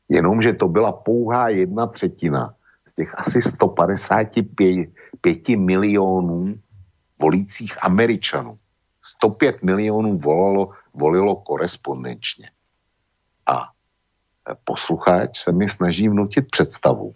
[0.09, 2.53] Jenomže to byla pouhá jedna třetina
[2.87, 4.89] z těch asi 155
[5.57, 6.55] milionů
[7.21, 8.57] volících Američanů.
[9.03, 12.49] 105 milionů volalo, volilo korespondenčně.
[13.45, 13.69] A
[14.65, 17.13] posluchač se mi snaží vnutit představu,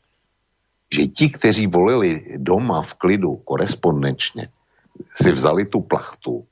[0.94, 4.50] že ti, kteří volili doma v klidu korespondenčně,
[5.22, 6.46] si vzali tu plachtu,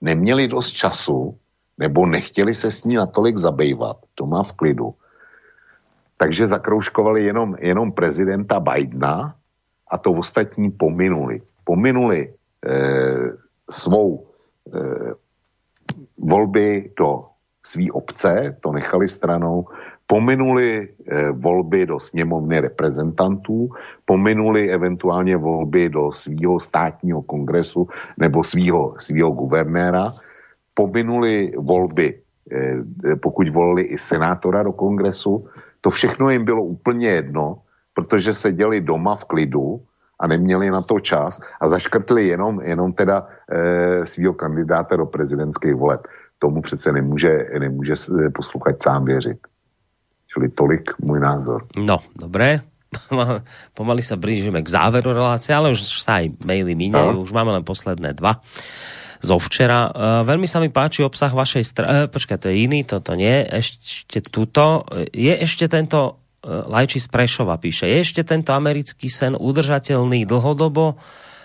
[0.00, 1.38] neměli dost času,
[1.78, 4.94] nebo nechtěli se s ní natolik zabývat doma v klidu,
[6.16, 9.34] takže zakroužkovali jenom, jenom prezidenta Bidena
[9.90, 11.42] a to ostatní pominuli.
[11.64, 12.34] Pominuli
[13.70, 14.26] svou
[14.74, 15.12] eh,
[16.18, 17.24] volby do
[17.66, 19.66] svý obce, to nechali stranou,
[20.06, 23.70] pominuli eh, volby do sněmovny reprezentantů,
[24.04, 30.12] pominuli eventuálně volby do svého státního kongresu nebo svého, svého guvernéra,
[30.74, 32.18] pominuli volby,
[33.22, 35.44] pokud volili i senátora do kongresu,
[35.80, 37.62] to všechno jim bylo úplně jedno,
[37.94, 39.80] protože se děli doma v klidu
[40.20, 45.74] a neměli na to čas a zaškrtli jenom, jenom teda e, svého kandidáta do prezidentských
[45.74, 46.00] voleb.
[46.42, 47.94] tomu přece nemůže, nemůže
[48.34, 49.38] posluchač sám věřit.
[50.34, 51.66] Čili tolik můj názor.
[51.76, 52.58] No, dobré.
[53.76, 57.24] Pomaly sa blížime k záveru relácie, ale už sa aj maily míňajú, no.
[57.24, 58.44] už máme len posledné dva
[59.22, 59.88] zo včera.
[59.88, 61.88] Uh, veľmi sa mi páči obsah vašej strany.
[61.88, 63.48] Uh, počkaj, to je iný, toto nie.
[63.48, 64.84] Ešte tuto.
[65.08, 67.86] Je ešte tento Lajči z Prešova píše.
[67.86, 70.98] Je ešte tento americký sen udržateľný dlhodobo?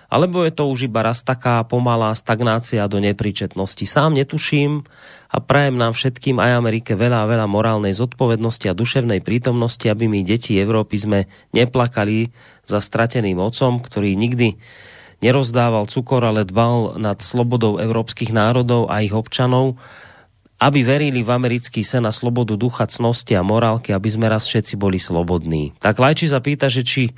[0.08, 3.84] Alebo je to už iba raz taká pomalá stagnácia do nepríčetnosti?
[3.84, 4.82] Sám netuším
[5.28, 10.24] a prajem nám všetkým aj Amerike veľa, veľa morálnej zodpovednosti a duševnej prítomnosti, aby my
[10.24, 11.20] deti Európy sme
[11.52, 12.32] neplakali
[12.64, 14.56] za strateným otcom, ktorý nikdy
[15.20, 19.76] nerozdával cukor, ale dbal nad slobodou európskych národov a ich občanov,
[20.58, 24.74] aby verili v americký sen a slobodu ducha, cnosti a morálky, aby sme raz všetci
[24.74, 25.78] boli slobodní.
[25.78, 27.14] Tak Lajči zapýta, že či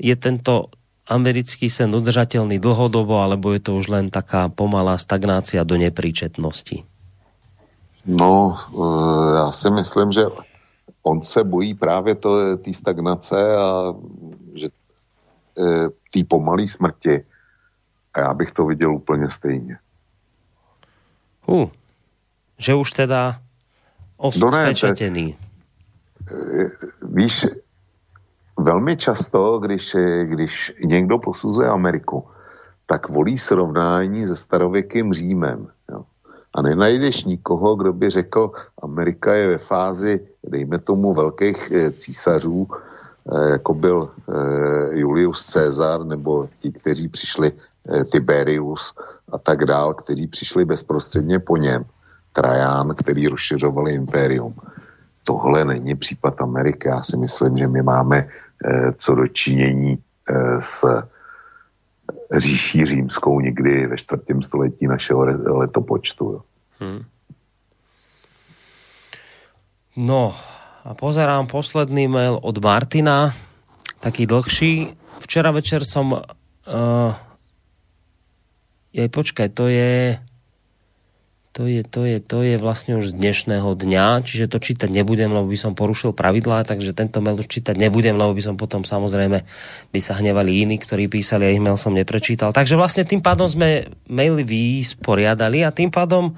[0.00, 0.72] je tento
[1.04, 6.88] americký sen udržateľný dlhodobo, alebo je to už len taká pomalá stagnácia do nepríčetnosti?
[8.06, 10.24] No, eh, já si myslím, že
[11.02, 12.14] on se bojí právě
[12.64, 13.92] té stagnace a
[14.54, 14.68] že
[15.58, 17.24] eh, té pomalé smrti.
[18.14, 19.78] A já bych to viděl úplně stejně.
[21.46, 21.70] Uh,
[22.60, 23.40] že už teda
[24.20, 25.32] osud spečetený.
[25.32, 26.68] Eh,
[27.02, 27.46] víš,
[28.58, 32.28] velmi často, když, když někdo posuzuje Ameriku,
[32.86, 35.68] tak volí srovnání se starověkým Římem.
[35.92, 36.04] Jo.
[36.54, 42.68] A nenajdeš nikoho, kdo by řekl, Amerika je ve fázi, dejme tomu, velkých e, císařů,
[42.68, 44.10] e, jako byl
[44.92, 47.52] Julius Caesar, nebo ti, kteří přišli,
[48.12, 48.94] Tiberius
[49.32, 51.84] a tak dál, kteří přišli bezprostředně po něm.
[52.32, 54.54] Trajan, který rozšiřovali impérium.
[55.24, 56.88] Tohle není případ Ameriky.
[56.88, 58.28] Já si myslím, že my máme
[58.64, 59.98] Eh, co dočinění
[60.30, 60.84] eh, s
[62.36, 65.24] říší římskou někdy ve čtvrtém století našeho
[65.56, 66.42] letopočtu.
[66.78, 67.04] Hmm.
[69.96, 70.36] No
[70.84, 73.34] a pozerám posledný mail od Martina,
[74.00, 74.96] taký dlhší.
[75.20, 76.12] Včera večer som...
[76.12, 77.14] Uh,
[78.92, 80.18] jej, počkaj, to je
[81.60, 85.28] to je, to je, to je vlastne už z dnešného dňa, čiže to čítať nebudem,
[85.28, 88.80] lebo by som porušil pravidlá, takže tento mail už čítať nebudem, lebo by som potom
[88.80, 89.44] samozrejme
[89.92, 92.56] by sa hnevali iní, ktorí písali a ich mail som neprečítal.
[92.56, 96.32] Takže vlastne tým pádom sme maily vysporiadali a tým pádom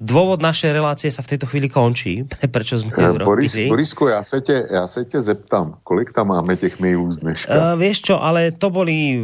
[0.00, 2.24] dôvod našej relácie sa v tejto chvíli končí,
[2.56, 6.56] prečo sme ju Boris, Borisku, ja sa, te, ja sa te zeptám, kolik tam máme
[6.56, 7.52] těch mailů z dneška?
[7.52, 9.20] Uh, vieš čo, ale to boli,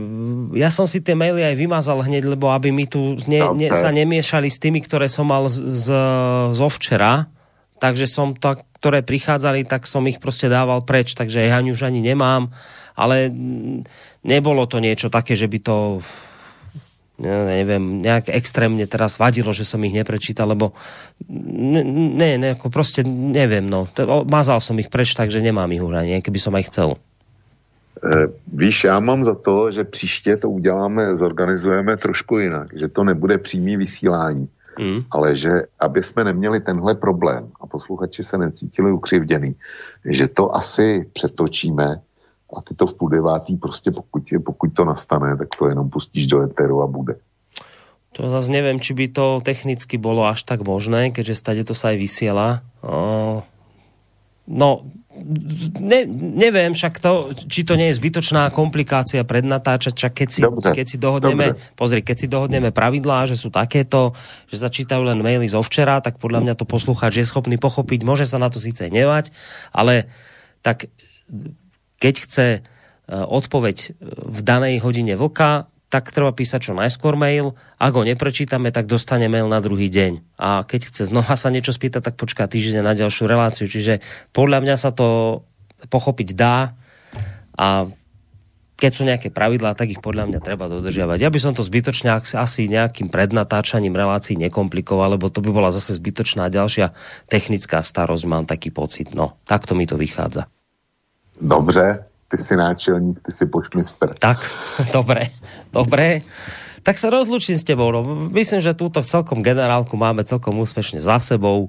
[0.53, 3.89] ja som si tie maily aj vymazal hneď, lebo aby mi tu ne, ne, sa
[3.89, 5.89] nemiešali s tými, ktoré som mal z, z,
[6.53, 7.25] zo včera,
[7.81, 12.05] takže som to, ktoré prichádzali, tak som ich prostě dával preč, takže ja už ani
[12.05, 12.53] nemám,
[12.97, 13.33] ale
[14.25, 15.77] nebolo to niečo také, že by to
[17.19, 20.77] neviem, nejak extrémne teraz vadilo, že som ich neprečítal, lebo
[21.29, 23.89] ne, ne, ne ako proste neviem, no.
[24.29, 26.89] Mazal som ich preč, takže nemám ich už ani, keby som aj chcel.
[28.05, 33.05] E, víš, já mám za to, že příště to uděláme, zorganizujeme trošku jinak, že to
[33.05, 34.47] nebude přímý vysílání,
[34.79, 35.01] mm.
[35.11, 39.55] ale že aby jsme neměli tenhle problém a posluchači se necítili ukřivděný,
[40.05, 42.01] že to asi přetočíme
[42.47, 46.27] a ty to v půl devátý prostě pokud, pokud to nastane, tak to jenom pustíš
[46.27, 47.17] do eteru a bude.
[48.17, 51.93] To zase neviem, či by to technicky bolo až tak možné, keďže stade to sa
[51.93, 52.65] aj vysiela.
[54.49, 54.89] No,
[55.77, 56.01] ne,
[56.33, 60.87] neviem však to, či to nie je zbytočná komplikácia prednatáčať, čak keď si, dobře, keď
[60.89, 61.77] si dohodneme, dobře.
[61.77, 64.17] pozri, keď si dohodneme pravidlá, že sú takéto,
[64.49, 68.25] že začítajú len maily zo včera, tak podľa mňa to poslucháč je schopný pochopiť, môže
[68.25, 69.29] sa na to síce nevať,
[69.77, 70.09] ale
[70.65, 70.89] tak
[72.01, 72.61] keď chce e,
[73.11, 77.55] odpoveď e, v danej hodine vlka, tak treba písať čo najskôr mail.
[77.79, 80.19] Ak ho neprečítame, tak dostane mail na druhý deň.
[80.37, 83.71] A keď chce znova sa niečo spýtať, tak počká týždeň na ďalšiu reláciu.
[83.71, 84.03] Čiže
[84.35, 85.41] podľa mňa sa to
[85.87, 86.75] pochopiť dá
[87.55, 87.87] a
[88.77, 91.25] keď sú nejaké pravidlá, tak ich podľa mňa treba dodržiavať.
[91.25, 95.97] Ja by som to zbytočne asi nejakým prednatáčaním relácií nekomplikoval, lebo to by bola zase
[95.97, 96.93] zbytočná ďalšia
[97.33, 99.17] technická starosť, mám taký pocit.
[99.17, 100.53] No, takto mi to vychádza.
[101.41, 104.15] Dobře, ty si náčelník, ty si pošmistr.
[104.19, 104.51] Tak,
[104.97, 105.31] dobré,
[105.73, 106.21] dobré.
[106.87, 107.91] Tak sa rozlučím s tebou.
[107.91, 111.67] No, myslím, že túto celkom generálku máme celkom úspešne za sebou.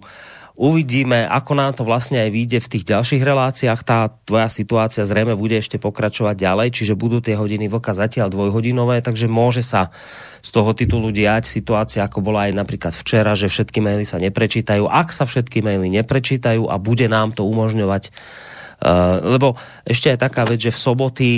[0.57, 3.81] Uvidíme, ako nám to vlastne aj vyjde v tých ďalších reláciách.
[3.85, 9.06] Tá tvoja situácia zrejme bude ešte pokračovať ďalej, čiže budú tie hodiny vlka zatiaľ dvojhodinové,
[9.06, 9.94] takže môže sa
[10.41, 14.89] z toho titulu diať situácia, ako bola aj napríklad včera, že všetky maily sa neprečítajú.
[14.89, 18.10] Ak sa všetky maily neprečítajú a bude nám to umožňovať
[19.24, 21.30] lebo ešte je taká vec, že v soboty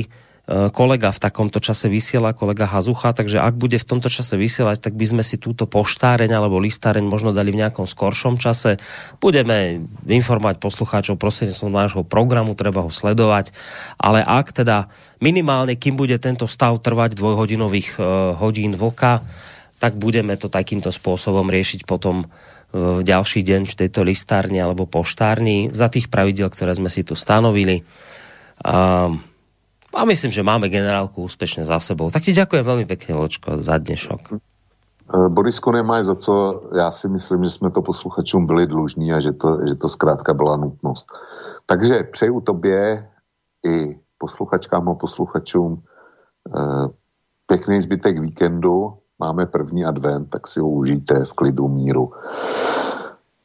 [0.74, 4.98] kolega v takomto čase vysiela, kolega Hazucha, takže ak bude v tomto čase vysielať, tak
[4.98, 8.82] by sme si túto poštáreň alebo listáreň možno dali v nejakom skoršom čase.
[9.22, 13.54] Budeme informovať poslucháčov prostredníctvom nášho programu, treba ho sledovať,
[14.02, 14.90] ale ak teda
[15.22, 19.22] minimálne, kým bude tento stav trvať dvojhodinových uh, hodín vlka,
[19.78, 22.26] tak budeme to takýmto spôsobom riešiť potom
[22.70, 27.18] v ďalší deň v tejto listárni alebo poštárni za tých pravidel, ktoré sme si tu
[27.18, 27.82] stanovili.
[28.62, 29.10] A,
[29.90, 32.14] a myslím, že máme generálku úspešne za sebou.
[32.14, 34.22] Tak ti ďakujem veľmi pekne, Ločko, za dnešok.
[34.30, 36.34] E, Borisku, nemáš za co,
[36.78, 40.34] já si myslím, že jsme to posluchačům byli dlužní a že to, že to zkrátka
[40.34, 41.08] byla nutnost.
[41.66, 43.10] Takže přeju tobě
[43.66, 46.88] i posluchačkám a posluchačům eh,
[47.46, 52.12] pěkný zbytek víkendu, máme první advent, tak si ho užijte v klidu míru.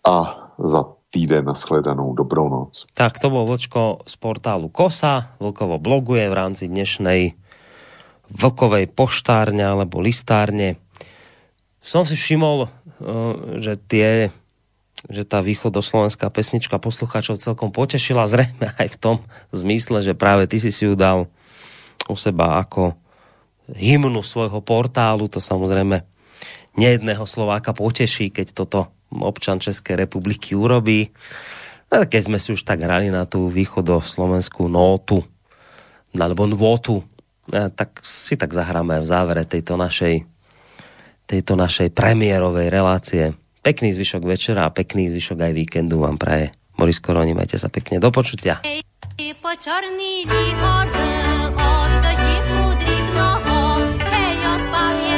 [0.06, 0.16] A
[0.58, 2.86] za týden nashledanou dobrou noc.
[2.94, 5.34] Tak to bol Vlčko z portálu Kosa.
[5.38, 7.38] Vlkovo bloguje v rámci dnešnej
[8.34, 10.74] vlkovej poštárne alebo listárne.
[11.78, 12.70] Som si všimol, eh,
[13.62, 14.10] že tie
[15.04, 19.16] že tá východoslovenská pesnička poslucháčov celkom potešila zrejme aj v tom
[19.52, 21.28] zmysle, že práve ty si si ju dal
[22.08, 22.96] u seba ako
[23.72, 26.04] hymnu svojho portálu, to samozrejme
[26.76, 31.14] nejedného Slováka poteší, keď toto občan České republiky urobí.
[31.94, 35.22] A keď sme si už tak hrali na tú východoslovenskú nótu,
[36.14, 37.02] alebo nôtu,
[37.50, 40.24] tak si tak zahráme v závere tejto našej,
[41.28, 43.24] tejto našej premiérovej relácie.
[43.64, 46.52] Pekný zvyšok večera a pekný zvyšok aj víkendu vám praje.
[46.74, 48.02] Boris Koroni, majte sa pekne.
[48.02, 48.60] Do počutia.
[49.44, 52.93] Po čorný líhor, eh, od.
[54.74, 55.13] Bali.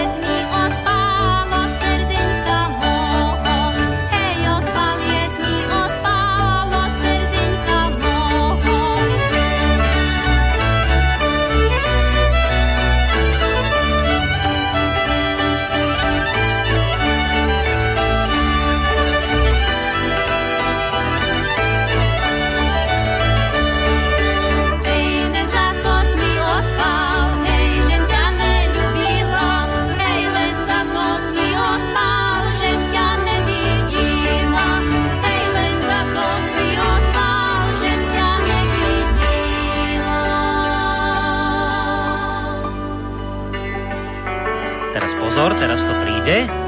[45.37, 46.66] Pozor, teraz to príde.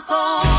[0.00, 0.49] encore.